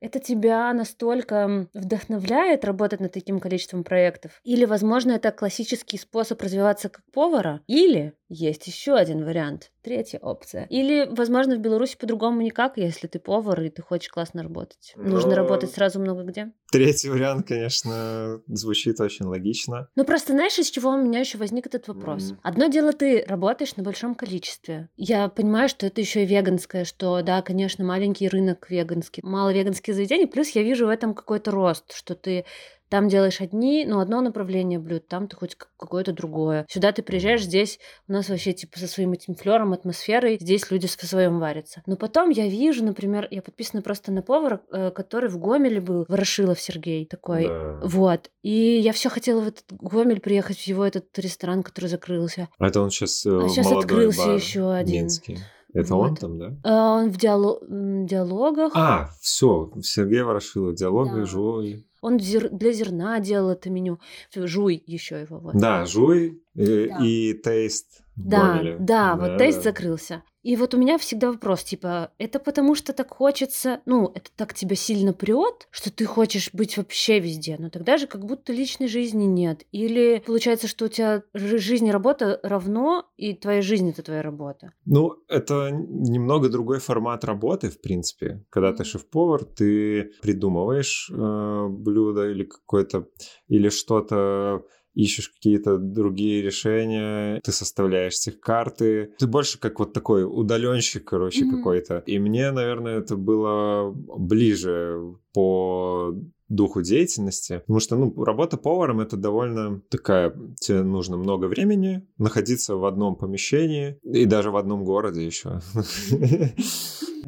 это 0.00 0.20
тебя 0.20 0.72
настолько 0.72 1.68
вдохновляет 1.74 2.64
работать 2.64 3.00
над 3.00 3.12
таким 3.12 3.40
количеством 3.40 3.84
проектов? 3.84 4.40
Или, 4.44 4.64
возможно, 4.64 5.12
это 5.12 5.32
классический 5.32 5.98
способ 5.98 6.40
развиваться 6.42 6.88
как 6.88 7.02
повара? 7.12 7.60
Или 7.66 8.14
есть 8.28 8.66
еще 8.66 8.94
один 8.94 9.24
вариант, 9.24 9.70
третья 9.82 10.18
опция. 10.18 10.66
Или, 10.68 11.08
возможно, 11.10 11.56
в 11.56 11.60
Беларуси 11.60 11.96
по-другому 11.96 12.40
никак, 12.40 12.76
если 12.76 13.06
ты 13.06 13.18
повар 13.18 13.60
и 13.62 13.70
ты 13.70 13.82
хочешь 13.82 14.08
классно 14.08 14.42
работать. 14.42 14.94
Но... 14.96 15.10
Нужно 15.10 15.30
ну, 15.30 15.36
работать 15.36 15.70
сразу 15.70 16.00
много 16.00 16.24
где. 16.24 16.52
Третий 16.72 17.08
вариант, 17.08 17.46
конечно, 17.46 18.40
звучит 18.48 19.00
очень 19.00 19.26
логично. 19.26 19.88
Ну 19.94 20.04
просто 20.04 20.32
знаешь, 20.32 20.58
из 20.58 20.70
чего 20.70 20.90
у 20.90 20.96
меня 20.96 21.20
еще 21.20 21.38
возник 21.38 21.66
этот 21.66 21.86
вопрос? 21.88 22.32
Mm. 22.32 22.36
Одно 22.42 22.66
дело, 22.66 22.92
ты 22.92 23.24
работаешь 23.26 23.76
на 23.76 23.84
большом 23.84 24.14
количестве. 24.14 24.88
Я 24.96 25.28
понимаю, 25.28 25.68
что 25.68 25.86
это 25.86 26.00
еще 26.00 26.24
и 26.24 26.26
веганское, 26.26 26.84
что 26.84 27.22
да, 27.22 27.42
конечно, 27.42 27.84
маленький 27.84 28.28
рынок 28.28 28.68
веганский, 28.68 29.22
мало 29.24 29.52
веганских 29.52 29.94
заведений, 29.94 30.26
плюс 30.26 30.50
я 30.50 30.62
вижу 30.62 30.86
в 30.86 30.90
этом 30.90 31.14
какой-то 31.14 31.52
рост, 31.52 31.94
что 31.94 32.14
ты 32.16 32.44
там 32.88 33.08
делаешь 33.08 33.40
одни, 33.40 33.84
ну, 33.86 34.00
одно 34.00 34.20
направление 34.20 34.78
блюд, 34.78 35.08
там 35.08 35.28
ты 35.28 35.36
хоть 35.36 35.54
какое-то 35.54 36.12
другое. 36.12 36.66
Сюда 36.68 36.92
ты 36.92 37.02
приезжаешь, 37.02 37.42
здесь 37.42 37.78
у 38.08 38.12
нас 38.12 38.28
вообще 38.28 38.52
типа 38.52 38.78
со 38.78 38.86
своим 38.86 39.12
этим 39.12 39.34
флером, 39.34 39.72
атмосферой, 39.72 40.38
здесь 40.40 40.70
люди 40.70 40.86
в 40.86 40.90
своем 40.90 41.38
варятся. 41.38 41.82
Но 41.86 41.96
потом 41.96 42.30
я 42.30 42.48
вижу, 42.48 42.84
например, 42.84 43.28
я 43.30 43.42
подписана 43.42 43.82
просто 43.82 44.12
на 44.12 44.22
повара, 44.22 44.60
э, 44.70 44.90
который 44.90 45.28
в 45.28 45.38
Гомеле 45.38 45.80
был, 45.80 46.04
Ворошилов 46.08 46.60
Сергей 46.60 47.06
такой. 47.06 47.48
Да. 47.48 47.80
Вот. 47.82 48.30
И 48.42 48.78
я 48.78 48.92
все 48.92 49.08
хотела 49.08 49.40
в 49.40 49.48
этот 49.48 49.64
Гомель 49.70 50.20
приехать, 50.20 50.58
в 50.58 50.66
его 50.66 50.84
этот 50.84 51.18
ресторан, 51.18 51.62
который 51.62 51.86
закрылся. 51.86 52.48
А 52.58 52.66
это 52.66 52.80
он 52.80 52.90
сейчас 52.90 53.26
А 53.26 53.48
сейчас 53.48 53.70
открылся 53.70 54.30
еще 54.30 54.72
один. 54.72 55.04
Минский. 55.04 55.38
Это 55.76 55.94
вот. 55.94 56.10
он 56.10 56.16
там, 56.16 56.38
да? 56.38 56.56
А, 56.64 56.94
он 57.00 57.10
в 57.10 57.18
диалог... 57.18 57.58
диалогах. 57.68 58.72
А, 58.74 59.10
все, 59.20 59.70
Сергей 59.82 60.22
Ворошилов, 60.22 60.74
диалоги, 60.74 61.20
да. 61.20 61.26
Жой. 61.26 61.86
Он 62.06 62.18
для 62.18 62.72
зерна 62.72 63.18
делал 63.18 63.50
это 63.50 63.68
меню. 63.68 63.98
Жуй 64.32 64.80
еще 64.86 65.22
его. 65.22 65.40
Вот. 65.40 65.56
Да, 65.56 65.86
жуй 65.86 66.40
и, 66.54 66.86
да. 66.86 66.98
и 67.04 67.34
тейст. 67.34 68.04
Да, 68.14 68.62
да, 68.62 68.76
да, 68.78 69.16
вот 69.16 69.38
тейст 69.38 69.64
закрылся. 69.64 70.22
И 70.46 70.54
вот 70.54 70.74
у 70.74 70.78
меня 70.78 70.96
всегда 70.96 71.32
вопрос, 71.32 71.64
типа, 71.64 72.12
это 72.18 72.38
потому 72.38 72.76
что 72.76 72.92
так 72.92 73.12
хочется, 73.12 73.80
ну, 73.84 74.12
это 74.14 74.30
так 74.36 74.54
тебя 74.54 74.76
сильно 74.76 75.12
прет, 75.12 75.66
что 75.72 75.92
ты 75.92 76.04
хочешь 76.04 76.50
быть 76.52 76.76
вообще 76.76 77.18
везде, 77.18 77.56
но 77.58 77.68
тогда 77.68 77.98
же 77.98 78.06
как 78.06 78.24
будто 78.24 78.52
личной 78.52 78.86
жизни 78.86 79.24
нет. 79.24 79.64
Или 79.72 80.22
получается, 80.24 80.68
что 80.68 80.84
у 80.84 80.88
тебя 80.88 81.24
жизнь 81.34 81.88
и 81.88 81.90
работа 81.90 82.38
равно, 82.44 83.06
и 83.16 83.34
твоя 83.34 83.60
жизнь— 83.60 83.88
это 83.90 84.04
твоя 84.04 84.22
работа. 84.22 84.72
Ну, 84.84 85.16
это 85.26 85.70
немного 85.72 86.48
другой 86.48 86.78
формат 86.78 87.24
работы, 87.24 87.68
в 87.68 87.80
принципе. 87.80 88.44
Когда 88.48 88.72
ты 88.72 88.84
шеф-повар, 88.84 89.44
ты 89.44 90.12
придумываешь 90.22 91.10
э, 91.10 91.66
блюдо 91.70 92.30
или 92.30 92.44
какое-то, 92.44 93.08
или 93.48 93.68
что-то 93.68 94.62
ищешь 94.96 95.28
какие-то 95.28 95.76
другие 95.76 96.42
решения, 96.42 97.40
ты 97.44 97.52
составляешь 97.52 98.26
их 98.26 98.40
карты. 98.40 99.12
Ты 99.18 99.26
больше 99.26 99.60
как 99.60 99.78
вот 99.78 99.92
такой 99.92 100.24
удаленщик, 100.24 101.04
короче, 101.04 101.44
mm-hmm. 101.44 101.56
какой-то. 101.56 102.02
И 102.06 102.18
мне, 102.18 102.50
наверное, 102.50 102.98
это 102.98 103.16
было 103.16 103.92
ближе 103.94 104.98
по 105.32 106.14
духу 106.48 106.80
деятельности, 106.80 107.58
потому 107.58 107.80
что, 107.80 107.96
ну, 107.96 108.24
работа 108.24 108.56
поваром— 108.56 109.00
это 109.02 109.16
довольно 109.16 109.82
такая, 109.90 110.32
тебе 110.60 110.82
нужно 110.82 111.16
много 111.16 111.46
времени 111.46 112.06
находиться 112.18 112.76
в 112.76 112.84
одном 112.84 113.16
помещении 113.16 113.98
и 114.02 114.24
даже 114.26 114.50
в 114.50 114.56
одном 114.56 114.84
городе 114.84 115.26
еще. 115.26 115.60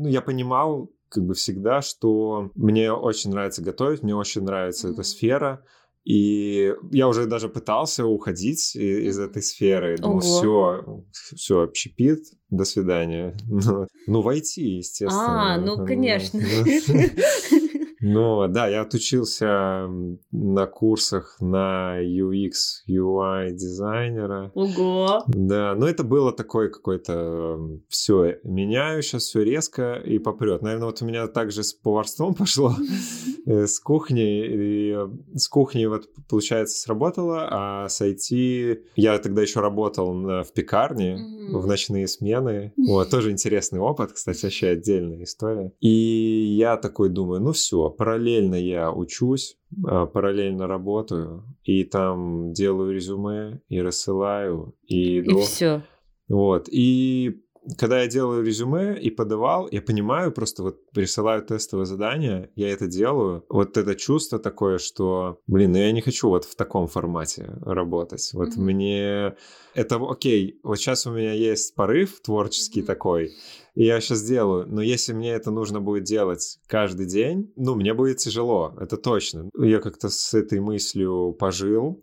Ну, 0.01 0.07
я 0.07 0.21
понимал, 0.21 0.93
как 1.09 1.25
бы 1.25 1.35
всегда, 1.35 1.83
что 1.83 2.53
мне 2.55 2.93
очень 2.93 3.31
нравится 3.31 3.63
готовить, 3.63 4.05
мне 4.05 4.15
очень 4.15 4.43
нравится 4.43 4.89
эта 4.89 5.03
сфера, 5.03 5.65
и 6.05 6.73
я 6.91 7.09
уже 7.09 7.27
даже 7.27 7.49
пытался 7.49 8.07
уходить 8.07 8.75
из 8.77 9.19
этой 9.19 9.43
сферы. 9.43 9.97
Думал, 9.99 10.21
все, 10.21 11.05
все, 11.37 11.63
общепит, 11.63 12.21
до 12.51 12.65
свидания. 12.65 13.37
Ну, 13.49 13.87
ну 14.07 14.23
войти, 14.23 14.77
естественно. 14.77 15.55
А, 15.55 15.59
ну, 15.59 15.85
конечно. 15.85 16.41
Ну, 18.01 18.47
да, 18.49 18.69
я 18.69 18.83
отучился 18.83 19.89
на 20.31 20.67
курсах 20.67 21.37
на 21.41 21.99
UX, 22.03 22.53
UI 22.89 23.51
дизайнера. 23.51 24.51
Ого! 24.55 25.25
Да, 25.29 25.75
но 25.75 25.89
это 25.89 26.05
было 26.05 26.33
такое 26.33 26.69
какое-то 26.69 27.59
все 27.89 28.39
меняю 28.45 29.03
сейчас 29.03 29.25
все 29.25 29.43
резко 29.43 29.95
и 29.95 30.19
попрет. 30.19 30.63
Наверное, 30.63 30.87
вот 30.87 31.03
у 31.03 31.07
меня 31.07 31.27
также 31.27 31.63
с 31.63 31.73
поварством 31.73 32.35
пошло, 32.39 32.75
э, 33.47 33.67
с 33.67 33.81
кухней. 33.81 34.47
И 34.49 34.97
с 35.37 35.49
кухней 35.49 35.87
вот, 35.87 36.09
получается, 36.29 36.79
сработало, 36.79 37.49
а 37.51 37.89
с 37.89 38.01
IT 38.01 38.81
я 38.97 39.19
тогда 39.19 39.43
еще 39.43 39.61
работал 39.61 40.13
в 40.13 40.53
пекарне 40.55 41.19
в 41.51 41.67
ночные 41.67 42.07
смены. 42.07 42.73
Вот, 42.89 43.11
тоже 43.11 43.31
интересный 43.31 43.81
опыт, 43.81 44.13
кстати, 44.13 44.45
вообще 44.45 44.69
отдельная 44.69 45.23
история. 45.25 45.73
И 45.81 45.89
я 45.89 46.77
такой 46.77 47.11
думаю, 47.11 47.41
ну 47.41 47.53
все, 47.53 47.88
параллельно 47.91 48.55
я 48.55 48.93
учусь, 48.93 49.59
а, 49.87 50.07
параллельно 50.07 50.67
работаю, 50.67 51.45
и 51.65 51.85
там 51.85 52.53
делаю 52.53 52.95
резюме, 52.95 53.61
и 53.69 53.81
рассылаю, 53.81 54.75
и... 54.87 55.19
И 55.21 55.41
все. 55.41 55.83
Вот, 56.29 56.69
и 56.71 57.43
когда 57.77 58.03
я 58.03 58.07
делаю 58.07 58.45
резюме 58.45 58.99
и 58.99 59.11
подавал, 59.11 59.69
я 59.71 59.83
понимаю, 59.83 60.33
просто 60.33 60.63
вот 60.63 60.91
присылаю 60.91 61.45
тестовое 61.45 61.85
задание, 61.85 62.51
я 62.55 62.71
это 62.71 62.87
делаю. 62.87 63.45
Вот 63.49 63.77
это 63.77 63.95
чувство 63.95 64.39
такое, 64.39 64.79
что, 64.79 65.41
блин, 65.47 65.73
ну 65.73 65.79
я 65.79 65.93
не 65.93 66.01
хочу 66.01 66.29
вот 66.29 66.45
в 66.45 66.55
таком 66.55 66.87
формате 66.87 67.59
работать. 67.63 68.31
Вот 68.33 68.51
mm-hmm. 68.51 68.61
мне 68.61 69.35
это 69.75 69.97
окей, 69.97 70.59
вот 70.63 70.77
сейчас 70.79 71.07
у 71.07 71.13
меня 71.13 71.33
есть 71.33 71.75
порыв 71.75 72.21
творческий 72.21 72.81
mm-hmm. 72.81 72.87
такой, 72.87 73.33
и 73.79 73.85
я 73.85 74.01
сейчас 74.01 74.25
делаю. 74.25 74.67
Но 74.67 74.83
если 74.83 75.13
мне 75.13 75.31
это 75.31 75.53
нужно 75.53 75.81
будет 75.81 76.03
делать 76.03 76.59
каждый 76.67 77.07
день, 77.07 77.53
ну, 77.55 77.77
мне 77.77 77.95
будет 77.95 78.17
тяжело, 78.17 78.75
это 78.81 78.97
точно. 78.97 79.51
Я 79.57 79.79
как-то 79.79 80.09
с 80.09 80.35
этой 80.35 80.59
мыслью 80.59 81.37
пожил. 81.39 82.03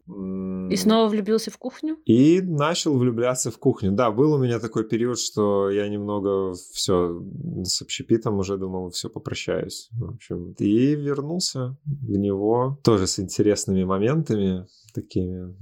И 0.69 0.75
снова 0.75 1.09
влюбился 1.09 1.51
в 1.51 1.57
кухню? 1.57 1.97
И 2.05 2.41
начал 2.41 2.97
влюбляться 2.97 3.51
в 3.51 3.57
кухню. 3.57 3.91
Да, 3.91 4.11
был 4.11 4.33
у 4.33 4.37
меня 4.37 4.59
такой 4.59 4.83
период, 4.83 5.19
что 5.19 5.69
я 5.69 5.87
немного 5.87 6.53
все 6.73 7.21
с 7.63 7.81
общепитом 7.81 8.39
уже 8.39 8.57
думал, 8.57 8.89
все 8.89 9.09
попрощаюсь. 9.09 9.89
В 9.91 10.15
общем, 10.15 10.53
и 10.59 10.95
вернулся 10.95 11.77
в 11.85 12.17
него 12.17 12.79
тоже 12.83 13.07
с 13.07 13.19
интересными 13.19 13.83
моментами 13.83 14.65
такими. 14.95 15.53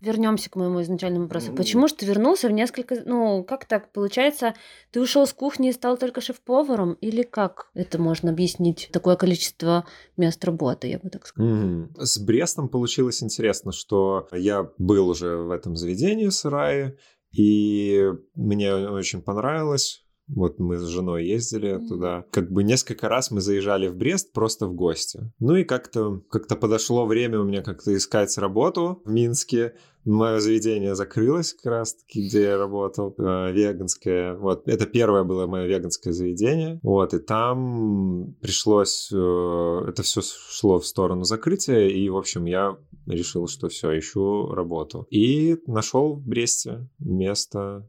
Вернемся 0.00 0.48
к 0.48 0.56
моему 0.56 0.80
изначальному 0.80 1.24
вопросу. 1.24 1.52
Почему 1.52 1.86
же 1.86 1.94
ты 1.94 2.06
вернулся 2.06 2.48
в 2.48 2.52
несколько... 2.52 3.02
Ну, 3.04 3.44
как 3.44 3.66
так? 3.66 3.92
Получается, 3.92 4.54
ты 4.90 5.00
ушел 5.00 5.26
с 5.26 5.32
кухни 5.34 5.68
и 5.68 5.72
стал 5.72 5.98
только 5.98 6.22
шеф-поваром? 6.22 6.94
Или 6.94 7.22
как 7.22 7.70
это 7.74 8.00
можно 8.00 8.30
объяснить? 8.30 8.88
Такое 8.92 9.16
количество 9.16 9.84
мест 10.16 10.42
работы, 10.44 10.88
я 10.88 10.98
бы 10.98 11.10
так 11.10 11.26
сказала. 11.26 11.54
Mm-hmm. 11.54 11.88
С 11.98 12.18
Брестом 12.18 12.70
получилось 12.70 13.22
интересно, 13.22 13.72
что 13.72 14.26
я 14.32 14.70
был 14.78 15.08
уже 15.08 15.36
в 15.36 15.50
этом 15.50 15.76
заведении 15.76 16.28
в 16.28 16.34
сарае, 16.34 16.96
и 17.32 18.06
мне 18.34 18.74
очень 18.74 19.20
понравилось. 19.20 20.04
Вот 20.34 20.58
мы 20.58 20.76
с 20.76 20.86
женой 20.86 21.26
ездили 21.26 21.76
mm-hmm. 21.76 21.88
туда. 21.88 22.24
Как 22.30 22.50
бы 22.50 22.62
несколько 22.62 23.08
раз 23.08 23.30
мы 23.30 23.40
заезжали 23.40 23.88
в 23.88 23.96
Брест 23.96 24.32
просто 24.32 24.66
в 24.66 24.74
гости. 24.74 25.30
Ну 25.38 25.56
и 25.56 25.64
как-то 25.64 26.22
как 26.30 26.46
подошло 26.60 27.06
время 27.06 27.40
у 27.40 27.44
меня 27.44 27.62
как-то 27.62 27.96
искать 27.96 28.36
работу 28.38 29.02
в 29.04 29.10
Минске. 29.10 29.74
Мое 30.04 30.40
заведение 30.40 30.94
закрылось 30.94 31.52
как 31.52 31.66
раз-таки, 31.66 32.26
где 32.26 32.42
я 32.42 32.58
работал, 32.58 33.14
э, 33.18 33.52
веганское. 33.52 34.34
Вот, 34.34 34.66
это 34.66 34.86
первое 34.86 35.24
было 35.24 35.46
мое 35.46 35.66
веганское 35.66 36.12
заведение. 36.12 36.80
Вот, 36.82 37.12
и 37.14 37.18
там 37.18 38.34
пришлось... 38.40 39.10
Э, 39.12 39.84
это 39.88 40.02
все 40.02 40.22
шло 40.22 40.78
в 40.78 40.86
сторону 40.86 41.24
закрытия, 41.24 41.88
и, 41.88 42.08
в 42.08 42.16
общем, 42.16 42.46
я 42.46 42.76
решил, 43.06 43.46
что 43.46 43.68
все, 43.68 43.98
ищу 43.98 44.48
работу. 44.52 45.06
И 45.10 45.58
нашел 45.66 46.14
в 46.14 46.26
Бресте 46.26 46.88
место. 46.98 47.88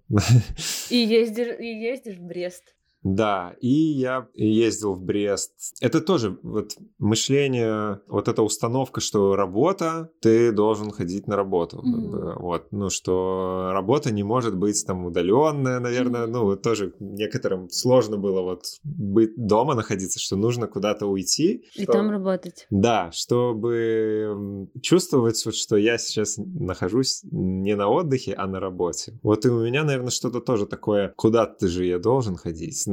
И 0.90 0.98
ездишь, 0.98 1.60
и 1.60 1.66
ездишь 1.66 2.18
в 2.18 2.24
Брест. 2.24 2.64
Да, 3.04 3.56
и 3.60 3.68
я 3.68 4.28
ездил 4.36 4.94
в 4.94 5.02
Брест. 5.02 5.54
Это 5.82 6.02
тоже 6.02 6.38
вот 6.44 6.76
мышление, 7.00 8.02
вот 8.08 8.28
эта 8.28 8.44
установка, 8.44 9.02
что 9.02 9.36
работа, 9.36 10.12
ты 10.22 10.52
должен 10.52 10.92
ходить 10.92 11.28
на 11.28 11.36
работу. 11.36 11.78
Mm-hmm. 11.78 12.40
Вот, 12.40 12.68
ну, 12.72 12.90
что 12.90 13.72
работа 13.74 14.14
не 14.14 14.24
может 14.24 14.56
быть 14.56 14.86
там 14.86 15.06
удаленная, 15.06 15.80
наверное, 15.80 16.28
mm-hmm. 16.28 16.32
ну, 16.32 16.56
тоже 16.58 16.94
некоторым 17.00 17.70
сложно 17.70 18.18
было 18.18 18.42
вот 18.42 18.66
быть 18.84 19.36
дома 19.36 19.74
находиться, 19.74 20.20
что 20.20 20.36
нужно 20.36 20.68
куда-то 20.68 21.08
уйти. 21.08 21.64
И 21.76 21.84
что... 21.84 21.94
там 21.94 22.12
работать. 22.12 22.68
Да, 22.70 23.12
чтобы 23.14 24.70
чувствовать, 24.82 25.44
вот, 25.46 25.56
что 25.56 25.76
я 25.76 25.98
сейчас 25.98 26.36
нахожусь 26.38 27.22
не 27.32 27.76
на 27.76 27.90
отдыхе, 27.90 28.34
а 28.34 28.46
на 28.46 28.60
работе. 28.60 29.20
Вот 29.24 29.46
и 29.46 29.50
у 29.50 29.66
меня, 29.66 29.84
наверное, 29.84 30.12
что-то 30.12 30.40
тоже 30.40 30.68
такое, 30.68 31.14
куда 31.16 31.48
ты 31.48 31.68
же 31.68 31.86
я 31.86 31.98
должен 31.98 32.36
ходить 32.36 32.86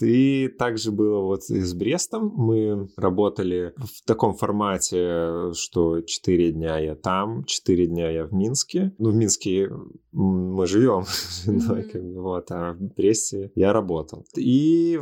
И 0.00 0.48
также 0.48 0.92
было 0.92 1.20
вот 1.20 1.42
и 1.50 1.60
с 1.60 1.74
Брестом. 1.74 2.32
Мы 2.34 2.88
работали 2.96 3.74
в 3.76 4.04
таком 4.06 4.34
формате, 4.34 5.52
что 5.54 6.00
4 6.00 6.52
дня 6.52 6.78
я 6.78 6.94
там, 6.94 7.44
4 7.44 7.86
дня 7.86 8.10
я 8.10 8.24
в 8.26 8.32
Минске. 8.32 8.94
Ну, 8.98 9.10
в 9.10 9.14
Минске 9.14 9.70
мы 10.12 10.66
живем 10.66 11.04
бы, 11.46 12.20
вот, 12.20 12.50
а 12.50 12.72
в 12.72 12.94
Бресте 12.94 13.50
я 13.54 13.72
работал. 13.72 14.24
И 14.36 15.00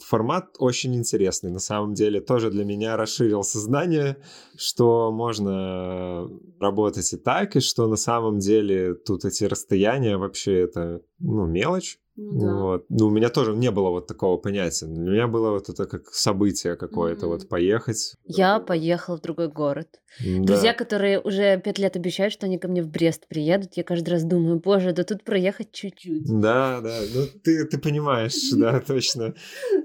формат 0.00 0.56
очень 0.58 0.94
интересный. 0.94 1.50
На 1.50 1.58
самом 1.58 1.94
деле 1.94 2.20
тоже 2.20 2.50
для 2.50 2.64
меня 2.64 2.96
расширил 2.96 3.42
сознание, 3.42 4.16
что 4.56 5.10
можно 5.12 6.28
работать 6.60 7.12
и 7.12 7.16
так, 7.16 7.56
и 7.56 7.60
что 7.60 7.86
на 7.86 7.96
самом 7.96 8.38
деле 8.38 8.94
тут 8.94 9.24
эти 9.24 9.44
расстояния 9.44 10.16
вообще 10.16 10.60
это 10.60 11.00
ну, 11.18 11.46
мелочь. 11.46 11.98
Ну, 12.20 12.40
да. 12.40 12.54
вот. 12.54 12.86
ну, 12.88 13.06
у 13.06 13.10
меня 13.10 13.28
тоже 13.28 13.54
не 13.54 13.70
было 13.70 13.90
вот 13.90 14.08
такого 14.08 14.38
понятия. 14.38 14.86
Для 14.86 15.10
меня 15.10 15.28
было 15.28 15.52
вот 15.52 15.68
это 15.68 15.86
как 15.86 16.12
событие 16.12 16.74
какое-то, 16.74 17.26
mm-hmm. 17.26 17.28
вот 17.28 17.48
поехать. 17.48 18.16
Я 18.24 18.58
поехала 18.58 19.18
в 19.18 19.20
другой 19.20 19.48
город. 19.48 19.86
Да. 20.20 20.42
Друзья, 20.42 20.74
которые 20.74 21.20
уже 21.20 21.60
пять 21.60 21.78
лет 21.78 21.94
обещают, 21.94 22.32
что 22.32 22.46
они 22.46 22.58
ко 22.58 22.66
мне 22.66 22.82
в 22.82 22.88
Брест 22.88 23.28
приедут, 23.28 23.76
я 23.76 23.84
каждый 23.84 24.10
раз 24.10 24.24
думаю, 24.24 24.58
боже, 24.58 24.92
да 24.92 25.04
тут 25.04 25.22
проехать 25.22 25.70
чуть-чуть. 25.70 26.24
Да, 26.40 26.80
да, 26.80 26.98
ну 27.14 27.26
ты, 27.44 27.64
ты 27.66 27.78
понимаешь, 27.78 28.50
да, 28.52 28.80
точно, 28.86 29.34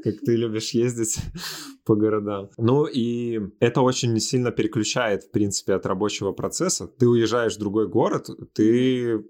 как 0.03 0.15
ты 0.21 0.35
любишь 0.35 0.71
ездить 0.71 1.17
по 1.85 1.95
городам. 1.95 2.49
Ну 2.57 2.85
и 2.85 3.41
это 3.59 3.81
очень 3.81 4.19
сильно 4.19 4.51
переключает, 4.51 5.23
в 5.23 5.31
принципе, 5.31 5.75
от 5.75 5.85
рабочего 5.85 6.31
процесса. 6.31 6.87
Ты 6.87 7.07
уезжаешь 7.07 7.55
в 7.55 7.59
другой 7.59 7.87
город, 7.87 8.27
ты 8.53 9.23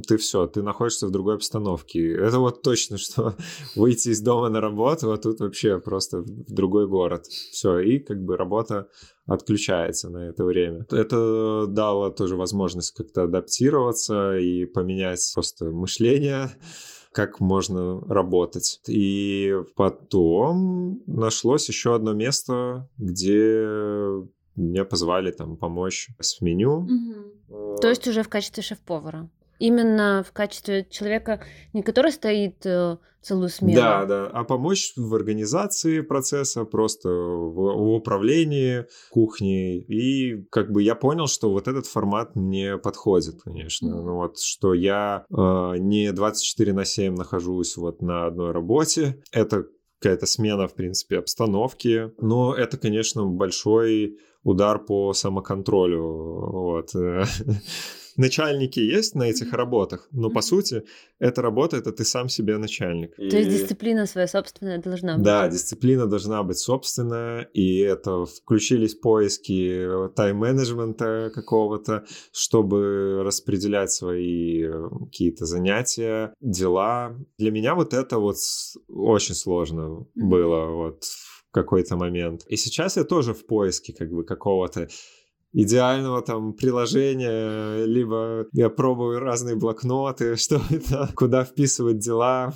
ты 0.00 0.16
все, 0.16 0.46
ты 0.46 0.62
находишься 0.62 1.06
в 1.06 1.10
другой 1.10 1.36
обстановке. 1.36 2.14
Это 2.14 2.38
вот 2.38 2.62
точно, 2.62 2.96
что 2.98 3.34
выйти 3.76 4.08
из 4.08 4.20
дома 4.20 4.48
на 4.48 4.60
работу, 4.60 5.12
а 5.12 5.18
тут 5.18 5.40
вообще 5.40 5.78
просто 5.78 6.22
в 6.22 6.52
другой 6.52 6.86
город. 6.86 7.26
Все, 7.26 7.78
и 7.78 7.98
как 7.98 8.22
бы 8.22 8.36
работа 8.36 8.88
отключается 9.26 10.10
на 10.10 10.28
это 10.28 10.44
время. 10.44 10.86
Это 10.90 11.66
дало 11.68 12.10
тоже 12.10 12.36
возможность 12.36 12.92
как-то 12.92 13.24
адаптироваться 13.24 14.36
и 14.36 14.64
поменять 14.64 15.30
просто 15.34 15.66
мышление 15.66 16.50
как 17.12 17.40
можно 17.40 18.00
работать. 18.08 18.80
И 18.88 19.54
потом 19.76 21.02
нашлось 21.06 21.68
еще 21.68 21.94
одно 21.94 22.14
место, 22.14 22.88
где 22.96 23.66
меня 24.56 24.84
позвали 24.84 25.30
там 25.30 25.56
помочь 25.56 26.08
с 26.20 26.40
меню. 26.40 26.86
Угу. 27.48 27.76
То 27.80 27.88
есть 27.88 28.06
уже 28.08 28.22
в 28.22 28.28
качестве 28.28 28.62
шеф-повара? 28.62 29.28
Именно 29.62 30.24
в 30.28 30.32
качестве 30.32 30.84
человека, 30.90 31.40
не 31.72 31.82
который 31.82 32.10
стоит 32.10 32.66
э, 32.66 32.96
целую 33.20 33.48
смену. 33.48 33.80
Да, 33.80 34.04
да, 34.06 34.26
а 34.26 34.42
помочь 34.42 34.92
в 34.96 35.14
организации 35.14 36.00
процесса, 36.00 36.64
просто 36.64 37.08
в, 37.08 37.54
в 37.54 37.92
управлении 37.94 38.86
кухней. 39.10 39.78
И 39.78 40.44
как 40.50 40.72
бы 40.72 40.82
я 40.82 40.96
понял, 40.96 41.28
что 41.28 41.50
вот 41.50 41.68
этот 41.68 41.86
формат 41.86 42.34
мне 42.34 42.76
подходит, 42.76 43.40
конечно. 43.42 44.02
Ну 44.02 44.14
вот, 44.16 44.40
что 44.40 44.74
я 44.74 45.26
э, 45.30 45.34
не 45.78 46.12
24 46.12 46.72
на 46.72 46.84
7 46.84 47.14
нахожусь 47.14 47.76
вот 47.76 48.02
на 48.02 48.26
одной 48.26 48.50
работе. 48.50 49.22
Это 49.30 49.66
какая-то 50.00 50.26
смена, 50.26 50.66
в 50.66 50.74
принципе, 50.74 51.18
обстановки. 51.18 52.10
Но 52.20 52.52
это, 52.52 52.78
конечно, 52.78 53.24
большой 53.24 54.18
удар 54.42 54.80
по 54.80 55.12
самоконтролю. 55.12 56.02
Вот. 56.02 56.90
начальники 58.16 58.80
есть 58.80 59.14
на 59.14 59.24
этих 59.24 59.52
работах, 59.52 60.08
но 60.12 60.30
по 60.30 60.42
сути 60.42 60.84
эта 61.18 61.42
работа 61.42 61.76
это 61.76 61.92
ты 61.92 62.04
сам 62.04 62.28
себе 62.28 62.58
начальник. 62.58 63.14
То 63.16 63.36
есть 63.36 63.50
дисциплина 63.50 64.06
своя 64.06 64.26
собственная 64.26 64.78
должна 64.78 65.14
быть. 65.14 65.24
Да, 65.24 65.48
дисциплина 65.48 66.06
должна 66.06 66.42
быть 66.42 66.58
собственная, 66.58 67.42
и 67.54 67.78
это 67.78 68.24
включились 68.24 68.94
поиски 68.94 69.88
тайм-менеджмента 70.16 71.30
какого-то, 71.34 72.04
чтобы 72.32 73.22
распределять 73.24 73.90
свои 73.92 74.64
э, 74.64 74.88
какие-то 75.06 75.46
занятия, 75.46 76.34
дела. 76.40 77.16
Для 77.38 77.50
меня 77.50 77.74
вот 77.74 77.94
это 77.94 78.18
вот 78.18 78.36
очень 78.88 79.34
сложно 79.34 80.06
было 80.14 80.66
вот 80.66 81.04
в 81.04 81.50
какой-то 81.52 81.96
момент. 81.96 82.44
И 82.46 82.56
сейчас 82.56 82.96
я 82.96 83.04
тоже 83.04 83.34
в 83.34 83.46
поиске 83.46 83.92
как 83.92 84.10
бы 84.10 84.24
какого-то 84.24 84.88
идеального 85.52 86.22
там 86.22 86.54
приложения, 86.54 87.84
либо 87.84 88.46
я 88.52 88.70
пробую 88.70 89.20
разные 89.20 89.56
блокноты, 89.56 90.36
что 90.36 90.60
это, 90.70 91.10
куда 91.14 91.44
вписывать 91.44 91.98
дела 91.98 92.54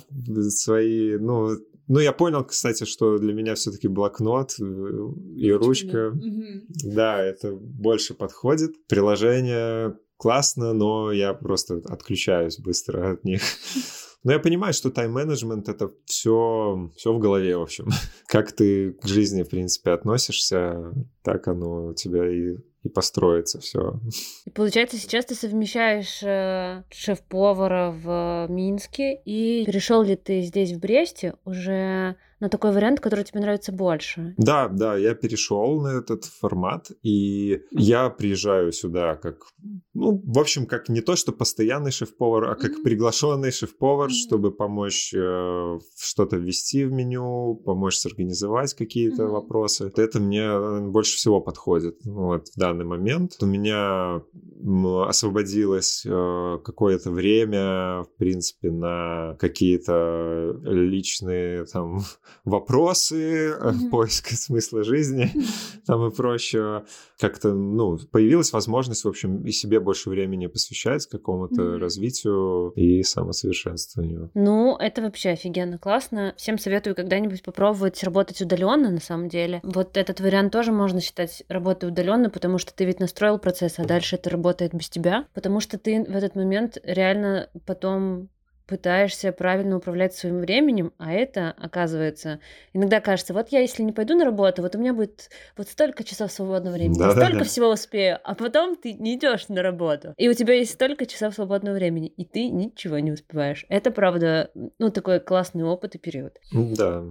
свои, 0.49 1.17
ну, 1.17 1.57
ну, 1.87 1.99
я 1.99 2.11
понял, 2.11 2.43
кстати, 2.43 2.83
что 2.83 3.17
для 3.17 3.33
меня 3.33 3.55
все-таки 3.55 3.87
блокнот 3.87 4.55
э, 4.59 4.63
и 5.37 5.51
ручка, 5.53 6.09
угу. 6.09 6.43
да, 6.83 7.23
это 7.23 7.53
больше 7.55 8.13
подходит. 8.13 8.87
Приложение 8.87 9.97
классно, 10.17 10.73
но 10.73 11.13
я 11.13 11.33
просто 11.33 11.81
отключаюсь 11.85 12.59
быстро 12.59 13.13
от 13.13 13.23
них. 13.23 13.41
Но 14.23 14.33
я 14.33 14.39
понимаю, 14.39 14.73
что 14.73 14.89
тайм-менеджмент— 14.89 15.69
это 15.69 15.91
все, 16.05 16.91
все 16.97 17.13
в 17.13 17.19
голове, 17.19 17.55
в 17.55 17.61
общем. 17.61 17.87
Как 18.27 18.51
ты 18.51 18.91
к 18.91 19.07
жизни, 19.07 19.43
в 19.43 19.49
принципе, 19.49 19.91
относишься, 19.91 20.91
так 21.21 21.47
оно 21.47 21.85
у 21.85 21.93
тебя 21.93 22.27
и 22.27 22.57
и 22.83 22.89
построится 22.89 23.59
все. 23.59 23.99
И 24.45 24.49
получается, 24.49 24.97
сейчас 24.97 25.25
ты 25.25 25.35
совмещаешь 25.35 26.21
э, 26.23 26.83
шеф-повара 26.89 27.91
в 27.91 28.47
Минске, 28.49 29.15
и 29.25 29.63
перешел 29.65 30.03
ли 30.03 30.15
ты 30.15 30.41
здесь, 30.41 30.71
в 30.71 30.79
Бресте, 30.79 31.35
уже 31.45 32.15
на 32.39 32.49
такой 32.49 32.71
вариант, 32.71 32.99
который 32.99 33.23
тебе 33.23 33.41
нравится 33.41 33.71
больше. 33.71 34.35
Да, 34.37 34.67
да, 34.67 34.95
я 34.95 35.15
перешел 35.15 35.81
на 35.81 35.99
этот 35.99 36.25
формат, 36.25 36.91
и 37.01 37.61
я 37.71 38.09
приезжаю 38.09 38.71
сюда 38.71 39.15
как, 39.15 39.37
ну, 39.93 40.21
в 40.23 40.39
общем, 40.39 40.67
как 40.67 40.89
не 40.89 41.01
то, 41.01 41.15
что 41.15 41.31
постоянный 41.31 41.91
шеф-повар, 41.91 42.51
а 42.51 42.55
как 42.55 42.71
mm-hmm. 42.71 42.83
приглашенный 42.83 43.51
шеф-повар, 43.51 44.09
mm-hmm. 44.09 44.27
чтобы 44.27 44.51
помочь 44.51 45.13
э, 45.15 45.79
что-то 45.99 46.37
ввести 46.37 46.85
в 46.85 46.91
меню, 46.91 47.55
помочь 47.65 47.97
сорганизовать 47.97 48.75
какие-то 48.75 49.23
mm-hmm. 49.23 49.31
вопросы. 49.31 49.91
Это 49.95 50.19
мне 50.19 50.89
больше 50.89 51.17
всего 51.17 51.41
подходит 51.41 51.97
вот, 52.05 52.49
в 52.49 52.59
данный 52.59 52.85
момент. 52.85 53.37
У 53.41 53.47
меня 53.47 54.21
освободилось 55.07 56.05
э, 56.05 56.59
какое-то 56.63 57.11
время, 57.11 58.03
в 58.03 58.09
принципе, 58.17 58.69
на 58.69 59.35
какие-то 59.39 60.59
личные 60.63 61.65
там 61.65 62.01
вопросы, 62.45 63.51
mm-hmm. 63.51 63.89
поиска 63.89 64.35
смысла 64.35 64.83
жизни, 64.83 65.31
там 65.85 66.07
и 66.07 66.11
прочее. 66.11 66.85
Как-то, 67.19 67.53
ну, 67.53 67.97
появилась 68.11 68.53
возможность, 68.53 69.03
в 69.03 69.07
общем, 69.07 69.43
и 69.45 69.51
себе 69.51 69.79
больше 69.79 70.09
времени 70.09 70.47
посвящать 70.47 71.07
какому-то 71.07 71.61
mm-hmm. 71.61 71.77
развитию 71.77 72.71
и 72.75 73.03
самосовершенствованию. 73.03 74.31
Ну, 74.33 74.75
это 74.77 75.01
вообще 75.01 75.29
офигенно 75.29 75.77
классно. 75.77 76.33
Всем 76.37 76.57
советую 76.57 76.95
когда-нибудь 76.95 77.43
попробовать 77.43 78.03
работать 78.03 78.41
удаленно, 78.41 78.91
на 78.91 78.99
самом 78.99 79.29
деле. 79.29 79.61
Вот 79.63 79.97
этот 79.97 80.19
вариант 80.19 80.53
тоже 80.53 80.71
можно 80.71 81.01
считать 81.01 81.43
работой 81.49 81.89
удаленно, 81.89 82.29
потому 82.29 82.57
что 82.57 82.73
ты 82.73 82.85
ведь 82.85 82.99
настроил 82.99 83.39
процесс, 83.39 83.75
а 83.77 83.85
дальше 83.85 84.15
это 84.15 84.29
работает 84.29 84.73
без 84.73 84.89
тебя, 84.89 85.27
потому 85.33 85.59
что 85.59 85.77
ты 85.77 86.03
в 86.03 86.15
этот 86.15 86.35
момент 86.35 86.77
реально 86.83 87.49
потом 87.65 88.29
пытаешься 88.67 89.31
правильно 89.31 89.77
управлять 89.77 90.13
своим 90.13 90.39
временем, 90.39 90.93
а 90.97 91.13
это, 91.13 91.53
оказывается, 91.57 92.39
иногда 92.73 92.99
кажется, 92.99 93.33
вот 93.33 93.49
я, 93.49 93.61
если 93.61 93.83
не 93.83 93.93
пойду 93.93 94.15
на 94.15 94.25
работу, 94.25 94.61
вот 94.61 94.75
у 94.75 94.79
меня 94.79 94.93
будет 94.93 95.29
вот 95.55 95.69
столько 95.69 96.03
часов 96.03 96.31
свободного 96.31 96.75
времени, 96.75 96.99
да, 96.99 97.11
столько 97.11 97.31
да, 97.31 97.39
да. 97.39 97.45
всего 97.45 97.69
успею, 97.69 98.19
а 98.23 98.35
потом 98.35 98.75
ты 98.75 98.93
не 98.93 99.15
идешь 99.15 99.47
на 99.47 99.61
работу, 99.61 100.13
и 100.17 100.29
у 100.29 100.33
тебя 100.33 100.53
есть 100.55 100.73
столько 100.73 101.05
часов 101.05 101.33
свободного 101.33 101.75
времени, 101.75 102.07
и 102.07 102.25
ты 102.25 102.49
ничего 102.49 102.99
не 102.99 103.11
успеваешь. 103.11 103.65
Это, 103.69 103.91
правда, 103.91 104.51
ну, 104.79 104.91
такой 104.91 105.19
классный 105.19 105.63
опыт 105.63 105.95
и 105.95 105.97
период. 105.97 106.33
Да. 106.51 107.05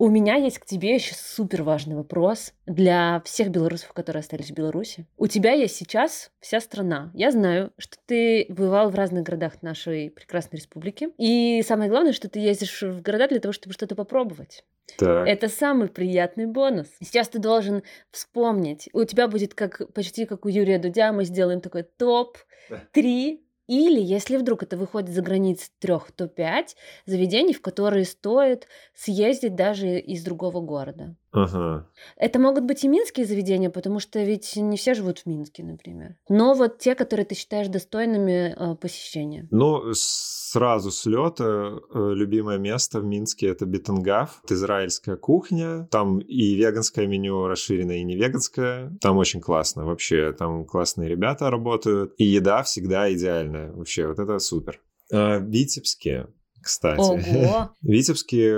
У 0.00 0.08
меня 0.08 0.36
есть 0.36 0.58
к 0.58 0.64
тебе 0.64 0.94
еще 0.94 1.14
супер 1.14 1.62
важный 1.62 1.94
вопрос 1.94 2.54
для 2.64 3.20
всех 3.26 3.50
белорусов, 3.50 3.92
которые 3.92 4.20
остались 4.20 4.50
в 4.50 4.54
Беларуси. 4.54 5.04
У 5.18 5.26
тебя 5.26 5.52
есть 5.52 5.76
сейчас 5.76 6.30
вся 6.40 6.58
страна. 6.60 7.10
Я 7.12 7.30
знаю, 7.30 7.70
что 7.76 7.98
ты 8.06 8.46
бывал 8.48 8.88
в 8.88 8.94
разных 8.94 9.24
городах 9.24 9.60
нашей 9.60 10.08
прекрасной 10.08 10.56
республики. 10.56 11.10
И 11.18 11.62
самое 11.68 11.90
главное, 11.90 12.14
что 12.14 12.30
ты 12.30 12.38
ездишь 12.38 12.80
в 12.80 13.02
города 13.02 13.28
для 13.28 13.40
того, 13.40 13.52
чтобы 13.52 13.74
что-то 13.74 13.94
попробовать. 13.94 14.64
Так. 14.96 15.28
Это 15.28 15.48
самый 15.50 15.88
приятный 15.88 16.46
бонус. 16.46 16.86
Сейчас 17.02 17.28
ты 17.28 17.38
должен 17.38 17.82
вспомнить. 18.10 18.88
У 18.94 19.04
тебя 19.04 19.28
будет 19.28 19.52
как 19.52 19.92
почти 19.92 20.24
как 20.24 20.46
у 20.46 20.48
Юрия 20.48 20.78
Дудя. 20.78 21.12
Мы 21.12 21.24
сделаем 21.24 21.60
такой 21.60 21.82
топ 21.82 22.38
три 22.92 23.44
или, 23.70 24.00
если 24.00 24.36
вдруг 24.36 24.64
это 24.64 24.76
выходит 24.76 25.10
за 25.10 25.22
границы 25.22 25.70
трех, 25.78 26.10
то 26.10 26.26
пять 26.26 26.76
заведений, 27.06 27.54
в 27.54 27.62
которые 27.62 28.04
стоит 28.04 28.66
съездить 28.94 29.54
даже 29.54 30.00
из 30.00 30.24
другого 30.24 30.60
города. 30.60 31.14
Ага. 31.32 31.86
Это 32.16 32.38
могут 32.38 32.64
быть 32.64 32.82
и 32.84 32.88
минские 32.88 33.24
заведения, 33.24 33.70
потому 33.70 34.00
что 34.00 34.22
ведь 34.22 34.56
не 34.56 34.76
все 34.76 34.94
живут 34.94 35.20
в 35.20 35.26
Минске, 35.26 35.62
например. 35.62 36.16
Но 36.28 36.54
вот 36.54 36.78
те, 36.78 36.94
которые 36.94 37.24
ты 37.24 37.34
считаешь 37.34 37.68
достойными 37.68 38.54
э, 38.56 38.74
посещения. 38.76 39.46
Ну, 39.50 39.92
сразу 39.94 40.90
с 40.90 41.06
лета 41.06 41.78
э, 41.94 42.12
любимое 42.14 42.58
место 42.58 43.00
в 43.00 43.04
Минске 43.04 43.48
это 43.48 43.64
Бетенгав. 43.64 44.40
Это 44.44 44.54
израильская 44.54 45.16
кухня. 45.16 45.86
Там 45.90 46.18
и 46.18 46.54
веганское 46.54 47.06
меню 47.06 47.46
расширенное, 47.46 47.98
и 47.98 48.04
не 48.04 48.16
веганское. 48.16 48.96
Там 49.00 49.16
очень 49.16 49.40
классно 49.40 49.84
вообще. 49.84 50.32
Там 50.32 50.64
классные 50.64 51.08
ребята 51.08 51.50
работают. 51.50 52.14
И 52.18 52.24
еда 52.24 52.64
всегда 52.64 53.12
идеальная. 53.12 53.72
Вообще, 53.72 54.08
вот 54.08 54.18
это 54.18 54.38
супер. 54.40 54.80
А, 55.12 55.38
Витебске 55.38 56.26
кстати. 56.62 57.00
Ого. 57.00 57.70
В 57.80 57.86
Витебске 57.86 58.56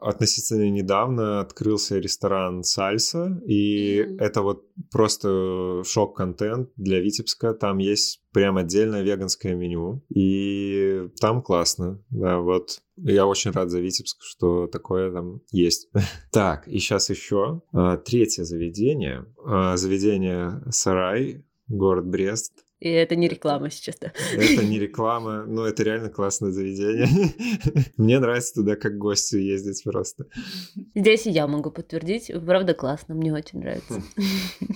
относительно 0.00 0.70
недавно 0.70 1.40
открылся 1.40 1.98
ресторан 1.98 2.62
«Сальса», 2.62 3.40
и 3.46 4.00
mm-hmm. 4.00 4.18
это 4.18 4.42
вот 4.42 4.64
просто 4.90 5.82
шок-контент 5.84 6.70
для 6.76 7.00
Витебска. 7.00 7.54
Там 7.54 7.78
есть 7.78 8.22
прям 8.32 8.56
отдельное 8.56 9.02
веганское 9.02 9.54
меню, 9.54 10.02
и 10.08 11.08
там 11.20 11.42
классно. 11.42 12.02
Да, 12.10 12.38
вот 12.38 12.80
я 12.96 13.26
очень 13.26 13.50
рад 13.50 13.70
за 13.70 13.80
Витебск, 13.80 14.18
что 14.22 14.66
такое 14.66 15.12
там 15.12 15.40
есть. 15.50 15.88
так, 16.32 16.68
и 16.68 16.78
сейчас 16.78 17.10
еще 17.10 17.62
а, 17.72 17.96
третье 17.96 18.44
заведение. 18.44 19.26
А, 19.44 19.76
заведение 19.76 20.62
«Сарай», 20.70 21.44
город 21.68 22.06
Брест. 22.06 22.61
И 22.82 22.88
это 22.88 23.14
не 23.14 23.28
реклама 23.28 23.70
сейчас, 23.70 23.96
да. 24.00 24.12
Это 24.32 24.64
не 24.64 24.78
реклама, 24.80 25.44
но 25.46 25.64
это 25.64 25.84
реально 25.84 26.08
классное 26.08 26.50
заведение. 26.50 27.06
Мне 27.96 28.18
нравится 28.18 28.54
туда 28.54 28.74
как 28.74 28.98
гостю 28.98 29.38
ездить 29.38 29.84
просто. 29.84 30.26
Здесь 30.92 31.28
и 31.28 31.30
я 31.30 31.46
могу 31.46 31.70
подтвердить. 31.70 32.32
Правда, 32.44 32.74
классно, 32.74 33.14
мне 33.14 33.32
очень 33.32 33.60
нравится. 33.60 34.02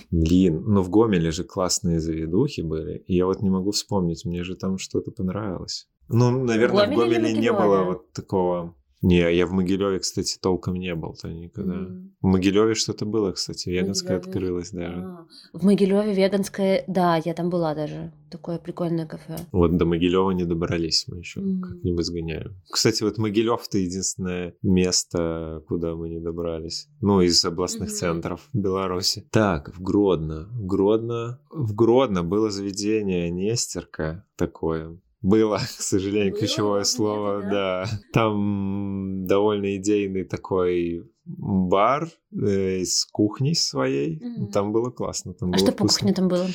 Блин, 0.09 0.63
ну 0.65 0.83
в 0.83 0.89
Гомеле 0.89 1.31
же 1.31 1.43
классные 1.43 1.99
заведухи 1.99 2.61
были. 2.61 3.03
И 3.07 3.15
я 3.17 3.25
вот 3.25 3.41
не 3.41 3.49
могу 3.49 3.71
вспомнить, 3.71 4.23
мне 4.23 4.45
же 4.45 4.55
там 4.55 4.77
что-то 4.77 5.11
понравилось. 5.11 5.89
Ну, 6.07 6.31
наверное, 6.31 6.87
в 6.87 6.95
Гомеле 6.95 7.33
не 7.33 7.51
было 7.51 7.83
вот 7.83 8.13
такого 8.13 8.73
не, 9.01 9.35
я 9.35 9.45
в 9.45 9.51
Могилеве, 9.51 9.99
кстати, 9.99 10.37
толком 10.41 10.75
не 10.75 10.95
был-то 10.95 11.27
никогда. 11.27 11.73
Mm. 11.73 12.09
В 12.21 12.25
Могилеве 12.25 12.73
что-то 12.73 13.05
было, 13.05 13.31
кстати, 13.31 13.69
веганское 13.69 14.17
Могилёве. 14.17 14.29
открылось 14.29 14.71
даже. 14.71 15.01
А, 15.01 15.27
в 15.53 15.63
Могилеве 15.63 16.13
веганское, 16.13 16.83
да, 16.87 17.21
я 17.23 17.33
там 17.35 17.49
была 17.49 17.75
даже. 17.75 18.11
Такое 18.31 18.57
прикольное 18.57 19.05
кафе. 19.05 19.37
Вот 19.51 19.77
до 19.77 19.85
Могилева 19.85 20.31
не 20.31 20.45
добрались 20.45 21.05
мы 21.07 21.19
еще, 21.19 21.41
mm. 21.41 21.59
как-нибудь 21.61 22.05
сгоняем. 22.05 22.55
Кстати, 22.69 23.03
вот 23.03 23.17
Могилев 23.19 23.67
это 23.67 23.77
единственное 23.77 24.55
место, 24.63 25.63
куда 25.67 25.95
мы 25.95 26.09
не 26.09 26.19
добрались. 26.19 26.87
Ну, 26.99 27.21
из 27.21 27.43
областных 27.45 27.89
mm-hmm. 27.89 27.93
центров 27.93 28.49
Беларуси. 28.53 29.27
Так, 29.31 29.75
в 29.75 29.81
Гродно. 29.81 30.49
В 30.51 30.65
Гродно. 30.65 31.39
В 31.51 31.75
Гродно 31.75 32.23
было 32.23 32.49
заведение 32.49 33.29
Нестерка 33.29 34.25
такое 34.35 34.99
было, 35.21 35.57
к 35.77 35.81
сожалению, 35.81 36.31
Было? 36.31 36.39
ключевое 36.39 36.83
слово, 36.83 37.41
да? 37.41 37.49
да. 37.51 37.89
Там 38.13 39.25
довольно 39.25 39.77
идейный 39.77 40.23
такой 40.25 41.03
бар 41.25 42.09
э, 42.31 42.83
с 42.83 43.05
кухней 43.05 43.55
своей. 43.55 44.19
Угу. 44.23 44.51
Там 44.51 44.71
было 44.71 44.91
классно. 44.91 45.33
Там 45.33 45.49
а 45.49 45.51
было 45.53 45.59
что 45.59 45.71
вкусно. 45.71 45.87
по 45.87 45.93
кухне 45.93 46.13
там 46.13 46.27
было? 46.27 46.47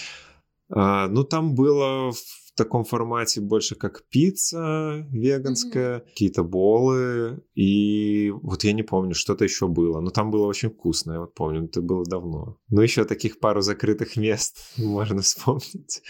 А, 0.74 1.08
ну, 1.08 1.24
там 1.24 1.54
было 1.54 2.12
в 2.12 2.54
таком 2.56 2.84
формате 2.84 3.40
больше 3.40 3.74
как 3.74 4.06
пицца 4.08 5.06
веганская, 5.10 5.98
mm-hmm. 5.98 6.08
какие-то 6.08 6.42
болы, 6.44 7.42
и 7.54 8.30
вот 8.30 8.64
я 8.64 8.72
не 8.72 8.82
помню, 8.82 9.14
что-то 9.14 9.44
еще 9.44 9.68
было, 9.68 10.00
но 10.00 10.10
там 10.10 10.30
было 10.30 10.46
очень 10.46 10.70
вкусно, 10.70 11.12
я 11.12 11.20
вот 11.20 11.34
помню, 11.34 11.64
это 11.64 11.80
было 11.80 12.04
давно. 12.04 12.58
Ну, 12.68 12.82
еще 12.82 13.04
таких 13.04 13.40
пару 13.40 13.62
закрытых 13.62 14.16
мест 14.16 14.58
можно 14.78 15.22
вспомнить. 15.22 16.02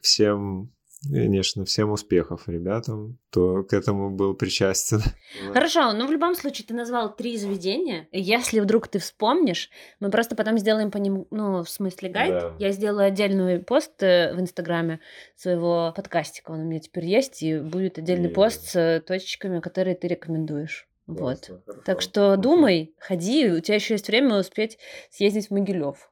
Всем 0.00 0.73
Конечно, 1.10 1.64
всем 1.64 1.90
успехов 1.90 2.48
ребятам, 2.48 3.18
кто 3.30 3.62
к 3.62 3.72
этому 3.72 4.10
был 4.10 4.34
причастен. 4.34 5.02
Хорошо, 5.52 5.92
ну 5.92 6.06
в 6.06 6.12
любом 6.12 6.34
случае 6.34 6.66
ты 6.66 6.74
назвал 6.74 7.14
три 7.14 7.36
заведения. 7.36 8.08
Если 8.12 8.60
вдруг 8.60 8.88
ты 8.88 8.98
вспомнишь, 8.98 9.70
мы 10.00 10.10
просто 10.10 10.36
потом 10.36 10.58
сделаем 10.58 10.90
по 10.90 10.98
ним, 10.98 11.26
ну, 11.30 11.62
в 11.62 11.68
смысле 11.68 12.08
гайд. 12.08 12.32
Да. 12.32 12.54
Я 12.58 12.72
сделаю 12.72 13.06
отдельный 13.06 13.58
пост 13.58 14.02
э, 14.02 14.34
в 14.34 14.40
Инстаграме 14.40 15.00
своего 15.36 15.92
подкастика, 15.94 16.50
он 16.50 16.60
у 16.60 16.64
меня 16.64 16.80
теперь 16.80 17.06
есть, 17.06 17.42
и 17.42 17.58
будет 17.58 17.98
отдельный 17.98 18.30
и... 18.30 18.32
пост 18.32 18.70
с 18.70 19.02
точечками, 19.06 19.60
которые 19.60 19.96
ты 19.96 20.08
рекомендуешь. 20.08 20.88
Вот. 21.06 21.46
Хорошо. 21.46 21.82
Так 21.84 22.00
что 22.00 22.36
думай, 22.36 22.94
ходи, 22.98 23.50
у 23.50 23.60
тебя 23.60 23.74
еще 23.74 23.94
есть 23.94 24.08
время 24.08 24.38
успеть 24.38 24.78
съездить 25.10 25.48
в 25.48 25.50
Могилев. 25.50 26.10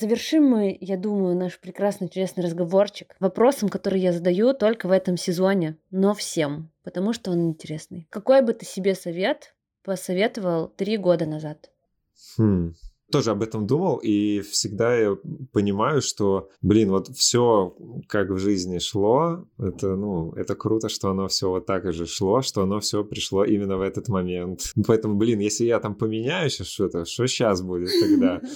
Завершим 0.00 0.44
мы, 0.44 0.78
я 0.80 0.96
думаю, 0.96 1.34
наш 1.34 1.58
прекрасный, 1.58 2.04
интересный 2.04 2.44
разговорчик 2.44 3.16
вопросом, 3.18 3.68
который 3.68 4.00
я 4.00 4.12
задаю 4.12 4.54
только 4.54 4.86
в 4.86 4.92
этом 4.92 5.16
сезоне, 5.16 5.76
но 5.90 6.14
всем, 6.14 6.70
потому 6.84 7.12
что 7.12 7.32
он 7.32 7.48
интересный. 7.48 8.06
Какой 8.08 8.42
бы 8.42 8.52
ты 8.52 8.64
себе 8.64 8.94
совет 8.94 9.56
посоветовал 9.82 10.68
три 10.68 10.98
года 10.98 11.26
назад? 11.26 11.72
Хм. 12.36 12.74
Тоже 13.10 13.30
об 13.30 13.42
этом 13.42 13.66
думал, 13.66 13.96
и 13.96 14.40
всегда 14.40 14.94
я 14.96 15.16
понимаю, 15.52 16.02
что, 16.02 16.50
блин, 16.62 16.90
вот 16.90 17.08
все, 17.08 17.76
как 18.06 18.30
в 18.30 18.38
жизни 18.38 18.78
шло, 18.78 19.46
это, 19.58 19.96
ну, 19.96 20.32
это 20.32 20.54
круто, 20.54 20.88
что 20.88 21.10
оно 21.10 21.28
все 21.28 21.48
вот 21.48 21.66
так 21.66 21.92
же 21.92 22.06
шло, 22.06 22.42
что 22.42 22.62
оно 22.62 22.80
все 22.80 23.04
пришло 23.04 23.44
именно 23.44 23.78
в 23.78 23.82
этот 23.82 24.08
момент. 24.08 24.72
Поэтому, 24.86 25.16
блин, 25.16 25.40
если 25.40 25.64
я 25.64 25.80
там 25.80 25.94
поменяю 25.94 26.50
сейчас 26.50 26.68
что-то, 26.68 27.04
что 27.04 27.26
сейчас 27.26 27.62
будет 27.62 27.90
тогда? 28.00 28.40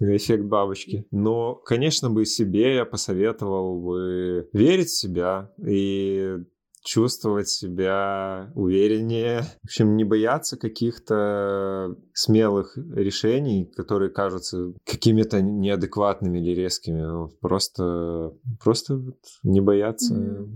эффект 0.00 0.44
бабочки. 0.44 1.06
Но, 1.10 1.54
конечно, 1.54 2.10
бы 2.10 2.24
себе 2.24 2.76
я 2.76 2.84
посоветовал 2.84 3.80
бы 3.80 4.48
верить 4.52 4.88
в 4.88 4.98
себя 4.98 5.52
и 5.64 6.38
чувствовать 6.84 7.48
себя 7.48 8.50
увереннее. 8.54 9.42
В 9.62 9.64
общем, 9.64 9.96
не 9.96 10.04
бояться 10.04 10.56
каких-то 10.56 11.96
смелых 12.12 12.76
решений, 12.76 13.70
которые 13.76 14.10
кажутся 14.10 14.72
какими-то 14.84 15.40
неадекватными 15.40 16.38
или 16.38 16.54
резкими. 16.54 17.30
Просто, 17.40 18.32
просто 18.62 19.00
не 19.42 19.60
бояться 19.60 20.14
mm-hmm. 20.14 20.48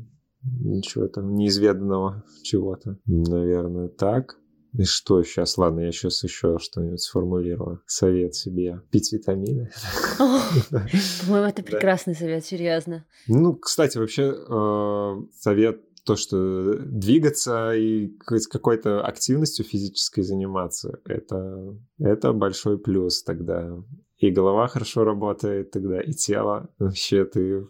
ничего 0.65 1.09
там 1.09 1.35
неизведанного 1.35 2.25
чего-то. 2.43 2.99
Наверное, 3.07 3.89
так. 3.89 4.37
И 4.79 4.85
что 4.85 5.23
сейчас? 5.23 5.57
Ладно, 5.57 5.81
я 5.81 5.93
сейчас 5.93 6.23
еще 6.23 6.59
что-нибудь 6.59 7.01
сформулирую. 7.01 7.81
Совет 7.87 8.35
себе. 8.35 8.83
Пить 8.91 9.11
витамины. 9.11 9.71
По-моему, 10.19 11.47
это 11.47 11.63
прекрасный 11.63 12.15
совет, 12.15 12.45
серьезно. 12.45 13.07
Ну, 13.27 13.55
кстати, 13.55 13.97
вообще 13.97 14.35
э, 14.35 15.15
совет 15.33 15.81
то, 16.07 16.17
что 16.17 16.79
двигаться 16.79 17.75
и 17.75 18.09
какой-то 18.51 19.05
активностью 19.05 19.65
физической 19.65 20.23
заниматься, 20.23 21.01
это, 21.05 21.77
это 21.99 22.33
большой 22.33 22.79
плюс 22.79 23.23
тогда 23.23 23.77
и 24.19 24.31
голова 24.31 24.67
хорошо 24.67 25.05
работает 25.05 25.71
тогда, 25.71 26.01
и 26.01 26.13
тело. 26.13 26.71
Вообще 26.79 27.25
ты 27.25 27.67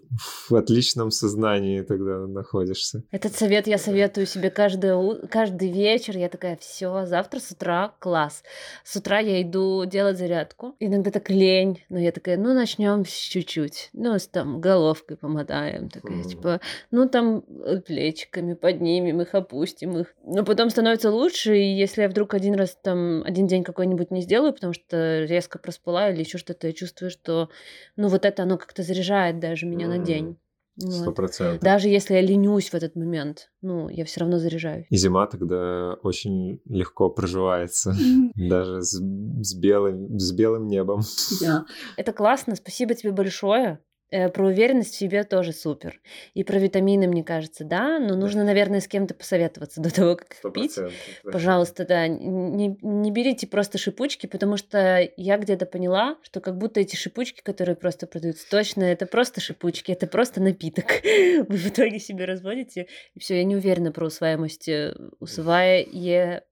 в 0.48 0.54
отличном 0.54 1.10
сознании 1.10 1.82
тогда 1.82 2.26
находишься. 2.26 3.02
Этот 3.10 3.34
совет 3.34 3.66
я 3.66 3.78
советую 3.78 4.26
себе 4.26 4.50
каждый, 4.50 5.26
каждый 5.28 5.72
вечер. 5.72 6.16
Я 6.16 6.28
такая, 6.28 6.56
все, 6.56 7.04
завтра 7.06 7.40
с 7.40 7.50
утра 7.50 7.94
класс. 7.98 8.44
С 8.84 8.94
утра 8.96 9.18
я 9.18 9.42
иду 9.42 9.84
делать 9.86 10.18
зарядку. 10.18 10.76
Иногда 10.78 11.10
так 11.10 11.30
лень, 11.30 11.82
но 11.88 11.98
я 11.98 12.12
такая, 12.12 12.36
ну 12.36 12.54
начнем 12.54 13.04
чуть-чуть. 13.04 13.90
Ну, 13.92 14.16
с 14.16 14.28
там 14.28 14.60
головкой 14.60 15.16
помотаем. 15.16 15.88
Такая, 15.88 16.22
mm. 16.22 16.28
типа, 16.28 16.60
ну 16.92 17.08
там 17.08 17.42
э, 17.64 17.80
плечиками 17.80 18.54
поднимем 18.54 19.20
их, 19.20 19.34
опустим 19.34 19.98
их. 19.98 20.14
Но 20.24 20.44
потом 20.44 20.70
становится 20.70 21.10
лучше, 21.10 21.58
и 21.58 21.76
если 21.76 22.02
я 22.02 22.08
вдруг 22.08 22.34
один 22.34 22.54
раз 22.54 22.78
там, 22.80 23.24
один 23.24 23.48
день 23.48 23.64
какой-нибудь 23.64 24.12
не 24.12 24.20
сделаю, 24.20 24.52
потому 24.52 24.72
что 24.72 25.24
резко 25.24 25.58
проспала 25.58 26.10
или 26.10 26.20
еще 26.20 26.35
что-то, 26.38 26.66
я 26.66 26.72
чувствую, 26.72 27.10
что, 27.10 27.48
ну, 27.96 28.08
вот 28.08 28.24
это 28.24 28.42
оно 28.42 28.58
как-то 28.58 28.82
заряжает 28.82 29.38
даже 29.38 29.66
меня 29.66 29.86
mm. 29.86 29.88
на 29.88 29.98
день. 29.98 30.38
Сто 30.78 31.12
процентов. 31.12 31.54
Вот. 31.54 31.62
Даже 31.62 31.88
если 31.88 32.14
я 32.14 32.20
ленюсь 32.20 32.68
в 32.68 32.74
этот 32.74 32.96
момент, 32.96 33.50
ну, 33.62 33.88
я 33.88 34.04
все 34.04 34.20
равно 34.20 34.38
заряжаюсь. 34.38 34.86
И 34.90 34.96
зима 34.96 35.26
тогда 35.26 35.94
очень 36.02 36.60
легко 36.66 37.08
проживается, 37.08 37.94
даже 38.34 38.82
с, 38.82 39.00
с, 39.00 39.54
белым, 39.58 40.18
с 40.18 40.32
белым 40.32 40.66
небом. 40.66 41.00
Да. 41.40 41.64
Это 41.96 42.12
классно, 42.12 42.56
спасибо 42.56 42.94
тебе 42.94 43.12
большое. 43.12 43.80
Э, 44.10 44.28
про 44.28 44.46
уверенность 44.46 44.94
в 44.94 44.96
себе 44.96 45.24
тоже 45.24 45.52
супер. 45.52 46.00
И 46.34 46.44
про 46.44 46.58
витамины, 46.58 47.08
мне 47.08 47.24
кажется, 47.24 47.64
да, 47.64 47.98
но 47.98 48.14
нужно, 48.14 48.44
наверное, 48.44 48.80
с 48.80 48.86
кем-то 48.86 49.14
посоветоваться 49.14 49.80
до 49.82 49.92
того, 49.92 50.16
как 50.16 50.32
их 50.32 50.52
пить. 50.52 50.78
Пожалуйста, 51.24 51.84
да, 51.84 52.06
не, 52.06 52.78
не 52.80 53.10
берите 53.10 53.48
просто 53.48 53.78
шипучки, 53.78 54.26
потому 54.26 54.56
что 54.56 55.10
я 55.16 55.38
где-то 55.38 55.66
поняла, 55.66 56.18
что 56.22 56.40
как 56.40 56.56
будто 56.56 56.78
эти 56.78 56.94
шипучки, 56.94 57.42
которые 57.42 57.74
просто 57.74 58.06
продаются, 58.06 58.48
точно 58.48 58.84
это 58.84 59.06
просто 59.06 59.40
шипучки, 59.40 59.90
это 59.90 60.06
просто 60.06 60.40
напиток. 60.40 60.86
Вы 61.04 61.56
в 61.56 61.66
итоге 61.66 61.98
себе 61.98 62.26
разводите, 62.26 62.86
и 63.14 63.18
все, 63.18 63.38
я 63.38 63.44
не 63.44 63.56
уверена 63.56 63.90
про 63.90 64.06
усваиваемость. 64.06 64.68
Э, 64.68 64.94
усваиваемость. 65.18 66.44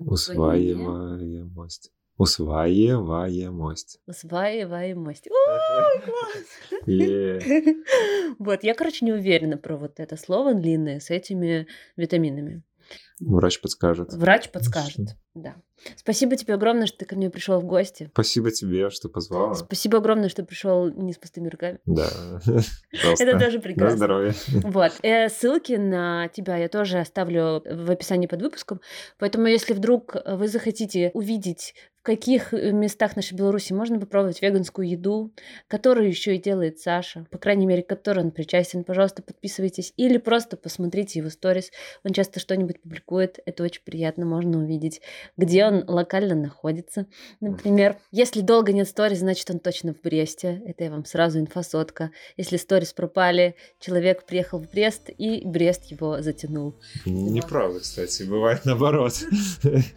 Усваиваемость. 0.00 1.92
Усваиваемость. 2.20 3.98
Усваиваемость. 4.06 5.26
О, 5.28 6.00
класс! 6.04 6.86
Вот, 8.38 8.62
я, 8.62 8.74
короче, 8.74 9.06
не 9.06 9.12
уверена 9.12 9.56
про 9.56 9.78
вот 9.78 9.98
это 10.00 10.18
слово 10.18 10.52
длинное 10.52 11.00
с 11.00 11.08
этими 11.08 11.66
витаминами. 11.96 12.62
Врач 13.20 13.60
подскажет. 13.60 14.12
Врач 14.12 14.50
подскажет, 14.50 15.16
да. 15.34 15.56
Спасибо 15.96 16.36
тебе 16.36 16.54
огромное, 16.54 16.86
что 16.86 16.98
ты 16.98 17.04
ко 17.06 17.16
мне 17.16 17.30
пришел 17.30 17.60
в 17.60 17.64
гости. 17.64 18.10
Спасибо 18.12 18.50
тебе, 18.50 18.90
что 18.90 19.08
позвала. 19.08 19.54
Спасибо 19.54 19.98
огромное, 19.98 20.28
что 20.28 20.44
пришел 20.44 20.90
не 20.90 21.12
с 21.12 21.18
пустыми 21.18 21.48
руками. 21.48 21.78
Да. 21.86 22.08
Это 22.92 23.38
тоже 23.38 23.60
прекрасно. 23.60 23.90
На 23.90 23.96
здоровье. 23.96 24.34
Вот. 24.48 24.92
Э, 25.02 25.28
ссылки 25.28 25.72
на 25.72 26.28
тебя 26.28 26.56
я 26.56 26.68
тоже 26.68 26.98
оставлю 26.98 27.62
в 27.64 27.90
описании 27.90 28.26
под 28.26 28.42
выпуском. 28.42 28.80
Поэтому, 29.18 29.46
если 29.46 29.72
вдруг 29.72 30.16
вы 30.26 30.48
захотите 30.48 31.10
увидеть 31.14 31.74
в 32.00 32.02
каких 32.02 32.54
э, 32.54 32.72
местах 32.72 33.14
нашей 33.14 33.34
Беларуси 33.34 33.74
можно 33.74 34.00
попробовать 34.00 34.40
веганскую 34.40 34.88
еду, 34.88 35.32
которую 35.68 36.08
еще 36.08 36.34
и 36.34 36.40
делает 36.40 36.80
Саша, 36.80 37.26
по 37.30 37.36
крайней 37.36 37.66
мере, 37.66 37.82
к 37.82 37.88
которой 37.88 38.24
он 38.24 38.30
причастен. 38.30 38.84
Пожалуйста, 38.84 39.22
подписывайтесь 39.22 39.92
или 39.98 40.16
просто 40.16 40.56
посмотрите 40.56 41.18
его 41.18 41.28
сторис. 41.28 41.70
Он 42.02 42.14
часто 42.14 42.40
что-нибудь 42.40 42.80
публикует, 42.80 43.38
это 43.44 43.62
очень 43.62 43.82
приятно, 43.84 44.24
можно 44.24 44.58
увидеть, 44.58 45.02
где 45.36 45.66
он 45.66 45.84
локально 45.86 46.34
находится. 46.34 47.06
Например, 47.40 47.98
если 48.10 48.40
долго 48.40 48.72
нет 48.72 48.88
сторис, 48.88 49.18
значит, 49.18 49.50
он 49.50 49.58
точно 49.58 49.92
в 49.92 50.00
Бресте. 50.00 50.62
Это 50.64 50.84
я 50.84 50.90
вам 50.90 51.04
сразу 51.04 51.38
инфосотка. 51.38 52.12
Если 52.38 52.56
сторис 52.56 52.94
пропали, 52.94 53.56
человек 53.78 54.24
приехал 54.24 54.58
в 54.58 54.70
Брест, 54.70 55.10
и 55.18 55.42
Брест 55.44 55.84
его 55.86 56.22
затянул. 56.22 56.76
Неправда, 57.04 57.80
кстати, 57.80 58.22
бывает 58.22 58.64
наоборот. 58.64 59.12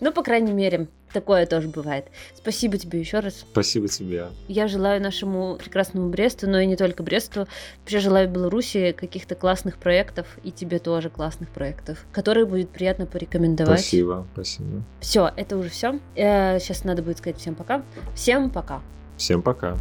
Ну, 0.01 0.11
по 0.11 0.21
крайней 0.21 0.51
мере, 0.51 0.89
Такое 1.13 1.45
тоже 1.45 1.67
бывает. 1.67 2.07
Спасибо 2.35 2.77
тебе 2.77 2.99
еще 2.99 3.19
раз. 3.19 3.45
Спасибо 3.51 3.87
тебе. 3.87 4.27
Я 4.47 4.67
желаю 4.67 4.99
нашему 5.01 5.57
прекрасному 5.57 6.09
Бресту, 6.09 6.49
но 6.49 6.59
и 6.59 6.65
не 6.65 6.75
только 6.75 7.03
Бресту. 7.03 7.47
Вообще 7.81 7.99
желаю 7.99 8.27
Беларуси 8.27 8.95
каких-то 8.97 9.35
классных 9.35 9.77
проектов 9.77 10.25
и 10.43 10.51
тебе 10.51 10.79
тоже 10.79 11.09
классных 11.09 11.49
проектов, 11.49 12.03
которые 12.11 12.45
будет 12.45 12.69
приятно 12.69 13.05
порекомендовать. 13.05 13.79
Спасибо, 13.79 14.25
спасибо. 14.33 14.83
Все, 15.01 15.31
это 15.35 15.55
уже 15.55 15.69
все. 15.69 15.99
Сейчас 16.15 16.83
надо 16.83 17.03
будет 17.03 17.19
сказать 17.19 17.37
всем 17.37 17.53
пока. 17.53 17.83
Всем 18.15 18.49
пока. 18.49 18.81
Всем 19.17 19.43
пока. 19.43 19.77